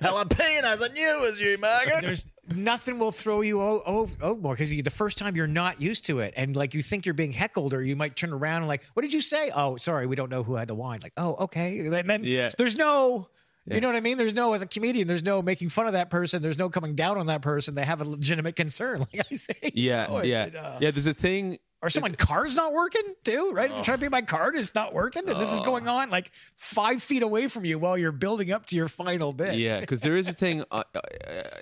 Jalapenos, 0.00 0.82
I 0.88 0.92
knew 0.92 1.16
it 1.16 1.20
was 1.20 1.40
you, 1.40 1.56
Margaret. 1.58 2.02
There's 2.02 2.26
nothing 2.54 2.98
will 2.98 3.12
throw 3.12 3.40
you 3.40 3.60
o- 3.60 3.82
o- 3.86 4.08
over 4.22 4.40
more 4.40 4.54
because 4.54 4.70
the 4.70 4.82
first 4.90 5.18
time 5.18 5.36
you're 5.36 5.46
not 5.46 5.80
used 5.80 6.06
to 6.06 6.20
it, 6.20 6.34
and 6.36 6.54
like 6.54 6.74
you 6.74 6.82
think 6.82 7.06
you're 7.06 7.14
being 7.14 7.32
heckled, 7.32 7.74
or 7.74 7.82
you 7.82 7.96
might 7.96 8.16
turn 8.16 8.32
around 8.32 8.58
and 8.62 8.68
like, 8.68 8.82
"What 8.94 9.02
did 9.02 9.12
you 9.12 9.20
say?" 9.20 9.50
Oh, 9.54 9.76
sorry, 9.76 10.06
we 10.06 10.16
don't 10.16 10.30
know 10.30 10.42
who 10.42 10.54
had 10.54 10.68
the 10.68 10.74
wine. 10.74 11.00
Like, 11.02 11.12
oh, 11.16 11.34
okay. 11.40 11.78
And 11.80 11.92
then 12.08 12.24
Yeah. 12.24 12.50
there's 12.56 12.76
no. 12.76 13.28
You 13.68 13.80
know 13.80 13.88
what 13.88 13.96
I 13.96 14.00
mean? 14.00 14.16
There's 14.16 14.34
no, 14.34 14.52
as 14.52 14.62
a 14.62 14.66
comedian, 14.66 15.08
there's 15.08 15.24
no 15.24 15.42
making 15.42 15.70
fun 15.70 15.86
of 15.88 15.94
that 15.94 16.08
person. 16.08 16.40
There's 16.42 16.58
no 16.58 16.70
coming 16.70 16.94
down 16.94 17.18
on 17.18 17.26
that 17.26 17.42
person. 17.42 17.74
They 17.74 17.84
have 17.84 18.00
a 18.00 18.04
legitimate 18.04 18.54
concern, 18.56 19.00
like 19.12 19.26
I 19.30 19.34
say. 19.34 19.72
Yeah, 19.74 20.06
Oh, 20.08 20.22
yeah, 20.22 20.44
it, 20.44 20.54
uh, 20.56 20.78
yeah. 20.80 20.90
There's 20.92 21.06
a 21.06 21.14
thing. 21.14 21.58
Or 21.82 21.90
someone 21.90 22.14
car's 22.14 22.56
not 22.56 22.72
working 22.72 23.02
too, 23.24 23.50
right? 23.52 23.70
You're 23.70 23.82
trying 23.84 23.98
to 23.98 24.02
pay 24.04 24.08
my 24.08 24.22
card, 24.22 24.56
it's 24.56 24.74
not 24.74 24.94
working, 24.94 25.28
and 25.28 25.40
this 25.40 25.52
is 25.52 25.60
going 25.60 25.86
on 25.88 26.10
like 26.10 26.30
five 26.56 27.02
feet 27.02 27.22
away 27.22 27.48
from 27.48 27.64
you 27.64 27.78
while 27.78 27.98
you're 27.98 28.12
building 28.12 28.50
up 28.50 28.66
to 28.66 28.76
your 28.76 28.88
final 28.88 29.32
bit. 29.32 29.56
Yeah, 29.56 29.80
because 29.80 30.00
there 30.00 30.16
is 30.16 30.26
a 30.26 30.32
thing 30.32 30.64
uh, 30.70 30.84
uh, 30.94 31.00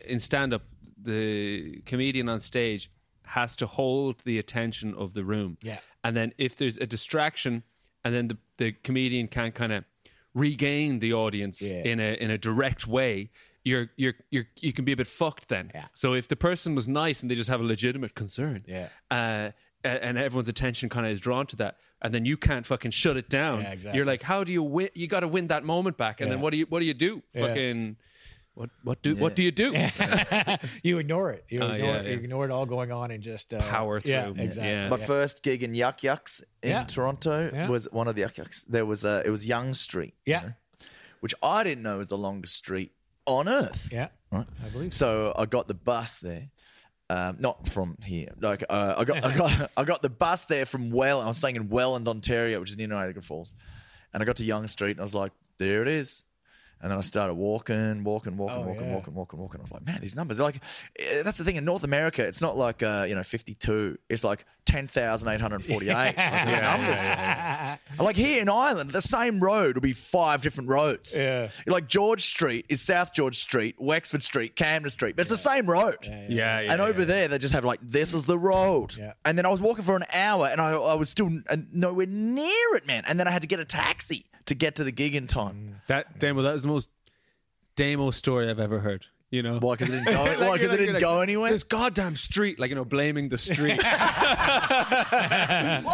in 0.07 0.21
stand 0.21 0.55
up. 0.55 0.63
The 1.03 1.83
comedian 1.85 2.29
on 2.29 2.41
stage 2.41 2.91
has 3.25 3.57
to 3.57 3.67
hold 3.67 4.23
the 4.25 4.39
attention 4.39 4.95
of 4.95 5.15
the 5.15 5.25
room. 5.25 5.59
Yeah. 5.63 5.79
and 6.05 6.17
then 6.17 6.33
if 6.39 6.57
there's 6.57 6.77
a 6.79 6.87
distraction, 6.87 7.63
and 8.05 8.15
then 8.15 8.29
the 8.29 8.39
the 8.59 8.73
comedian 8.73 9.27
can't 9.29 9.55
kind 9.55 9.73
of 9.73 9.85
regain 10.35 10.99
the 11.01 11.13
audience 11.13 11.63
Yeah. 11.63 11.83
in 11.85 12.01
a 12.01 12.15
in 12.15 12.31
a 12.31 12.39
direct 12.39 12.87
way. 12.87 13.31
You're 13.65 13.89
you're 13.97 14.15
you're 14.31 14.47
you 14.61 14.73
can 14.73 14.85
be 14.85 14.93
a 14.93 14.97
bit 14.97 15.07
fucked 15.07 15.49
then. 15.49 15.71
Yeah. 15.75 15.87
So 15.95 16.13
if 16.15 16.29
the 16.29 16.37
person 16.37 16.75
was 16.75 16.87
nice 16.87 17.23
and 17.23 17.31
they 17.31 17.35
just 17.35 17.49
have 17.51 17.61
a 17.61 17.65
legitimate 17.65 18.15
concern, 18.15 18.61
Yeah. 18.67 18.89
uh, 19.11 19.51
and 19.85 20.17
everyone's 20.19 20.49
attention 20.49 20.89
kind 20.89 21.05
of 21.07 21.13
is 21.13 21.21
drawn 21.21 21.47
to 21.47 21.57
that, 21.57 21.77
and 22.01 22.13
then 22.15 22.25
you 22.25 22.37
can't 22.39 22.65
fucking 22.67 22.91
shut 22.91 23.17
it 23.19 23.29
down. 23.29 23.61
Yeah, 23.61 23.73
exactly. 23.73 23.97
You're 23.99 24.07
like, 24.07 24.23
how 24.23 24.43
do 24.45 24.51
you 24.53 24.63
win? 24.63 24.89
You 24.95 25.07
got 25.07 25.21
to 25.21 25.29
win 25.29 25.47
that 25.49 25.63
moment 25.65 25.97
back, 25.99 26.21
and 26.21 26.31
then 26.31 26.41
what 26.41 26.53
do 26.53 26.59
you 26.59 26.67
what 26.69 26.81
do 26.81 26.87
you 26.87 26.95
do? 26.95 27.23
Yeah. 27.35 27.47
Fucking 27.49 27.97
what 28.55 28.71
what 28.83 29.03
do 29.03 29.17
what 29.17 29.35
do 29.37 29.43
you 29.43 29.51
do? 29.51 29.75
you 30.83 30.99
ignore 30.99 31.31
it. 31.33 31.45
You 31.49 31.61
Oh, 31.63 31.71
ignore, 31.73 31.89
yeah, 31.91 31.97
it. 32.01 32.05
yeah. 32.05 32.11
You 32.13 32.19
ignore 32.19 32.45
it 32.45 32.51
all 32.51 32.67
going 32.67 32.93
on 32.93 33.11
and 33.11 33.23
just 33.23 33.53
uh, 33.53 33.59
Power 33.61 34.01
Yeah, 34.05 34.33
through. 34.33 34.43
exactly. 34.43 34.71
Yeah. 34.71 34.89
My 34.89 34.97
first 34.97 35.43
gig 35.43 35.63
in 35.63 35.75
Yuk 35.75 36.03
Yuk's 36.03 36.43
in 36.63 36.71
Yeah. 36.71 36.85
Toronto 36.85 37.51
Yeah. 37.53 37.69
was 37.69 37.89
one 37.91 38.07
of 38.09 38.15
the 38.15 38.21
Yuk 38.23 38.39
Yuk's. 38.39 38.63
There 38.65 38.87
was 38.87 39.05
a 39.05 39.23
it 39.27 39.31
was 39.31 39.45
Yonge 39.47 39.77
Street, 39.77 40.15
Yeah, 40.25 40.51
which 41.21 41.35
I 41.43 41.65
didn't 41.65 41.83
know 41.83 41.99
was 41.99 42.09
the 42.09 42.19
longest 42.19 42.55
street 42.55 42.93
on 43.27 43.49
earth. 43.49 43.89
yeah. 43.93 44.09
Right. 44.31 44.47
I 44.65 44.69
believe. 44.69 44.93
So 44.95 45.33
I 45.37 45.47
got 45.47 45.69
the 45.69 45.75
bus 45.75 46.19
there. 46.19 46.51
Um, 47.11 47.37
not 47.39 47.69
from 47.69 47.99
here. 48.03 48.31
Like 48.41 48.65
uh, 48.69 48.95
I 48.97 49.05
got, 49.05 49.25
I 49.25 49.37
got, 49.37 49.71
I 49.77 49.85
got 49.85 50.01
the 50.03 50.09
bus 50.09 50.47
there 50.47 50.65
from 50.65 50.91
Well. 50.91 51.21
I 51.21 51.27
was 51.27 51.37
staying 51.37 51.57
in 51.57 51.69
Welland, 51.69 52.09
Ontario, 52.09 52.61
which 52.61 52.71
is 52.71 52.79
near 52.79 52.87
Niagara 52.87 53.23
Falls, 53.23 53.55
and 54.13 54.23
I 54.23 54.27
got 54.27 54.37
to 54.37 54.45
Yonge 54.45 54.71
Street, 54.71 54.93
and 54.93 55.01
I 55.01 55.03
was 55.03 55.15
like, 55.15 55.33
"There 55.59 55.83
it 55.83 55.89
is." 55.89 56.25
And 56.85 56.91
then 56.91 56.99
I 56.99 57.01
started 57.01 57.33
walking, 57.33 58.05
walking, 58.05 58.37
walking, 58.37 58.59
Oh, 58.59 58.67
walking, 58.67 58.85
yeah. 58.89 58.95
walking, 58.95 59.15
walking, 59.15 59.41
walking. 59.41 59.59
I 59.59 59.63
was 59.63 59.73
like, 59.73 59.87
man, 59.87 60.01
these 60.03 60.15
numbers. 60.15 60.37
They're 60.37 60.45
like, 60.45 60.61
eh, 60.99 61.23
that's 61.23 61.39
the 61.39 61.45
thing 61.45 61.57
in 61.57 61.65
North 61.65 61.83
America. 61.83 62.23
It's 62.23 62.43
not 62.43 62.59
like 62.59 62.83
uh, 62.83 63.07
you 63.09 63.15
know, 63.15 63.23
fifty-two. 63.23 63.97
It's 64.11 64.23
like 64.23 64.45
ten 64.67 64.87
thousand 64.87 65.31
eight 65.31 65.41
hundred 65.41 65.65
forty-eight. 65.65 65.95
like, 65.95 66.15
the 66.17 66.61
numbers. 66.61 67.99
Like 67.99 68.17
here 68.17 68.43
in 68.43 68.51
Ireland, 68.51 68.91
the 68.91 69.01
same 69.01 69.41
road 69.41 69.77
will 69.77 69.81
be 69.81 69.95
five 69.95 70.43
different 70.43 70.69
roads. 70.69 71.19
Yeah. 71.19 71.49
Like 71.67 71.89
George 71.89 72.21
Street 72.21 72.67
is 72.69 72.83
South 72.83 73.15
George 73.15 73.39
Street, 73.39 73.77
Wexford 73.79 74.23
Street, 74.23 74.55
Camden 74.55 74.91
Street, 74.91 75.17
but 75.17 75.23
it's 75.23 75.31
the 75.31 75.39
same 75.39 75.65
road. 75.65 75.97
Yeah, 76.03 76.27
yeah. 76.61 76.71
and 76.71 76.83
over 76.83 77.07
there, 77.07 77.29
they 77.29 77.39
just 77.39 77.55
have 77.55 77.65
like, 77.65 77.81
this 77.83 78.13
is 78.13 78.25
the 78.25 78.39
road. 78.39 78.95
Yeah. 78.95 79.15
And 79.25 79.39
then 79.39 79.47
I 79.47 79.49
was 79.49 79.63
walking 79.63 79.85
for 79.85 79.97
an 79.97 80.05
hour 80.13 80.49
and 80.49 80.61
I, 80.61 80.73
I 80.73 80.97
was 80.97 81.09
still 81.09 81.31
uh, 81.49 81.57
nowhere 81.73 82.05
near 82.07 82.75
it, 82.75 82.87
man. 82.87 83.05
And 83.07 83.19
then 83.19 83.27
I 83.27 83.31
had 83.31 83.41
to 83.41 83.49
get 83.49 83.59
a 83.59 83.65
taxi 83.65 84.27
to 84.47 84.55
get 84.55 84.77
to 84.77 84.85
the 84.85 84.93
gig 84.93 85.15
in 85.15 85.27
time. 85.27 85.81
Mm. 85.83 85.87
that 85.89 86.19
Damo, 86.19 86.43
that 86.43 86.53
was 86.53 86.63
the 86.63 86.69
most 86.69 86.91
Damo 87.77 88.11
story 88.11 88.49
I've 88.51 88.61
ever 88.61 88.81
heard. 88.81 89.07
You 89.31 89.43
know, 89.43 89.59
Why? 89.59 89.75
Because 89.75 89.89
it 89.93 90.05
didn't 90.05 90.15
go, 90.15 90.25
Like, 90.39 90.39
why, 90.39 90.47
'cause 90.47 90.61
you're 90.61 90.75
it 90.75 90.77
didn't 90.77 90.93
you're 90.93 91.01
go 91.01 91.21
anywhere? 91.21 91.51
This 91.51 91.65
goddamn 91.65 92.15
street, 92.15 92.61
like 92.61 92.69
you 92.69 92.77
know, 92.77 92.85
blaming 92.85 93.31
the 93.31 93.39
street. 93.39 93.83
Why 93.83 93.89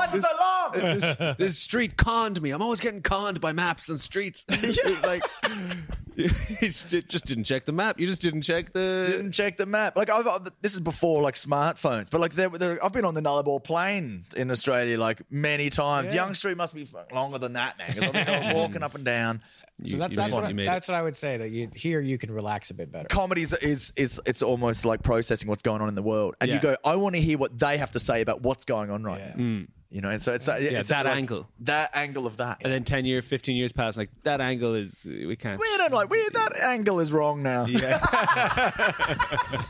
is 0.08 0.14
it 0.16 0.22
so 0.22 0.28
long? 0.76 0.98
this, 1.00 1.36
this 1.36 1.58
street 1.58 1.96
conned 1.96 2.40
me. 2.42 2.50
I'm 2.50 2.62
always 2.62 2.80
getting 2.80 3.02
conned 3.02 3.40
by 3.40 3.52
maps 3.52 3.88
and 3.88 3.98
streets. 4.00 4.44
It's 4.50 5.04
like, 5.06 5.22
you 6.16 6.28
just, 6.60 6.88
just 7.08 7.24
didn't 7.24 7.44
check 7.44 7.64
the 7.64 7.72
map. 7.72 7.98
You 7.98 8.06
just 8.06 8.20
didn't 8.22 8.42
check 8.42 8.72
the. 8.72 9.06
Didn't 9.10 9.32
check 9.32 9.56
the 9.56 9.66
map. 9.66 9.96
Like 9.96 10.10
I've, 10.10 10.26
I've- 10.26 10.50
this 10.60 10.74
is 10.74 10.80
before 10.80 11.22
like 11.22 11.34
smartphones, 11.34 12.10
but 12.10 12.20
like 12.20 12.34
there, 12.34 12.48
there, 12.50 12.84
I've 12.84 12.92
been 12.92 13.04
on 13.04 13.14
the 13.14 13.20
Nullarbor 13.22 13.62
Plain 13.62 14.24
in 14.36 14.50
Australia 14.50 14.98
like 14.98 15.22
many 15.30 15.70
times. 15.70 16.12
Yonge 16.14 16.36
Street 16.36 16.56
must 16.56 16.74
be 16.74 16.86
longer 17.12 17.38
than 17.38 17.54
that, 17.54 17.78
man. 17.78 17.92
Because 17.94 18.04
I've 18.14 18.26
been 18.26 18.56
walking 18.56 18.82
up 18.82 18.94
and 18.94 19.04
down. 19.04 19.42
You- 19.82 19.92
So 19.92 19.96
that, 19.98 20.14
that's, 20.14 20.32
what, 20.32 20.44
I- 20.44 20.52
that's 20.52 20.88
what 20.88 20.94
I 20.94 21.02
would 21.02 21.16
say. 21.16 21.36
That 21.38 21.50
you 21.50 21.70
here 21.74 22.00
you 22.00 22.18
can 22.18 22.30
relax 22.32 22.70
a 22.70 22.74
bit 22.74 22.92
better. 22.92 23.08
Comedy 23.08 23.42
is, 23.42 23.54
is 23.54 23.92
is 23.96 24.20
it's 24.26 24.42
almost 24.42 24.84
like 24.84 25.02
processing 25.02 25.48
what's 25.48 25.62
going 25.62 25.80
on 25.80 25.88
in 25.88 25.94
the 25.94 26.02
world, 26.02 26.34
and 26.40 26.50
you 26.50 26.60
go, 26.60 26.76
I 26.84 26.96
want 26.96 27.14
to 27.14 27.20
hear 27.20 27.38
what 27.38 27.58
they 27.58 27.78
have 27.78 27.92
to 27.92 28.00
say 28.00 28.20
about 28.20 28.42
what's 28.42 28.64
going 28.64 28.90
on 28.90 29.02
right 29.04 29.20
Yeah. 29.20 29.32
now. 29.36 29.42
Mm. 29.42 29.68
You 29.90 30.00
know, 30.00 30.08
and 30.08 30.22
so 30.22 30.32
it's, 30.32 30.46
uh, 30.48 30.56
it's 30.60 30.90
that 30.90 31.04
like 31.04 31.16
angle. 31.16 31.48
that 31.60 31.90
angle 31.94 32.24
of 32.24 32.36
that. 32.36 32.58
And 32.60 32.72
then 32.72 32.84
ten 32.84 33.04
years, 33.04 33.24
fifteen 33.24 33.56
years 33.56 33.72
pass. 33.72 33.96
Like 33.96 34.10
that 34.22 34.40
angle 34.40 34.74
is 34.74 35.04
we 35.04 35.34
can't. 35.34 35.58
we 35.60 35.66
don't 35.78 35.92
like 35.92 36.08
we 36.08 36.24
that 36.32 36.56
angle 36.62 37.00
is 37.00 37.12
wrong 37.12 37.42
now. 37.42 37.66
Yeah, 37.66 37.98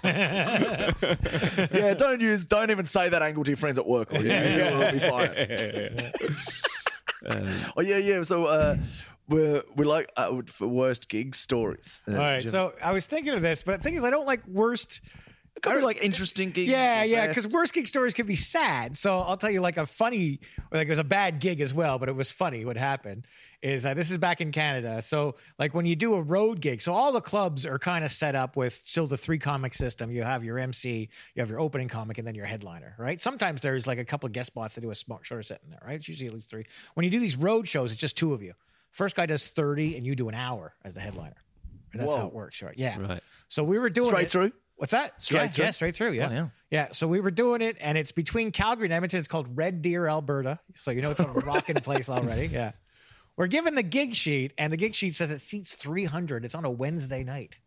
yeah 1.73 1.95
don't 1.95 2.21
use, 2.21 2.45
don't 2.45 2.71
even 2.71 2.85
say 2.85 3.09
that 3.09 3.23
angle 3.23 3.45
to 3.45 3.51
your 3.51 3.57
friends 3.57 3.79
at 3.79 3.87
work, 3.87 4.13
or 4.13 4.19
you, 4.19 4.31
you 4.31 4.65
will 4.65 4.93
be 4.93 4.99
fired. 5.09 6.13
oh 7.79 7.81
yeah, 7.81 7.97
yeah. 7.97 8.23
So 8.23 8.45
uh, 8.45 8.77
we're 9.27 9.63
we 9.75 9.87
like 9.87 10.13
uh, 10.19 10.43
for 10.47 10.69
worst 10.69 11.09
gig 11.09 11.35
stories. 11.35 12.03
Uh, 12.07 12.13
All 12.13 12.19
right. 12.19 12.43
Jim. 12.43 12.51
So 12.51 12.75
I 12.83 12.93
was 12.93 13.07
thinking 13.07 13.33
of 13.33 13.41
this, 13.41 13.63
but 13.63 13.79
the 13.79 13.83
thing 13.83 13.95
is, 13.95 14.05
I 14.05 14.11
don't 14.11 14.27
like 14.27 14.47
worst. 14.47 15.01
It 15.67 15.69
could 15.69 15.77
be 15.77 15.83
like 15.83 16.03
interesting 16.03 16.51
gigs. 16.51 16.71
Yeah, 16.71 17.05
yeah, 17.05 17.27
because 17.27 17.47
worst 17.49 17.73
gig 17.75 17.87
stories 17.87 18.15
can 18.15 18.27
be 18.27 18.37
sad. 18.37 18.97
So 18.97 19.21
I'll 19.21 19.37
tell 19.37 19.51
you 19.51 19.61
like 19.61 19.77
a 19.77 19.87
funny, 19.87 20.41
or 20.71 20.79
like 20.79 20.87
it 20.87 20.91
was 20.91 20.99
a 20.99 21.05
bad 21.05 21.41
gig 21.41 21.61
as 21.61 21.73
well, 21.75 21.99
but 21.99 22.09
it 22.09 22.17
was 22.17 22.31
funny. 22.31 22.65
What 22.65 22.77
happened 22.77 23.27
is 23.63 23.83
that 23.83 23.95
this 23.95 24.11
is 24.11 24.17
back 24.17 24.41
in 24.41 24.53
Canada. 24.53 25.03
So 25.03 25.35
like 25.59 25.75
when 25.75 25.85
you 25.85 25.95
do 25.95 26.15
a 26.15 26.23
road 26.23 26.61
gig, 26.63 26.81
so 26.81 26.95
all 26.95 27.13
the 27.13 27.21
clubs 27.21 27.67
are 27.67 27.79
kind 27.79 28.05
of 28.07 28.11
set 28.11 28.35
up 28.35 28.57
with 28.57 28.75
still 28.75 29.07
the 29.07 29.19
three 29.19 29.39
comic 29.39 29.75
system. 29.75 30.11
You 30.11 30.23
have 30.23 30.45
your 30.45 30.59
MC, 30.59 31.11
you 31.35 31.41
have 31.41 31.51
your 31.51 31.61
opening 31.61 31.89
comic, 31.89 32.17
and 32.17 32.27
then 32.27 32.35
your 32.35 32.47
headliner, 32.47 32.95
right? 32.99 33.21
Sometimes 33.21 33.61
there's 33.61 33.87
like 33.87 33.99
a 33.99 34.05
couple 34.05 34.27
of 34.27 34.33
guest 34.33 34.47
spots 34.47 34.77
that 34.77 34.81
do 34.81 34.91
a 34.91 34.95
smart 34.95 35.27
shorter 35.27 35.43
set 35.43 35.61
in 35.65 35.71
there, 35.71 35.83
right? 35.85 35.97
It's 35.97 36.09
usually 36.09 36.29
at 36.29 36.35
least 36.35 36.49
three. 36.49 36.65
When 36.95 37.05
you 37.05 37.11
do 37.11 37.21
these 37.21 37.37
road 37.37 37.69
shows, 37.69 37.93
it's 37.93 38.01
just 38.01 38.17
two 38.17 38.33
of 38.33 38.43
you. 38.43 38.55
First 38.93 39.15
guy 39.15 39.27
does 39.27 39.47
30 39.47 39.97
and 39.97 40.07
you 40.07 40.15
do 40.17 40.29
an 40.29 40.35
hour 40.35 40.75
as 40.83 40.95
the 40.95 41.01
headliner. 41.01 41.37
That's 41.93 42.15
how 42.15 42.27
it 42.29 42.33
works, 42.33 42.63
right? 42.63 42.75
Yeah. 42.79 43.01
Right. 43.01 43.23
So 43.49 43.63
we 43.65 43.79
were 43.79 43.91
doing 43.91 44.09
Straight 44.09 44.27
it- 44.27 44.31
through? 44.31 44.53
What's 44.81 44.93
that? 44.93 45.21
Straight 45.21 45.41
yeah, 45.43 45.49
through? 45.49 45.65
Yeah, 45.67 45.71
straight 45.73 45.95
through. 45.95 46.13
Yeah. 46.13 46.21
Bloody 46.21 46.35
hell. 46.37 46.53
Yeah. 46.71 46.89
So 46.93 47.07
we 47.07 47.21
were 47.21 47.31
doing 47.31 47.61
it, 47.61 47.77
and 47.83 47.99
it's 47.99 48.13
between 48.13 48.51
Calgary 48.51 48.87
and 48.87 48.95
Edmonton. 48.95 49.19
It's 49.19 49.29
called 49.29 49.55
Red 49.55 49.83
Deer, 49.83 50.09
Alberta. 50.09 50.59
So 50.75 50.91
you 50.91 51.03
know 51.03 51.11
it's 51.11 51.21
a 51.21 51.27
rocking 51.29 51.77
place 51.77 52.09
already. 52.09 52.47
Yeah. 52.47 52.73
We're 53.37 53.47
given 53.47 53.75
the 53.75 53.83
gig 53.83 54.15
sheet, 54.15 54.55
and 54.57 54.73
the 54.73 54.79
gig 54.79 54.95
sheet 54.95 55.15
says 55.15 55.31
it 55.31 55.41
seats 55.41 55.75
300. 55.75 56.47
It's 56.47 56.55
on 56.55 56.65
a 56.65 56.71
Wednesday 56.71 57.23
night, 57.23 57.59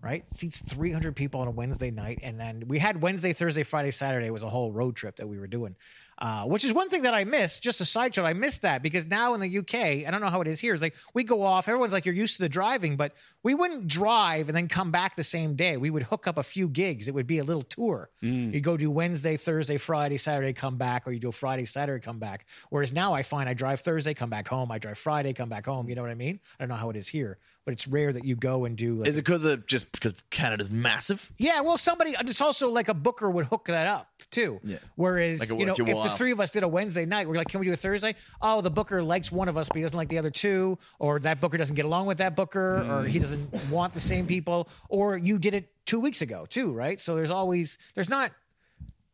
right? 0.00 0.24
It 0.26 0.32
seats 0.32 0.60
300 0.60 1.14
people 1.14 1.42
on 1.42 1.48
a 1.48 1.50
Wednesday 1.50 1.90
night. 1.90 2.20
And 2.22 2.40
then 2.40 2.64
we 2.66 2.78
had 2.78 3.02
Wednesday, 3.02 3.34
Thursday, 3.34 3.62
Friday, 3.62 3.90
Saturday. 3.90 4.28
It 4.28 4.32
was 4.32 4.42
a 4.42 4.48
whole 4.48 4.72
road 4.72 4.96
trip 4.96 5.16
that 5.16 5.28
we 5.28 5.38
were 5.38 5.48
doing, 5.48 5.76
uh, 6.20 6.44
which 6.44 6.64
is 6.64 6.72
one 6.74 6.88
thing 6.88 7.02
that 7.02 7.14
I 7.14 7.24
missed. 7.24 7.62
Just 7.62 7.80
a 7.80 7.84
side 7.84 8.14
show. 8.14 8.24
I 8.24 8.32
missed 8.32 8.62
that 8.62 8.82
because 8.82 9.06
now 9.06 9.34
in 9.34 9.40
the 9.40 9.58
UK, 9.58 9.74
I 10.06 10.08
don't 10.10 10.20
know 10.20 10.28
how 10.30 10.40
it 10.40 10.48
is 10.48 10.58
here. 10.58 10.74
It's 10.74 10.82
like 10.82 10.96
we 11.14 11.22
go 11.22 11.42
off, 11.42 11.68
everyone's 11.68 11.92
like, 11.92 12.06
you're 12.06 12.14
used 12.14 12.36
to 12.36 12.42
the 12.42 12.48
driving, 12.48 12.96
but 12.96 13.12
we 13.44 13.54
wouldn't 13.54 13.86
drive 13.86 14.48
and 14.48 14.56
then 14.56 14.66
come 14.66 14.90
back 14.90 15.14
the 15.14 15.22
same 15.22 15.54
day. 15.54 15.76
We 15.76 15.90
would 15.90 16.02
hook 16.04 16.26
up 16.26 16.36
a 16.36 16.42
few 16.42 16.68
gigs. 16.68 17.06
It 17.06 17.14
would 17.14 17.26
be 17.28 17.38
a 17.38 17.44
little 17.44 17.62
tour. 17.62 18.10
You 18.52 18.60
go 18.60 18.76
do 18.76 18.90
Wednesday, 18.90 19.36
Thursday, 19.36 19.78
Friday, 19.78 20.16
Saturday, 20.16 20.52
come 20.52 20.76
back, 20.76 21.06
or 21.06 21.12
you 21.12 21.20
do 21.20 21.28
a 21.28 21.32
Friday, 21.32 21.64
Saturday, 21.64 22.02
come 22.02 22.18
back. 22.18 22.46
Whereas 22.70 22.92
now 22.92 23.14
I 23.14 23.22
find 23.22 23.48
I 23.48 23.54
drive 23.54 23.80
Thursday, 23.80 24.12
come 24.14 24.30
back 24.30 24.48
home. 24.48 24.72
I 24.72 24.78
drive 24.78 24.98
Friday, 24.98 25.32
come 25.32 25.48
back 25.48 25.66
home. 25.66 25.88
You 25.88 25.94
know 25.94 26.02
what 26.02 26.10
I 26.10 26.14
mean? 26.16 26.40
I 26.58 26.62
don't 26.64 26.68
know 26.68 26.74
how 26.76 26.90
it 26.90 26.96
is 26.96 27.06
here, 27.08 27.38
but 27.68 27.74
it's 27.74 27.86
rare 27.86 28.10
that 28.10 28.24
you 28.24 28.34
go 28.34 28.64
and 28.64 28.78
do. 28.78 28.94
Like, 28.94 29.08
Is 29.08 29.18
it 29.18 29.26
because 29.26 29.44
of 29.44 29.66
just 29.66 29.92
because 29.92 30.14
Canada's 30.30 30.70
massive? 30.70 31.30
yeah, 31.36 31.60
well, 31.60 31.76
somebody. 31.76 32.14
It's 32.18 32.40
also 32.40 32.70
like 32.70 32.88
a 32.88 32.94
booker 32.94 33.30
would 33.30 33.44
hook 33.44 33.66
that 33.66 33.86
up 33.86 34.08
too. 34.30 34.58
Yeah. 34.64 34.78
Whereas 34.94 35.40
Like 35.40 35.50
you 35.50 35.66
know, 35.66 35.72
worth 35.72 35.78
your 35.80 35.86
if 35.88 35.92
the 35.96 36.00
while. 36.00 36.16
three 36.16 36.30
of 36.30 36.40
us 36.40 36.50
did 36.50 36.62
a 36.62 36.68
Wednesday 36.68 37.04
night, 37.04 37.28
we're 37.28 37.34
like, 37.34 37.48
can 37.48 37.60
we 37.60 37.66
do 37.66 37.72
a 37.74 37.76
Thursday? 37.76 38.14
Oh, 38.40 38.62
the 38.62 38.70
booker 38.70 39.02
likes 39.02 39.30
one 39.30 39.50
of 39.50 39.58
us, 39.58 39.68
but 39.68 39.76
he 39.76 39.82
doesn't 39.82 39.98
like 39.98 40.08
the 40.08 40.16
other 40.16 40.30
two, 40.30 40.78
or 40.98 41.18
that 41.18 41.42
booker 41.42 41.58
doesn't 41.58 41.76
get 41.76 41.84
along 41.84 42.06
with 42.06 42.16
that 42.18 42.34
booker, 42.34 42.90
or 42.90 43.04
he 43.04 43.18
doesn't 43.18 43.52
mm. 43.52 43.70
want 43.70 43.92
the 43.92 44.00
same 44.00 44.24
people, 44.24 44.70
or 44.88 45.18
you 45.18 45.38
did 45.38 45.52
it 45.52 45.68
two 45.84 46.00
weeks 46.00 46.22
ago 46.22 46.46
too, 46.48 46.72
right? 46.72 46.98
So 46.98 47.16
there's 47.16 47.30
always 47.30 47.76
there's 47.94 48.08
not. 48.08 48.32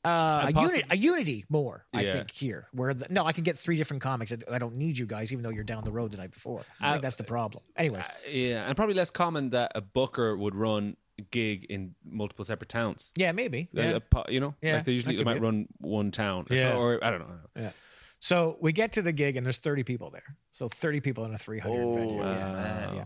Uh, 0.04 0.50
a, 0.54 0.60
unit, 0.62 0.84
a 0.90 0.96
unity 0.96 1.44
more, 1.48 1.86
I 1.94 2.02
Yeah. 2.02 2.12
think 2.12 2.30
here. 2.30 2.68
Where 2.72 2.92
the, 2.92 3.06
no, 3.10 3.24
I 3.24 3.32
can 3.32 3.42
get 3.44 3.56
three 3.56 3.76
different 3.76 4.02
comics. 4.02 4.32
I- 4.32 4.54
I 4.54 4.58
don't 4.58 4.76
need 4.76 4.98
you 4.98 5.06
guys, 5.06 5.32
even 5.32 5.42
though 5.42 5.50
you're 5.50 5.64
down 5.64 5.84
the 5.84 5.92
road 5.92 6.12
the 6.12 6.18
night 6.18 6.30
before. 6.32 6.60
I 6.80 6.92
think 6.92 6.98
uh, 6.98 7.02
that's 7.02 7.16
the 7.16 7.24
problem. 7.24 7.64
Anyways, 7.76 8.04
uh, 8.04 8.12
Yeah, 8.30 8.66
and 8.66 8.76
probably 8.76 8.94
less 8.94 9.10
common 9.10 9.50
that 9.50 9.72
a 9.74 9.80
booker 9.80 10.36
would 10.36 10.54
run 10.54 10.96
a 11.18 11.22
gig 11.22 11.64
in 11.70 11.94
multiple 12.04 12.44
separate 12.44 12.68
towns. 12.68 13.12
yeah, 13.16 13.32
maybe. 13.32 13.68
Like 13.72 13.84
Yeah. 13.86 14.20
a 14.26 14.32
you 14.32 14.40
know, 14.40 14.54
Yeah, 14.60 14.74
like 14.76 14.84
they 14.84 14.92
usually 14.92 15.16
they 15.16 15.24
might 15.24 15.36
it. 15.36 15.42
run 15.42 15.68
one 15.78 16.10
town. 16.10 16.46
or 16.50 16.56
Yeah. 16.56 16.72
so- 16.72 16.78
or 16.80 17.04
I 17.04 17.10
don't 17.10 17.20
know. 17.20 17.38
Yeah. 17.56 17.70
So 18.20 18.56
we 18.60 18.72
get 18.72 18.92
to 18.92 19.02
the 19.02 19.12
gig 19.12 19.36
and 19.36 19.44
there's 19.46 19.58
30 19.58 19.84
people 19.84 20.10
there. 20.10 20.36
So 20.50 20.68
30 20.68 21.00
people 21.00 21.24
in 21.24 21.32
a 21.34 21.38
300 21.38 21.80
Oh, 21.82 21.94
venue. 21.94 22.18
Yeah. 22.18 22.52
man. 22.52 22.94
yeah. 22.96 23.04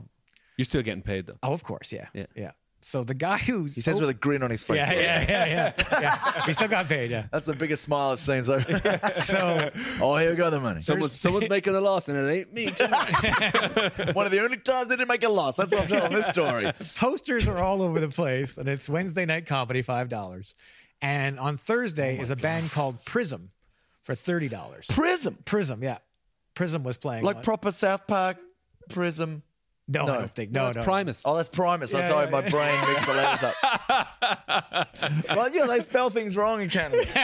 You're 0.56 0.64
still 0.64 0.82
getting 0.82 1.02
paid 1.02 1.26
though. 1.26 1.38
Oh, 1.42 1.52
of 1.52 1.62
course. 1.62 1.92
Yeah. 1.92 2.06
Yeah. 2.14 2.26
Yeah. 2.34 2.52
So 2.80 3.02
the 3.02 3.14
guy 3.14 3.38
who's 3.38 3.74
He 3.74 3.80
says 3.80 3.96
oh, 3.98 4.00
with 4.00 4.10
a 4.10 4.14
grin 4.14 4.42
on 4.42 4.50
his 4.50 4.62
face. 4.62 4.76
yeah, 4.76 4.92
yeah, 4.92 5.26
yeah, 5.28 5.46
yeah, 5.46 6.00
yeah. 6.00 6.42
He 6.46 6.52
still 6.52 6.68
got 6.68 6.86
paid. 6.88 7.10
Yeah. 7.10 7.26
That's 7.32 7.44
the 7.46 7.54
biggest 7.54 7.82
smile 7.82 8.10
I've 8.10 8.20
seen. 8.20 8.42
So, 8.44 8.60
So 9.14 9.70
oh, 10.00 10.16
here 10.16 10.30
we 10.30 10.36
go, 10.36 10.48
the 10.48 10.60
money. 10.60 10.80
Someone's, 10.80 11.18
someone's 11.20 11.48
making 11.48 11.74
a 11.74 11.80
loss, 11.80 12.08
and 12.08 12.16
it 12.16 12.32
ain't 12.32 12.52
me 12.54 12.70
tonight. 12.70 14.14
One 14.14 14.26
of 14.26 14.32
the 14.32 14.40
only 14.42 14.58
times 14.58 14.88
they 14.88 14.96
didn't 14.96 15.08
make 15.08 15.24
a 15.24 15.28
loss. 15.28 15.56
That's 15.56 15.72
what 15.72 15.82
I'm 15.82 15.88
telling 15.88 16.12
this 16.12 16.26
story. 16.28 16.70
posters 16.96 17.48
are 17.48 17.58
all 17.58 17.82
over 17.82 17.98
the 18.00 18.08
place, 18.08 18.58
and 18.58 18.68
it's 18.68 18.88
Wednesday 18.88 19.26
night 19.26 19.46
comedy, 19.46 19.82
five 19.82 20.08
dollars, 20.08 20.54
and 21.02 21.38
on 21.40 21.56
Thursday 21.56 22.16
oh 22.18 22.22
is 22.22 22.30
a 22.30 22.36
band 22.36 22.70
called 22.70 23.04
Prism 23.04 23.50
for 24.02 24.14
thirty 24.14 24.48
dollars. 24.48 24.86
Prism, 24.88 25.36
Prism, 25.44 25.82
yeah. 25.82 25.98
Prism 26.54 26.84
was 26.84 26.96
playing 26.96 27.24
like 27.24 27.36
on- 27.36 27.42
proper 27.42 27.72
South 27.72 28.06
Park 28.06 28.36
Prism. 28.88 29.42
No, 29.88 30.02
I 30.02 30.06
no. 30.06 30.18
don't 30.18 30.34
think 30.34 30.50
no, 30.50 30.70
no, 30.70 30.82
Primus. 30.82 31.22
Oh, 31.24 31.34
that's 31.34 31.48
Primus. 31.48 31.94
I'm 31.94 32.04
sorry, 32.04 32.26
yeah, 32.26 32.30
my 32.30 32.42
brain 32.42 32.78
mixed 32.88 33.06
the 33.06 33.14
letters 33.14 33.42
up. 33.42 33.54
well, 35.36 35.50
yeah, 35.50 35.66
they 35.66 35.80
spell 35.80 36.10
things 36.10 36.36
wrong 36.36 36.60
in 36.60 36.68
Canada. 36.68 37.04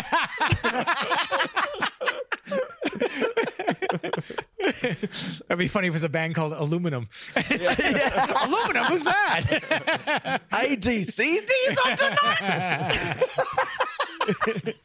That'd 5.49 5.59
be 5.59 5.69
funny 5.69 5.89
if 5.89 5.91
it 5.91 5.93
was 5.93 6.05
a 6.05 6.09
band 6.09 6.35
called 6.35 6.55
Aluminum. 6.55 7.07
Aluminum, 7.37 8.85
who's 8.85 9.05
that? 9.05 10.41
ADC, 10.51 11.17
these 11.19 11.79
are 11.85 11.97
tonight. 14.57 14.77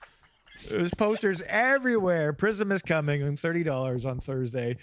There's 0.69 0.93
posters 0.93 1.41
everywhere. 1.47 2.33
Prism 2.33 2.73
is 2.73 2.81
coming 2.81 3.23
on 3.23 3.37
thirty 3.37 3.63
dollars 3.63 4.05
on 4.05 4.19
Thursday. 4.19 4.75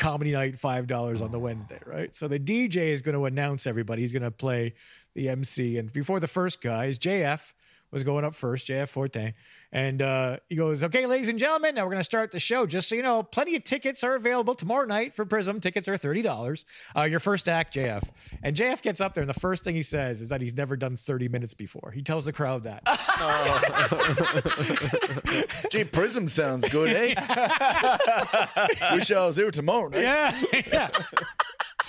Comedy 0.00 0.32
night 0.32 0.58
five 0.58 0.86
dollars 0.86 1.20
on 1.20 1.30
the 1.30 1.38
Wednesday, 1.38 1.78
right? 1.86 2.12
So 2.14 2.26
the 2.26 2.40
DJ 2.40 2.88
is 2.88 3.02
going 3.02 3.14
to 3.14 3.26
announce 3.26 3.66
everybody. 3.66 4.02
He's 4.02 4.12
going 4.12 4.22
to 4.22 4.30
play 4.30 4.72
the 5.14 5.28
MC, 5.28 5.78
and 5.78 5.92
before 5.92 6.18
the 6.18 6.26
first 6.26 6.60
guys, 6.62 6.98
JF 6.98 7.52
was 7.90 8.02
going 8.02 8.24
up 8.24 8.34
first, 8.34 8.66
JF 8.66 8.88
Forte, 8.88 9.34
and 9.72 10.02
uh, 10.02 10.38
he 10.48 10.56
goes, 10.56 10.82
"Okay, 10.82 11.06
ladies 11.06 11.28
and 11.28 11.38
gentlemen, 11.38 11.74
now 11.74 11.84
we're 11.84 11.92
going 11.92 12.00
to 12.00 12.04
start 12.04 12.32
the 12.32 12.38
show. 12.38 12.66
Just 12.66 12.88
so 12.88 12.94
you 12.94 13.02
know, 13.02 13.22
plenty 13.22 13.56
of 13.56 13.64
tickets 13.64 14.02
are 14.02 14.16
available 14.16 14.54
tomorrow 14.54 14.86
night 14.86 15.14
for 15.14 15.24
Prism. 15.24 15.60
Tickets 15.60 15.88
are 15.88 15.96
thirty 15.96 16.22
dollars. 16.22 16.64
Uh, 16.96 17.02
your 17.02 17.20
first 17.20 17.48
act, 17.48 17.74
JF." 17.74 18.08
And 18.42 18.56
JF 18.56 18.82
gets 18.82 19.00
up 19.00 19.14
there, 19.14 19.22
and 19.22 19.30
the 19.30 19.40
first 19.40 19.64
thing 19.64 19.74
he 19.74 19.82
says 19.82 20.22
is 20.22 20.30
that 20.30 20.40
he's 20.40 20.56
never 20.56 20.76
done 20.76 20.96
thirty 20.96 21.28
minutes 21.28 21.54
before. 21.54 21.92
He 21.94 22.02
tells 22.02 22.24
the 22.24 22.32
crowd 22.32 22.64
that. 22.64 22.82
Gee, 25.70 25.84
Prism 25.84 26.28
sounds 26.28 26.68
good, 26.68 26.90
eh? 26.90 27.14
Wish 28.92 29.10
I 29.12 29.26
was 29.26 29.36
here 29.36 29.50
tomorrow 29.50 29.88
night. 29.88 30.02
Yeah, 30.02 30.42
yeah. 30.72 30.88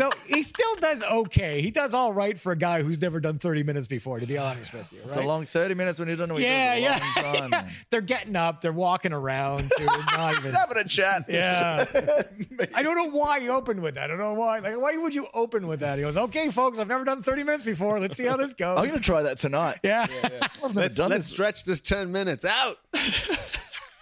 So 0.01 0.09
he 0.25 0.41
still 0.41 0.75
does 0.77 1.03
okay. 1.03 1.61
He 1.61 1.69
does 1.69 1.93
all 1.93 2.11
right 2.11 2.35
for 2.35 2.51
a 2.51 2.55
guy 2.55 2.81
who's 2.81 2.99
never 2.99 3.19
done 3.19 3.37
30 3.37 3.61
minutes 3.61 3.87
before, 3.87 4.19
to 4.19 4.25
be 4.25 4.35
honest 4.35 4.73
with 4.73 4.91
you. 4.91 4.99
It's 5.05 5.15
a 5.15 5.21
long 5.21 5.45
30 5.45 5.75
minutes 5.75 5.99
when 5.99 6.09
you 6.09 6.15
don't 6.15 6.27
know 6.27 6.33
what 6.33 6.41
yeah, 6.41 6.73
you're 6.73 6.89
yeah. 6.89 6.99
doing. 6.99 7.11
A 7.17 7.21
long 7.23 7.35
time, 7.35 7.49
man. 7.51 7.71
They're 7.91 8.01
getting 8.01 8.35
up, 8.35 8.61
they're 8.61 8.73
walking 8.73 9.13
around, 9.13 9.71
dude, 9.77 9.85
not 9.85 10.35
even. 10.39 10.55
Having 10.55 10.77
a 10.77 10.83
chat. 10.85 11.25
Yeah. 11.29 11.85
I 12.73 12.81
don't 12.81 12.95
know 12.95 13.15
why 13.15 13.41
he 13.41 13.49
opened 13.49 13.83
with 13.83 13.93
that. 13.93 14.05
I 14.05 14.07
don't 14.07 14.17
know 14.17 14.33
why. 14.33 14.57
Like, 14.57 14.81
why 14.81 14.97
would 14.97 15.13
you 15.13 15.27
open 15.35 15.67
with 15.67 15.81
that? 15.81 15.99
He 15.99 16.03
goes, 16.03 16.17
okay, 16.17 16.49
folks, 16.49 16.79
I've 16.79 16.87
never 16.87 17.03
done 17.03 17.21
30 17.21 17.43
minutes 17.43 17.63
before. 17.63 17.99
Let's 17.99 18.17
see 18.17 18.25
how 18.25 18.37
this 18.37 18.55
goes. 18.55 18.79
I'm 18.79 18.87
going 18.87 18.99
to 18.99 19.05
try 19.05 19.21
that 19.21 19.37
tonight. 19.37 19.81
yeah. 19.83 20.07
yeah 20.09 20.29
I've 20.41 20.61
never 20.63 20.79
let's 20.79 20.97
done 20.97 21.11
let's 21.11 21.25
this. 21.25 21.31
stretch 21.31 21.63
this 21.63 21.79
ten 21.79 22.11
minutes 22.11 22.43
out. 22.43 22.77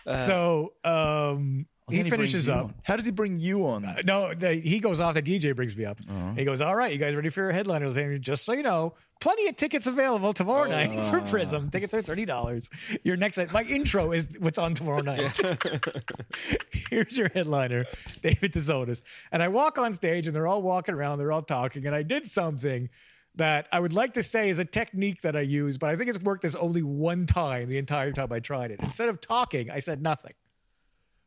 so, 0.05 0.71
um, 0.85 1.65
he 1.89 2.03
finishes 2.09 2.47
up. 2.49 2.65
on. 2.65 2.73
How 2.83 2.95
does 2.95 3.05
he 3.05 3.11
bring 3.11 3.39
you 3.39 3.65
on? 3.67 3.85
No, 4.05 4.33
the, 4.33 4.53
he 4.55 4.79
goes 4.79 4.99
off. 4.99 5.13
The 5.15 5.21
DJ 5.21 5.55
brings 5.55 5.75
me 5.75 5.85
up. 5.85 5.99
Uh-huh. 6.09 6.33
He 6.35 6.45
goes, 6.45 6.61
"All 6.61 6.75
right, 6.75 6.91
you 6.91 6.97
guys 6.97 7.15
ready 7.15 7.29
for 7.29 7.41
your 7.41 7.51
headliners?" 7.51 7.97
And 7.97 8.21
just 8.21 8.45
so 8.45 8.53
you 8.53 8.63
know, 8.63 8.93
plenty 9.21 9.47
of 9.47 9.55
tickets 9.55 9.87
available 9.87 10.33
tomorrow 10.33 10.65
Oh. 10.65 10.69
night 10.69 11.03
for 11.09 11.21
Prism. 11.21 11.69
Tickets 11.69 11.93
are 11.93 12.01
thirty 12.01 12.25
dollars. 12.25 12.69
Your 13.03 13.17
next, 13.17 13.37
my 13.51 13.63
intro 13.63 14.11
is 14.11 14.27
what's 14.39 14.57
on 14.57 14.75
tomorrow 14.75 15.01
night. 15.01 15.31
Here's 16.89 17.17
your 17.17 17.29
headliner, 17.29 17.85
David 18.21 18.53
DeZotis. 18.53 19.01
And 19.31 19.41
I 19.43 19.47
walk 19.47 19.77
on 19.77 19.93
stage, 19.93 20.27
and 20.27 20.35
they're 20.35 20.47
all 20.47 20.61
walking 20.61 20.95
around. 20.95 21.19
They're 21.19 21.31
all 21.31 21.41
talking, 21.41 21.85
and 21.85 21.95
I 21.95 22.03
did 22.03 22.27
something. 22.27 22.89
That 23.35 23.67
I 23.71 23.79
would 23.79 23.93
like 23.93 24.15
to 24.15 24.23
say 24.23 24.49
is 24.49 24.59
a 24.59 24.65
technique 24.65 25.21
that 25.21 25.35
I 25.35 25.41
use, 25.41 25.77
but 25.77 25.91
I 25.91 25.95
think 25.95 26.09
it's 26.09 26.19
worked 26.21 26.41
this 26.41 26.55
only 26.55 26.81
one 26.81 27.25
time 27.25 27.69
the 27.69 27.77
entire 27.77 28.11
time 28.11 28.33
I 28.33 28.39
tried 28.39 28.71
it. 28.71 28.79
Instead 28.81 29.07
of 29.07 29.21
talking, 29.21 29.69
I 29.71 29.79
said 29.79 30.01
nothing. 30.01 30.33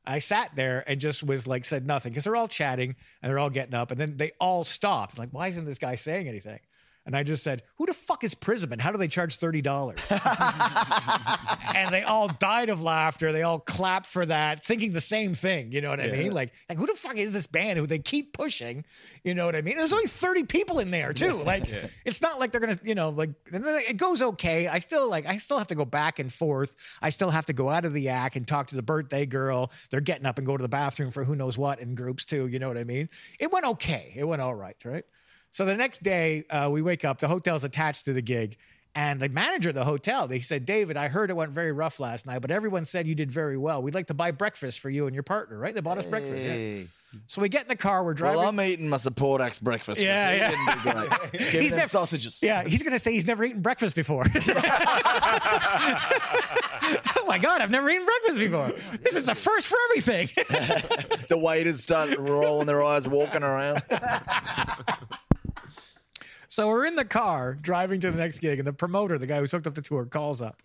I 0.05 0.18
sat 0.18 0.55
there 0.57 0.84
and 0.86 1.00
just 1.00 1.22
was 1.22 1.46
like 1.46 1.64
said 1.64 1.86
nothing 1.86 2.11
because 2.11 2.24
they're 2.24 2.36
all 2.36 2.48
chatting 2.48 2.96
and 3.22 3.30
they're 3.30 3.38
all 3.38 3.50
getting 3.50 3.74
up 3.74 3.90
and 3.90 4.00
then 4.00 4.16
they 4.16 4.30
all 4.40 4.64
stopped. 4.64 5.18
Like, 5.18 5.30
why 5.30 5.48
isn't 5.48 5.64
this 5.64 5.78
guy 5.78 5.94
saying 5.94 6.28
anything? 6.28 6.59
And 7.05 7.16
I 7.16 7.24
just 7.24 7.42
said, 7.42 7.62
"Who 7.78 7.86
the 7.86 7.94
fuck 7.94 8.22
is 8.22 8.34
Prism 8.34 8.72
and 8.72 8.80
how 8.80 8.92
do 8.92 8.98
they 8.98 9.09
charge 9.09 9.36
thirty 9.36 9.61
dollars?" 9.61 9.98
and 11.74 11.92
they 11.92 12.03
all 12.03 12.28
died 12.28 12.68
of 12.68 12.80
laughter. 12.80 13.32
They 13.32 13.42
all 13.42 13.59
clapped 13.59 14.07
for 14.07 14.24
that, 14.26 14.64
thinking 14.64 14.92
the 14.92 15.00
same 15.00 15.34
thing. 15.34 15.72
You 15.72 15.80
know 15.80 15.90
what 15.90 16.00
I 16.00 16.07
mean? 16.07 16.32
Like, 16.32 16.53
like 16.68 16.78
who 16.78 16.86
the 16.86 16.94
fuck 16.94 17.16
is 17.16 17.32
this 17.32 17.48
band 17.48 17.78
who 17.78 17.86
they 17.86 17.98
keep 17.98 18.32
pushing? 18.32 18.84
You 19.24 19.34
know 19.34 19.46
what 19.46 19.57
I 19.57 19.62
mean? 19.62 19.76
There's 19.76 19.92
only 19.92 20.07
thirty 20.07 20.44
people 20.44 20.78
in 20.78 20.90
there 20.92 21.12
too. 21.12 21.42
Like, 21.42 21.64
it's 22.05 22.22
not 22.22 22.38
like 22.38 22.53
they're 22.53 22.61
gonna, 22.61 22.78
you 22.84 22.94
know, 22.94 23.11
like 23.11 23.30
it 23.53 23.96
goes 23.96 24.22
okay. 24.22 24.68
I 24.68 24.78
still 24.78 25.09
like, 25.09 25.26
I 25.26 25.38
still 25.38 25.59
have 25.59 25.68
to 25.68 25.74
go 25.74 25.84
back 25.84 26.20
and 26.20 26.32
forth. 26.32 26.76
I 27.00 27.09
still 27.09 27.30
have 27.30 27.46
to 27.46 27.53
go 27.53 27.68
out 27.68 27.84
of 27.84 27.92
the 27.92 28.11
act 28.11 28.36
and 28.36 28.46
talk 28.46 28.68
to 28.68 28.76
the 28.76 28.82
birthday 28.82 29.26
girl. 29.26 29.72
They're 29.90 30.00
getting 30.00 30.26
up 30.26 30.38
and 30.38 30.46
go 30.46 30.57
to 30.57 30.62
the 30.62 30.68
bathroom 30.68 31.11
for 31.11 31.24
who 31.24 31.34
knows 31.34 31.59
what 31.59 31.80
in 31.80 31.96
groups 31.96 32.24
too. 32.24 32.46
You 32.46 32.61
know 32.61 32.68
what 32.68 32.78
I 32.78 32.84
mean? 32.84 33.09
It 33.40 33.50
went 33.50 33.66
okay. 33.66 34.12
It 34.14 34.24
went 34.24 34.40
all 34.40 34.55
right, 34.55 34.76
right? 34.84 35.05
So 35.53 35.64
the 35.64 35.76
next 35.76 36.03
day, 36.03 36.44
uh, 36.50 36.68
we 36.70 36.82
wake 36.82 37.05
up. 37.05 37.20
The 37.20 37.28
hotel's 37.28 37.62
attached 37.64 38.05
to 38.07 38.12
the 38.12 38.22
gig. 38.22 38.57
And 38.94 39.20
the 39.20 39.30
manager 39.30 39.70
of 39.70 39.74
the 39.74 39.86
hotel, 39.86 40.28
they 40.28 40.40
said, 40.40 40.66
David, 40.66 40.98
I 40.98 41.09
heard 41.09 41.30
it 41.30 41.36
went 41.36 41.50
very 41.53 41.72
rough 41.72 41.98
last 41.98 42.26
night, 42.26 42.42
but 42.42 42.50
everyone 42.50 42.84
said 42.84 43.07
you 43.07 43.14
did 43.14 43.32
very 43.32 43.57
well. 43.57 43.82
We'd 43.82 43.94
like 43.94 44.09
to 44.09 44.14
buy 44.14 44.32
breakfast 44.32 44.80
for 44.80 44.90
you 44.90 45.07
and 45.07 45.14
your 45.14 45.22
partner, 45.22 45.57
right? 45.59 45.74
They 45.74 45.80
bought 45.80 45.96
us 45.96 46.05
breakfast. 46.05 46.42
yeah. 46.42 46.82
So 47.26 47.40
we 47.40 47.48
get 47.48 47.62
in 47.62 47.68
the 47.68 47.76
car, 47.76 48.05
we're 48.05 48.12
driving. 48.12 48.40
Well, 48.40 48.48
I'm 48.50 48.61
eating 48.61 48.90
my 48.90 48.98
support 48.98 49.40
act's 49.40 49.59
breakfast. 49.59 50.03
Yeah, 50.03 50.34
yeah. 50.34 50.50
didn't 50.50 50.66
do 50.66 50.74
great. 50.92 51.11
Give 51.32 51.55
me 51.55 51.61
He's 51.61 51.72
never- 51.72 51.88
sausages. 51.88 52.42
yeah, 52.42 52.64
he's 52.64 52.82
going 52.82 52.92
to 52.92 52.98
say 52.98 53.12
he's 53.12 53.26
never 53.26 53.44
eaten 53.44 53.62
breakfast 53.62 53.96
before. 53.96 54.24
oh 54.34 54.40
my 57.26 57.38
God, 57.38 57.62
I've 57.62 57.70
never 57.70 57.88
eaten 57.88 58.05
breakfast 58.07 58.38
before. 58.38 58.72
This 59.03 59.16
is 59.16 59.26
a 59.28 59.34
first 59.34 59.66
for 59.68 59.76
everything. 59.90 60.28
The 61.28 61.38
waiters 61.38 61.82
start 61.82 62.14
rolling 62.18 62.66
their 62.66 62.82
eyes, 62.82 63.07
walking 63.09 63.42
around. 63.42 63.82
So 66.53 66.68
we're 66.68 66.84
in 66.84 66.96
the 66.96 67.07
car 67.07 67.57
driving 67.59 67.98
to 68.00 68.11
the 68.11 68.18
next 68.18 68.40
gig, 68.40 68.59
and 68.59 68.68
the 68.68 68.74
promoter, 68.74 69.16
the 69.16 69.26
guy 69.26 69.38
who's 69.38 69.50
hooked 69.50 69.66
up 69.66 69.74
the 69.74 69.80
tour, 69.80 70.05
calls 70.05 70.42
up 70.42 70.62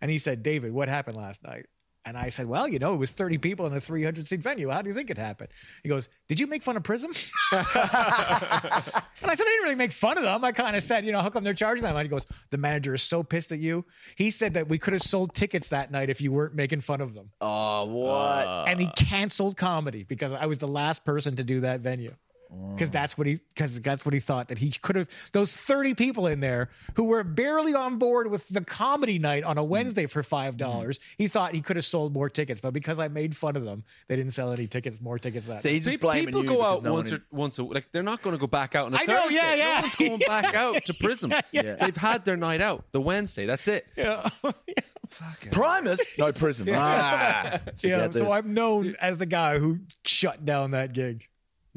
and 0.00 0.10
he 0.10 0.18
said, 0.18 0.42
David, 0.42 0.72
what 0.72 0.88
happened 0.88 1.16
last 1.16 1.44
night? 1.44 1.66
And 2.04 2.18
I 2.18 2.28
said, 2.28 2.46
Well, 2.46 2.66
you 2.66 2.80
know, 2.80 2.92
it 2.92 2.96
was 2.96 3.12
30 3.12 3.38
people 3.38 3.64
in 3.66 3.72
a 3.72 3.80
300 3.80 4.26
seat 4.26 4.40
venue. 4.40 4.68
How 4.70 4.82
do 4.82 4.88
you 4.88 4.94
think 4.94 5.10
it 5.10 5.16
happened? 5.16 5.50
He 5.84 5.88
goes, 5.88 6.08
Did 6.26 6.40
you 6.40 6.48
make 6.48 6.64
fun 6.64 6.76
of 6.76 6.82
Prism? 6.82 7.12
and 7.52 7.66
I 7.70 8.82
said, 8.82 9.22
I 9.22 9.34
didn't 9.36 9.62
really 9.62 9.76
make 9.76 9.92
fun 9.92 10.18
of 10.18 10.24
them. 10.24 10.42
I 10.44 10.50
kind 10.50 10.74
of 10.74 10.82
said, 10.82 11.04
You 11.04 11.12
know, 11.12 11.20
how 11.20 11.30
come 11.30 11.44
they're 11.44 11.54
charging 11.54 11.84
that 11.84 11.94
much? 11.94 12.02
He 12.02 12.08
goes, 12.08 12.26
The 12.50 12.58
manager 12.58 12.94
is 12.94 13.04
so 13.04 13.22
pissed 13.22 13.52
at 13.52 13.60
you. 13.60 13.84
He 14.16 14.32
said 14.32 14.54
that 14.54 14.68
we 14.68 14.76
could 14.76 14.92
have 14.92 15.02
sold 15.02 15.36
tickets 15.36 15.68
that 15.68 15.92
night 15.92 16.10
if 16.10 16.20
you 16.20 16.32
weren't 16.32 16.56
making 16.56 16.80
fun 16.80 17.00
of 17.00 17.14
them. 17.14 17.30
Oh, 17.40 17.84
what? 17.84 18.68
and 18.68 18.80
he 18.80 18.88
canceled 18.96 19.56
comedy 19.56 20.02
because 20.02 20.32
I 20.32 20.46
was 20.46 20.58
the 20.58 20.66
last 20.66 21.04
person 21.04 21.36
to 21.36 21.44
do 21.44 21.60
that 21.60 21.78
venue. 21.78 22.16
Because 22.74 22.88
that's 22.90 23.18
what 23.18 23.26
he 23.26 23.40
because 23.54 23.78
that's 23.82 24.06
what 24.06 24.14
he 24.14 24.20
thought 24.20 24.48
that 24.48 24.56
he 24.58 24.70
could 24.70 24.96
have 24.96 25.08
those 25.32 25.52
30 25.52 25.94
people 25.94 26.26
in 26.26 26.40
there 26.40 26.70
who 26.96 27.04
were 27.04 27.22
barely 27.22 27.74
on 27.74 27.98
board 27.98 28.30
with 28.30 28.48
the 28.48 28.62
comedy 28.62 29.18
night 29.18 29.44
on 29.44 29.58
a 29.58 29.64
Wednesday 29.64 30.06
for 30.06 30.22
five 30.22 30.56
dollars. 30.56 30.98
He 31.18 31.28
thought 31.28 31.52
he 31.54 31.60
could 31.60 31.76
have 31.76 31.84
sold 31.84 32.14
more 32.14 32.30
tickets, 32.30 32.60
but 32.60 32.72
because 32.72 32.98
I 32.98 33.08
made 33.08 33.36
fun 33.36 33.54
of 33.56 33.64
them, 33.66 33.84
they 34.06 34.16
didn't 34.16 34.32
sell 34.32 34.50
any 34.52 34.66
tickets, 34.66 34.98
more 35.00 35.18
tickets 35.18 35.46
that 35.46 35.60
So 35.60 35.68
he's 35.68 35.84
just 35.84 36.00
blaming 36.00 36.26
people 36.26 36.40
you 36.42 36.48
go 36.48 36.62
out 36.62 36.82
no 36.82 36.92
one 36.92 37.00
once 37.00 37.08
is- 37.12 37.18
or 37.18 37.22
once 37.30 37.58
a 37.58 37.64
like 37.64 37.92
they're 37.92 38.02
not 38.02 38.22
going 38.22 38.34
to 38.34 38.40
go 38.40 38.46
back 38.46 38.74
out 38.74 38.86
on 38.86 38.94
a 38.94 38.96
I 38.98 39.04
know, 39.04 39.22
Thursday. 39.24 39.34
yeah, 39.36 39.54
yeah. 39.54 39.74
No 39.76 39.80
one's 39.82 39.94
going 39.96 40.18
back 40.26 40.54
out 40.54 40.84
to 40.86 40.94
Prism. 40.94 41.32
Yeah. 41.52 41.74
They've 41.74 41.96
had 41.96 42.24
their 42.24 42.36
night 42.38 42.62
out. 42.62 42.84
The 42.92 43.00
Wednesday, 43.00 43.44
that's 43.44 43.68
it. 43.68 43.86
Yeah. 43.94 44.26
Primus? 45.52 46.16
No, 46.18 46.32
Prism. 46.32 46.68
Ah, 46.72 47.42
yeah, 47.82 47.98
forget 47.98 48.12
so 48.14 48.20
this. 48.20 48.32
I'm 48.32 48.54
known 48.54 48.94
as 49.00 49.18
the 49.18 49.26
guy 49.26 49.58
who 49.58 49.80
shut 50.04 50.44
down 50.44 50.72
that 50.72 50.92
gig 50.92 51.26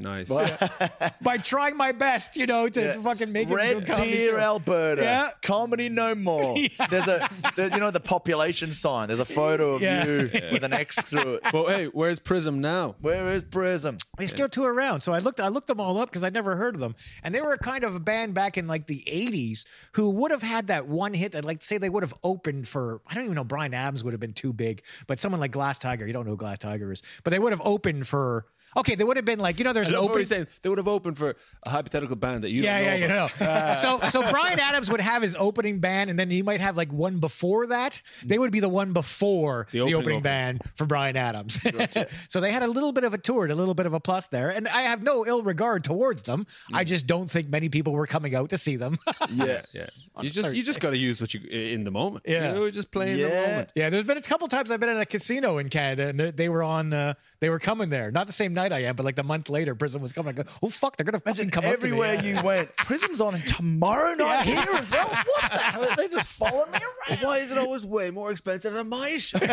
Nice. 0.01 0.29
by 1.21 1.37
trying 1.37 1.77
my 1.77 1.91
best, 1.91 2.35
you 2.35 2.45
know, 2.45 2.67
to 2.67 2.93
fucking 2.95 3.31
make 3.31 3.49
it 3.49 3.51
into 3.51 3.63
a 3.63 3.75
Red 3.79 3.87
comedy 3.87 4.11
Deer, 4.11 4.31
show. 4.31 4.37
Alberta. 4.39 5.01
Yeah. 5.03 5.29
Comedy 5.41 5.89
no 5.89 6.15
more. 6.15 6.57
There's 6.89 7.07
a, 7.07 7.29
the, 7.55 7.69
you 7.73 7.79
know, 7.79 7.91
the 7.91 7.99
population 7.99 8.73
sign. 8.73 9.07
There's 9.07 9.19
a 9.19 9.25
photo 9.25 9.75
of 9.75 9.81
Yeah. 9.81 10.05
you 10.05 10.29
with 10.51 10.63
an 10.63 10.73
X 10.73 10.99
through 11.01 11.35
it. 11.35 11.53
Well, 11.53 11.67
hey, 11.67 11.85
where's 11.85 12.19
Prism 12.19 12.61
now? 12.61 12.95
Where 13.01 13.27
is 13.27 13.43
Prism? 13.43 13.97
They 14.17 14.27
still 14.27 14.49
tour 14.49 14.73
around. 14.73 15.01
So 15.01 15.13
I 15.13 15.19
looked 15.19 15.39
I 15.39 15.47
looked 15.47 15.67
them 15.67 15.79
all 15.79 15.97
up 15.99 16.09
because 16.09 16.23
I'd 16.23 16.33
never 16.33 16.55
heard 16.55 16.75
of 16.75 16.81
them. 16.81 16.95
And 17.23 17.33
they 17.33 17.41
were 17.41 17.53
a 17.53 17.57
kind 17.57 17.83
of 17.83 17.95
a 17.95 17.99
band 17.99 18.33
back 18.33 18.57
in 18.57 18.67
like 18.67 18.87
the 18.87 19.03
80s 19.07 19.65
who 19.93 20.09
would 20.11 20.31
have 20.31 20.43
had 20.43 20.67
that 20.67 20.87
one 20.87 21.13
hit 21.13 21.31
that 21.33 21.45
like 21.45 21.61
say 21.61 21.77
they 21.77 21.89
would 21.89 22.03
have 22.03 22.13
opened 22.23 22.67
for 22.67 23.01
I 23.07 23.13
don't 23.15 23.23
even 23.25 23.35
know 23.35 23.43
Bryan 23.43 23.73
Adams 23.73 24.03
would 24.03 24.13
have 24.13 24.19
been 24.19 24.33
too 24.33 24.53
big, 24.53 24.83
but 25.07 25.19
someone 25.19 25.39
like 25.39 25.51
Glass 25.51 25.79
Tiger, 25.79 26.05
you 26.07 26.13
don't 26.13 26.25
know 26.25 26.31
who 26.31 26.37
Glass 26.37 26.59
Tiger 26.59 26.91
is, 26.91 27.01
but 27.23 27.31
they 27.31 27.39
would 27.39 27.51
have 27.51 27.61
opened 27.65 28.07
for 28.07 28.45
Okay, 28.77 28.95
they 28.95 29.03
would 29.03 29.17
have 29.17 29.25
been 29.25 29.39
like, 29.39 29.57
you 29.59 29.63
know, 29.65 29.73
there's 29.73 29.89
an 29.89 29.95
open 29.95 30.25
saying. 30.25 30.47
They 30.61 30.69
would 30.69 30.77
have 30.77 30.87
opened 30.87 31.17
for 31.17 31.35
a 31.65 31.69
hypothetical 31.69 32.15
band 32.15 32.43
that 32.43 32.51
you 32.51 32.63
yeah, 32.63 32.79
yeah, 32.79 32.91
know 32.91 32.97
you 32.97 33.05
about. 33.35 33.83
know. 33.83 33.99
so, 33.99 34.09
so 34.09 34.21
Bryan 34.31 34.59
Adams 34.59 34.89
would 34.89 35.01
have 35.01 35.21
his 35.21 35.35
opening 35.37 35.79
band, 35.79 36.09
and 36.09 36.17
then 36.17 36.29
he 36.29 36.41
might 36.41 36.61
have 36.61 36.77
like 36.77 36.91
one 36.91 37.19
before 37.19 37.67
that. 37.67 38.01
They 38.25 38.37
would 38.39 38.51
be 38.51 38.59
the 38.59 38.69
one 38.69 38.93
before 38.93 39.67
the, 39.71 39.81
opening 39.81 39.95
opening, 39.95 40.17
opening. 40.17 40.23
band 40.23 40.61
for 40.75 40.85
Bryan 40.85 41.17
Adams. 41.17 41.59
so 42.29 42.39
they 42.39 42.51
had 42.51 42.63
a 42.63 42.67
little 42.67 42.91
bit 42.91 43.03
of 43.03 43.13
a 43.13 43.17
tour, 43.17 43.45
a 43.47 43.55
little 43.55 43.73
bit 43.73 43.85
of 43.85 43.93
a 43.93 43.99
plus 43.99 44.27
there, 44.27 44.49
and 44.49 44.67
I 44.67 44.83
have 44.83 45.03
no 45.03 45.25
ill 45.25 45.43
regard 45.43 45.83
towards 45.83 46.23
them. 46.23 46.45
I 46.73 46.83
just 46.83 47.07
don't 47.07 47.29
think 47.29 47.49
many 47.49 47.69
people 47.69 47.93
were 47.93 48.07
coming 48.07 48.35
out 48.35 48.49
to 48.51 48.57
see 48.57 48.75
them. 48.75 48.97
Yeah. 49.31 49.61
Yeah, 49.73 49.87
you 50.21 50.29
just 50.29 50.53
you 50.53 50.61
just 50.63 50.79
got 50.79 50.89
to 50.91 50.97
use 50.97 51.21
what 51.21 51.33
you 51.33 51.41
in 51.49 51.83
the 51.83 51.91
moment. 51.91 52.25
Yeah. 52.27 52.49
you 52.49 52.59
know, 52.59 52.69
just 52.71 52.91
play 52.91 53.11
in 53.13 53.17
the 53.17 53.29
moment. 53.29 53.69
yeah, 53.75 53.89
there's 53.89 54.05
been 54.05 54.17
a 54.17 54.21
couple 54.21 54.47
times 54.47 54.69
I've 54.71 54.79
been 54.79 54.89
at 54.89 54.99
a 54.99 55.05
casino 55.05 55.57
in 55.57 55.69
Canada, 55.69 56.07
and 56.07 56.19
they- 56.19 56.31
they 56.31 56.49
were 56.49 56.63
on, 56.63 56.91
uh, 56.93 57.13
they 57.39 57.49
were 57.49 57.59
coming 57.59 57.89
there. 57.89 58.11
Not 58.11 58.27
the 58.27 58.33
same 58.33 58.53
night 58.53 58.60
I 58.71 58.79
am, 58.83 58.95
but 58.95 59.05
like 59.05 59.15
the 59.15 59.23
month 59.23 59.49
later, 59.49 59.75
Prism 59.75 60.01
was 60.01 60.13
coming. 60.13 60.37
I 60.37 60.43
go, 60.43 60.49
oh 60.61 60.69
fuck, 60.69 60.97
they're 60.97 61.05
gonna 61.05 61.19
fucking 61.19 61.49
come 61.49 61.65
up 61.65 61.79
to 61.79 61.87
me. 61.87 61.93
Everywhere 61.93 62.15
you 62.21 62.41
went, 62.43 62.75
Prism's 62.77 63.19
on 63.21 63.33
tomorrow 63.41 64.13
night 64.15 64.45
Yeah. 64.47 64.63
here 64.65 64.75
as 64.75 64.91
well. 64.91 65.07
What 65.07 65.51
the 65.51 65.57
hell? 65.57 65.87
They 65.97 66.07
just 66.07 66.27
following 66.29 66.71
me 66.71 66.79
around. 67.09 67.19
Why 67.23 67.37
is 67.37 67.51
it 67.51 67.57
always 67.57 67.85
way 67.85 68.11
more 68.11 68.31
expensive 68.31 68.73
than 68.73 68.89
my 68.89 69.17
show? 69.17 69.37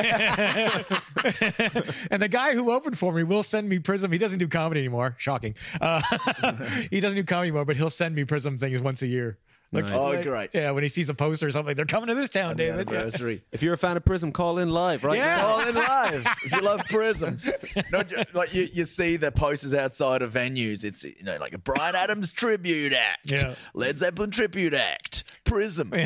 and 2.10 2.22
the 2.22 2.28
guy 2.30 2.54
who 2.54 2.70
opened 2.70 2.98
for 2.98 3.12
me 3.12 3.22
will 3.22 3.42
send 3.42 3.68
me 3.68 3.78
Prism. 3.78 4.12
He 4.12 4.18
doesn't 4.18 4.38
do 4.38 4.48
comedy 4.48 4.80
anymore. 4.80 5.14
Shocking. 5.18 5.54
Uh, 5.80 6.02
he 6.90 7.00
doesn't 7.00 7.16
do 7.16 7.24
comedy 7.24 7.48
anymore, 7.48 7.64
but 7.64 7.76
he'll 7.76 7.90
send 7.90 8.14
me 8.14 8.24
Prism 8.24 8.58
things 8.58 8.80
once 8.80 9.02
a 9.02 9.06
year. 9.06 9.38
Like, 9.70 9.90
Oh, 9.90 10.04
like- 10.04 10.22
great. 10.22 10.50
Yeah, 10.54 10.70
when 10.70 10.82
he 10.82 10.88
sees 10.88 11.10
a 11.10 11.14
poster 11.14 11.46
or 11.46 11.50
something, 11.50 11.76
they're 11.76 11.84
coming 11.84 12.06
to 12.06 12.14
this 12.14 12.30
town, 12.30 12.56
David. 12.56 12.88
Yeah. 12.88 12.94
Anniversary. 12.96 13.42
if 13.52 13.62
you're 13.62 13.74
a 13.74 13.78
fan 13.78 13.98
of 13.98 14.04
Prism, 14.04 14.32
call 14.32 14.56
in 14.58 14.70
live 14.70 15.04
right 15.04 15.18
Yeah. 15.18 15.36
now. 15.36 15.42
Call 15.46 15.68
in 15.68 15.74
live 15.74 16.26
if 16.44 16.52
you 16.52 16.60
love 16.62 16.80
Prism. 16.88 17.38
Not 17.92 18.08
ju- 18.08 18.22
like 18.32 18.54
you, 18.54 18.66
you 18.72 18.86
see 18.86 19.16
the 19.16 19.30
posters 19.30 19.74
outside 19.74 20.22
of 20.22 20.32
venues. 20.32 20.84
It's 20.84 21.04
you 21.04 21.22
know 21.22 21.36
like 21.38 21.52
a 21.52 21.58
Bryan 21.58 21.94
Adams 21.94 22.30
tribute 22.30 22.94
act, 22.94 23.30
Yeah. 23.30 23.54
Led 23.74 23.98
Zeppelin 23.98 24.30
tribute 24.30 24.72
act, 24.72 25.24
Prism. 25.48 25.92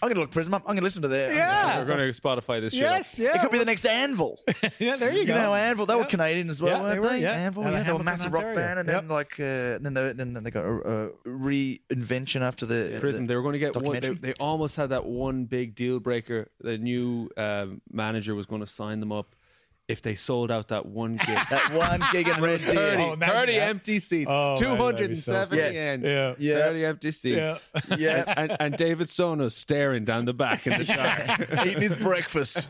I'm 0.00 0.08
gonna 0.08 0.20
look 0.20 0.30
Prism 0.30 0.54
up. 0.54 0.62
I'm 0.66 0.74
gonna 0.74 0.82
listen 0.84 1.02
to 1.02 1.08
their. 1.08 1.32
Yeah. 1.32 1.78
We're 1.80 1.86
going 1.86 2.12
to 2.12 2.20
Spotify 2.20 2.60
this 2.60 2.72
show. 2.72 2.80
Yes, 2.80 3.18
yeah. 3.18 3.34
It 3.36 3.40
could 3.40 3.50
be 3.50 3.58
the 3.58 3.64
next 3.64 3.84
Anvil. 3.84 4.38
yeah, 4.78 4.96
there 4.96 5.12
you 5.12 5.20
You 5.20 5.26
go. 5.26 5.34
know 5.42 5.54
Anvil, 5.54 5.86
they 5.86 5.94
were 5.94 6.02
Yeah. 6.02 6.06
Canadian 6.06 6.50
as 6.50 6.62
well, 6.62 6.76
Yeah, 6.76 6.82
weren't 6.82 7.02
they 7.02 7.08
they? 7.08 7.14
were, 7.16 7.20
yeah. 7.22 7.32
Anvil, 7.32 7.64
Out 7.64 7.68
of 7.68 7.72
yeah, 7.74 7.78
they 7.84 7.92
were 7.92 8.00
a 8.00 8.04
Hamilton, 8.04 8.04
massive 8.04 8.32
rock 8.32 8.44
Ontario. 8.44 8.66
band, 8.68 8.78
and 8.80 8.88
Yep. 8.88 9.00
then 9.00 9.08
like 9.08 9.32
uh, 9.40 9.78
then 9.82 9.94
they 9.94 10.12
then, 10.12 10.32
then 10.34 10.44
they 10.44 10.50
got 10.50 10.64
a, 10.64 10.70
a 10.72 11.08
reinvention 11.26 12.40
after 12.42 12.66
the 12.66 12.96
Prism. 13.00 13.26
They 13.26 13.34
were 13.36 13.42
going 13.42 13.54
to 13.54 13.58
get 13.58 13.74
one. 13.74 13.84
They, 13.84 13.90
documentary. 14.00 14.32
they 14.32 14.32
almost 14.38 14.76
had 14.76 14.90
that 14.90 15.04
one 15.04 15.44
big 15.46 15.74
deal 15.74 15.98
breaker. 16.00 16.48
The 16.60 16.78
new 16.78 17.30
um, 17.36 17.80
manager 17.90 18.34
was 18.34 18.46
going 18.46 18.60
to 18.60 18.66
sign 18.66 19.00
them 19.00 19.12
up 19.12 19.34
if 19.88 20.02
they 20.02 20.14
sold 20.14 20.50
out 20.50 20.68
that 20.68 20.84
one 20.86 21.16
gig. 21.16 21.38
That 21.50 21.72
one 21.72 22.02
gig 22.12 22.28
in 22.28 22.42
Red 22.42 22.60
30, 22.60 23.02
Oh, 23.02 23.16
30 23.16 23.54
empty 23.56 23.98
seats. 24.00 24.30
Oh, 24.30 24.50
man, 24.50 24.58
so 24.58 24.64
270 24.76 25.56
fun. 25.62 25.74
and 25.76 26.02
Yeah. 26.04 26.34
Yeah. 26.38 26.54
30 26.66 26.84
empty 26.84 27.10
seats. 27.12 27.72
Yeah. 27.96 28.24
And, 28.36 28.56
and 28.60 28.76
David 28.76 29.08
Tsonos 29.08 29.52
staring 29.52 30.04
down 30.04 30.26
the 30.26 30.34
back 30.34 30.66
in 30.66 30.78
the 30.78 30.84
shower. 30.84 31.66
Eating 31.66 31.80
his 31.80 31.94
breakfast. 31.94 32.68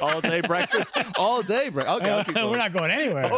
all 0.00 0.20
day 0.20 0.40
breakfast. 0.40 0.90
All 1.18 1.42
day 1.42 1.68
breakfast. 1.68 2.00
Okay, 2.00 2.40
I'll 2.40 2.50
We're 2.50 2.56
not 2.56 2.72
going 2.72 2.90
anywhere. 2.90 3.28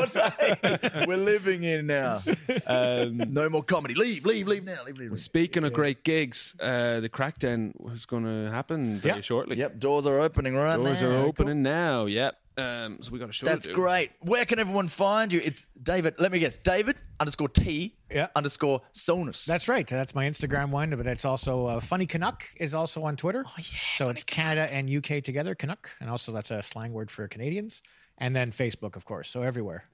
We're 1.07 1.17
living 1.17 1.65
in 1.65 1.87
now. 1.87 2.21
Um, 2.67 3.19
No 3.29 3.49
more 3.49 3.63
comedy. 3.63 3.95
Leave, 3.95 4.25
leave, 4.25 4.47
leave 4.47 4.65
now. 4.65 4.79
Leave, 4.87 4.99
leave. 4.99 5.11
leave. 5.11 5.21
Speaking 5.21 5.65
of 5.65 5.73
great 5.73 6.05
gigs, 6.05 6.55
uh, 6.61 7.01
the 7.01 7.09
Crackdown 7.09 7.73
was 7.81 8.07
going 8.07 8.25
to 8.25 8.51
happen 8.51 8.99
very 8.99 9.17
Yep. 9.17 9.25
shortly. 9.25 9.57
Yep, 9.59 9.79
doors 9.81 10.07
are 10.07 10.21
opening 10.21 10.55
right 10.55 10.77
Doors 10.77 11.03
now. 11.03 11.09
are 11.11 11.17
opening 11.27 11.63
now. 11.63 12.07
Yep. 12.13 12.39
Um, 12.59 12.99
so 13.01 13.11
we 13.13 13.19
got 13.19 13.31
a 13.31 13.33
show. 13.33 13.47
That's 13.47 13.65
to 13.67 13.71
do. 13.71 13.75
great. 13.75 14.11
Where 14.21 14.45
can 14.45 14.59
everyone 14.59 14.89
find 14.89 15.33
you? 15.33 15.41
It's 15.43 15.67
David. 15.83 16.15
Let 16.19 16.33
me 16.33 16.39
guess. 16.39 16.59
David 16.59 17.01
underscore 17.19 17.49
T 17.49 17.97
Yeah. 18.11 18.27
underscore 18.37 18.83
Sonus. 18.93 19.47
That's 19.47 19.69
right. 19.71 19.87
That's 19.87 20.15
my 20.15 20.27
Instagram 20.27 20.69
one, 20.71 20.91
but 20.97 21.07
it's 21.07 21.25
also 21.25 21.67
uh, 21.67 21.81
Funny 21.81 22.05
Canuck 22.07 22.45
is 22.59 22.75
also 22.75 23.05
on 23.05 23.17
Twitter. 23.17 23.45
Oh 23.47 23.53
yeah. 23.59 23.65
So 23.95 24.11
it's 24.11 24.23
Canada 24.23 24.71
and 24.73 24.91
UK 24.91 25.23
together, 25.25 25.55
Canuck, 25.55 25.91
and 26.01 26.11
also 26.11 26.31
that's 26.33 26.51
a 26.51 26.63
slang 26.63 26.93
word 26.93 27.11
for 27.11 27.27
Canadians. 27.27 27.81
And 28.19 28.37
then 28.37 28.53
Facebook, 28.53 28.97
of 28.97 29.07
course. 29.07 29.31
So 29.31 29.41
everywhere, 29.43 29.85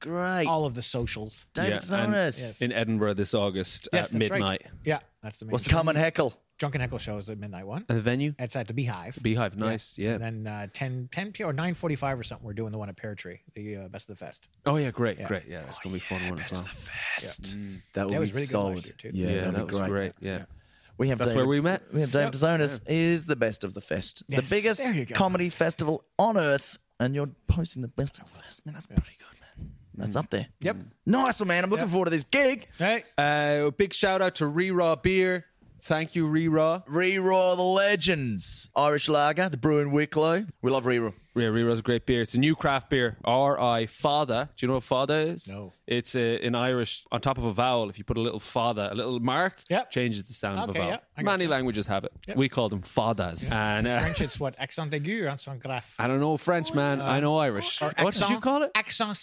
great. 0.00 0.46
all 0.46 0.64
of 0.64 0.74
the 0.74 0.82
socials. 0.82 1.44
David 1.52 1.82
Yeah, 1.90 1.96
and 2.04 2.14
Tsonos. 2.14 2.62
in 2.62 2.72
Edinburgh 2.72 3.14
this 3.14 3.34
August 3.34 3.88
Yes, 3.92 4.06
at 4.06 4.12
that's 4.18 4.30
right. 4.30 4.38
midnight. 4.40 4.66
Yeah, 4.84 5.00
that's 5.22 5.36
the 5.36 5.44
main. 5.44 5.52
What's 5.52 5.64
the- 5.64 5.70
Come 5.70 5.88
and 5.88 5.98
heckle. 5.98 6.32
Drunken 6.58 6.80
Heckle 6.80 6.98
show 6.98 7.18
is 7.18 7.26
the 7.26 7.34
midnight 7.34 7.66
one. 7.66 7.84
And 7.88 7.98
the 7.98 8.02
venue? 8.02 8.34
It's 8.38 8.54
at 8.54 8.68
the 8.68 8.74
Beehive. 8.74 9.18
Beehive. 9.20 9.56
Nice. 9.56 9.98
Yeah. 9.98 10.12
And 10.12 10.44
then 10.44 10.46
uh, 10.46 10.66
10, 10.72 11.08
10 11.10 11.32
p 11.32 11.42
or 11.42 11.52
nine 11.52 11.74
forty 11.74 11.96
five 11.96 12.18
or 12.18 12.22
something. 12.22 12.46
We're 12.46 12.52
doing 12.52 12.70
the 12.72 12.78
one 12.78 12.88
at 12.88 12.96
Pear 12.96 13.14
Tree, 13.16 13.40
the 13.54 13.76
uh, 13.76 13.88
best 13.88 14.08
of 14.08 14.16
the 14.18 14.24
fest. 14.24 14.48
Oh 14.64 14.76
yeah, 14.76 14.90
great, 14.92 15.24
great. 15.24 15.44
Yeah, 15.48 15.62
it's 15.68 15.80
gonna 15.80 15.94
be 15.94 15.98
a 15.98 16.00
fun 16.00 16.28
one 16.30 16.38
as 16.38 16.52
well. 16.52 16.64
Best. 17.16 17.56
That 17.94 18.06
would 18.06 18.14
That 18.14 18.20
was 18.20 18.30
be 18.30 18.34
really 18.34 18.46
good 18.46 18.50
solid. 18.50 18.76
last 18.76 18.86
year, 18.86 18.94
too. 18.98 19.10
Yeah, 19.12 19.26
Yeah, 19.28 19.34
that'd 19.40 19.54
that 19.54 19.66
be 19.66 19.72
was 19.72 19.78
great. 19.78 19.90
great. 19.90 20.12
Yeah. 20.20 20.44
We 20.98 21.08
have 21.08 21.18
That's 21.18 21.30
David, 21.30 21.38
where 21.38 21.46
we 21.48 21.60
met. 21.60 21.82
We 21.92 22.00
have 22.02 22.12
David 22.12 22.34
Yep. 22.34 22.60
Tsonos 22.60 22.80
is 22.86 23.26
the 23.26 23.34
best 23.34 23.64
of 23.64 23.74
the 23.74 23.80
fest, 23.80 24.22
Yes. 24.28 24.48
the 24.48 24.54
biggest 24.54 24.80
There 24.84 24.94
you 24.94 25.06
go. 25.06 25.14
comedy 25.14 25.48
festival 25.48 26.04
on 26.18 26.36
earth, 26.36 26.78
and 27.00 27.14
you're 27.14 27.30
posting 27.48 27.82
the 27.82 27.88
best 27.88 28.18
of 28.20 28.30
the 28.32 28.38
fest. 28.38 28.64
Man, 28.66 28.74
that's 28.74 28.86
pretty 28.86 29.16
good, 29.18 29.40
man. 29.40 29.72
That's 29.96 30.14
up 30.16 30.30
there. 30.30 30.46
Yep. 30.60 30.76
Nice 31.06 31.40
one, 31.40 31.48
man. 31.48 31.64
I'm 31.64 31.70
looking 31.70 31.88
forward 31.88 32.04
to 32.06 32.10
this 32.10 32.24
gig. 32.24 32.68
Hey, 32.78 33.04
Uh, 33.18 33.70
big 33.70 33.92
shout 33.94 34.22
out 34.22 34.36
to 34.36 34.46
Re 34.46 34.70
Raw 34.70 34.94
Beer. 34.96 35.46
Thank 35.84 36.14
you, 36.14 36.26
Re 36.26 36.46
Raw. 36.46 36.82
Re-Raw 36.86 37.56
the 37.56 37.62
Legends. 37.62 38.70
Irish 38.76 39.08
Lager, 39.08 39.48
the 39.48 39.56
brewing 39.56 39.90
Wicklow. 39.90 40.46
We 40.62 40.70
love 40.70 40.86
Re-Raw. 40.86 41.10
Yeah, 41.34 41.46
Re 41.46 41.62
Raw's 41.64 41.80
a 41.80 41.82
great 41.82 42.06
beer. 42.06 42.20
It's 42.22 42.34
a 42.34 42.38
new 42.38 42.54
craft 42.54 42.88
beer. 42.90 43.16
R 43.24 43.58
I 43.58 43.86
Fada. 43.86 44.50
Do 44.56 44.64
you 44.64 44.68
know 44.68 44.74
what 44.74 44.84
Fada 44.84 45.14
is? 45.14 45.48
No. 45.48 45.72
It's 45.86 46.14
uh, 46.14 46.18
in 46.40 46.54
Irish 46.54 47.04
on 47.10 47.20
top 47.20 47.36
of 47.38 47.44
a 47.44 47.52
vowel. 47.52 47.88
If 47.88 47.98
you 47.98 48.04
put 48.04 48.16
a 48.16 48.20
little 48.20 48.38
fada, 48.38 48.92
a 48.92 48.94
little 48.94 49.18
mark, 49.18 49.56
Yep. 49.70 49.90
changes 49.90 50.24
the 50.24 50.34
sound 50.34 50.60
of 50.60 50.68
a 50.68 50.72
vowel. 50.72 50.88
yeah, 50.88 50.98
I 51.16 51.22
got 51.22 51.32
Many 51.32 51.44
you. 51.44 51.50
languages 51.50 51.86
have 51.86 52.04
it. 52.04 52.12
We 52.36 52.48
call 52.48 52.68
them 52.68 52.82
Fadas. 52.82 53.50
And 53.50 53.86
uh, 53.88 54.00
French, 54.00 54.20
it's 54.20 54.38
what 54.38 54.54
accent 54.58 54.92
aigu 54.92 55.24
or 55.24 55.28
accent 55.30 55.60
grave. 55.62 55.94
I 55.98 56.06
don't 56.06 56.20
know 56.20 56.36
French, 56.36 56.72
man. 56.74 57.00
I 57.00 57.18
know 57.20 57.38
Irish. 57.38 57.82
Or 57.82 57.92
What 57.98 58.14
did 58.14 58.28
you 58.28 58.38
call 58.38 58.62
it? 58.62 58.70
Accent 58.76 59.16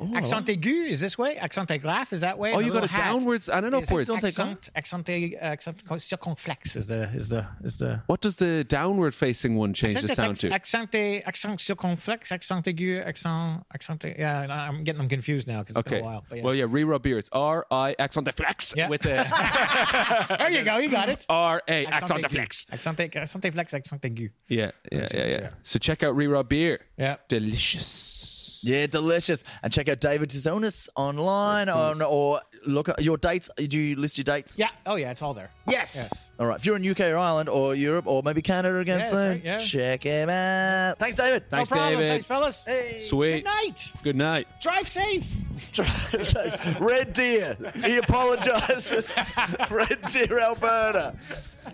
circonflexe. 0.00 0.16
accent 0.16 0.46
aigu 0.46 0.88
is 0.88 1.00
this 1.00 1.16
way. 1.18 1.36
Accent 1.36 1.68
grave 1.82 2.12
is 2.12 2.20
that 2.20 2.38
way. 2.38 2.52
Oh, 2.52 2.58
you 2.58 2.66
the 2.66 2.72
got 2.72 2.78
a 2.78 2.80
little 2.82 2.88
hat 2.88 3.12
downwards 3.12 3.48
and 3.48 3.66
an 3.66 3.74
is 3.74 3.88
upwards. 3.88 4.10
Accent, 4.10 4.70
accent, 4.74 5.08
accent 5.40 5.82
uh, 5.90 5.94
circonflexe 5.96 6.76
is 6.76 6.86
the 6.86 7.02
is 7.14 7.28
the 7.30 7.46
is 7.64 7.78
the. 7.78 8.02
What 8.06 8.20
does 8.20 8.36
the 8.36 8.64
downward 8.64 9.14
facing 9.14 9.56
one 9.56 9.72
change 9.74 10.00
the 10.00 10.08
sound 10.08 10.36
to? 10.36 10.50
Accent, 10.52 10.94
accent 10.94 11.58
circonflexe, 11.60 12.32
accent 12.32 12.64
aigu, 12.66 13.04
accent, 13.04 13.64
accent. 13.74 14.04
Yeah, 14.18 14.46
I'm 14.68 14.84
getting 14.84 14.98
them 14.98 15.08
confused 15.08 15.48
now 15.48 15.60
because 15.60 15.76
it's 15.76 15.86
Okay. 15.86 15.96
been 15.96 16.04
a 16.04 16.06
while. 16.06 16.24
But 16.28 16.38
yeah. 16.38 16.44
Well, 16.44 16.54
yeah, 16.54 16.66
Re 16.68 16.84
Raw 16.84 16.98
Beer. 16.98 17.18
It's 17.18 17.30
R 17.32 17.66
I 17.70 17.94
accent 17.98 18.32
flex 18.34 18.74
Yeah. 18.76 18.88
with 18.88 19.02
the 19.02 19.16
there 20.38 20.50
you 20.50 20.62
go. 20.64 20.76
You 20.78 20.90
got 20.90 21.08
it. 21.08 21.24
R 21.30 21.62
A 21.68 21.86
accent 21.86 22.22
aigu. 22.24 22.30
flex. 22.30 22.66
Accent, 22.70 23.00
accent 23.00 23.52
flex, 23.54 23.74
accent 23.74 24.02
aigu. 24.02 24.30
Yeah, 24.48 24.70
yeah, 24.92 25.08
yeah, 25.14 25.26
yeah. 25.26 25.48
So 25.62 25.78
check 25.78 26.02
out 26.02 26.14
Re 26.16 26.26
Raw 26.26 26.42
Beer. 26.42 26.80
Yeah. 26.98 27.16
Delicious. 27.28 28.15
Yeah, 28.62 28.86
delicious. 28.86 29.44
And 29.62 29.72
check 29.72 29.88
out 29.88 30.00
David 30.00 30.30
Tsonos 30.30 30.88
online 30.96 31.68
on 31.68 32.02
or 32.02 32.40
look 32.66 32.88
at 32.88 33.02
your 33.02 33.16
dates. 33.16 33.50
Do 33.56 33.78
you 33.80 33.96
list 33.96 34.18
your 34.18 34.24
dates? 34.24 34.58
Yeah. 34.58 34.68
Oh 34.84 34.96
yeah, 34.96 35.10
it's 35.10 35.22
all 35.22 35.34
there. 35.34 35.50
Yes. 35.68 35.94
Yes. 35.96 36.25
All 36.38 36.46
right. 36.46 36.56
If 36.58 36.66
you're 36.66 36.76
in 36.76 36.86
UK 36.86 37.00
or 37.00 37.16
Ireland 37.16 37.48
or 37.48 37.74
Europe 37.74 38.06
or 38.06 38.22
maybe 38.22 38.42
Canada 38.42 38.78
again 38.78 38.98
Yeah, 39.00 39.06
soon, 39.06 39.28
right, 39.30 39.44
yeah. 39.44 39.58
check 39.58 40.02
him 40.02 40.28
out. 40.28 40.98
Thanks, 40.98 41.16
David. 41.16 41.48
Thanks, 41.48 41.70
no 41.70 41.76
problem. 41.76 41.94
David. 41.98 42.08
Thanks, 42.08 42.26
fellas. 42.26 42.64
Hey. 42.66 43.00
Sweet. 43.02 43.36
Good 43.36 43.44
night. 43.44 43.92
Good 44.02 44.16
night. 44.16 44.46
Drive 44.60 44.86
safe. 44.86 45.26
Drive 45.72 46.24
safe. 46.24 46.54
Red 46.80 47.14
Deer. 47.14 47.56
He 47.82 47.96
apologizes. 47.96 49.14
Red 49.70 49.98
Deer, 50.12 50.38
Alberta. 50.38 51.14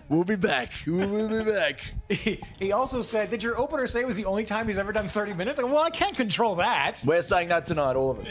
We'll 0.07 0.23
be 0.23 0.37
back. 0.37 0.71
We'll 0.87 1.27
be 1.43 1.51
back. 1.51 1.81
He, 2.09 2.39
he 2.59 2.71
also 2.71 3.01
said, 3.01 3.29
"Did 3.29 3.43
your 3.43 3.57
opener 3.59 3.85
say 3.87 3.99
it 4.01 4.07
was 4.07 4.15
the 4.15 4.25
only 4.25 4.43
time 4.45 4.67
he's 4.67 4.79
ever 4.79 4.91
done 4.91 5.07
30 5.07 5.33
minutes?" 5.33 5.59
I 5.59 5.63
go, 5.63 5.67
well, 5.67 5.83
I 5.83 5.89
can't 5.89 6.15
control 6.15 6.55
that. 6.55 7.01
We're 7.05 7.21
saying 7.21 7.49
that 7.49 7.65
tonight, 7.65 7.95
all 7.95 8.11
of 8.11 8.19
us. 8.19 8.29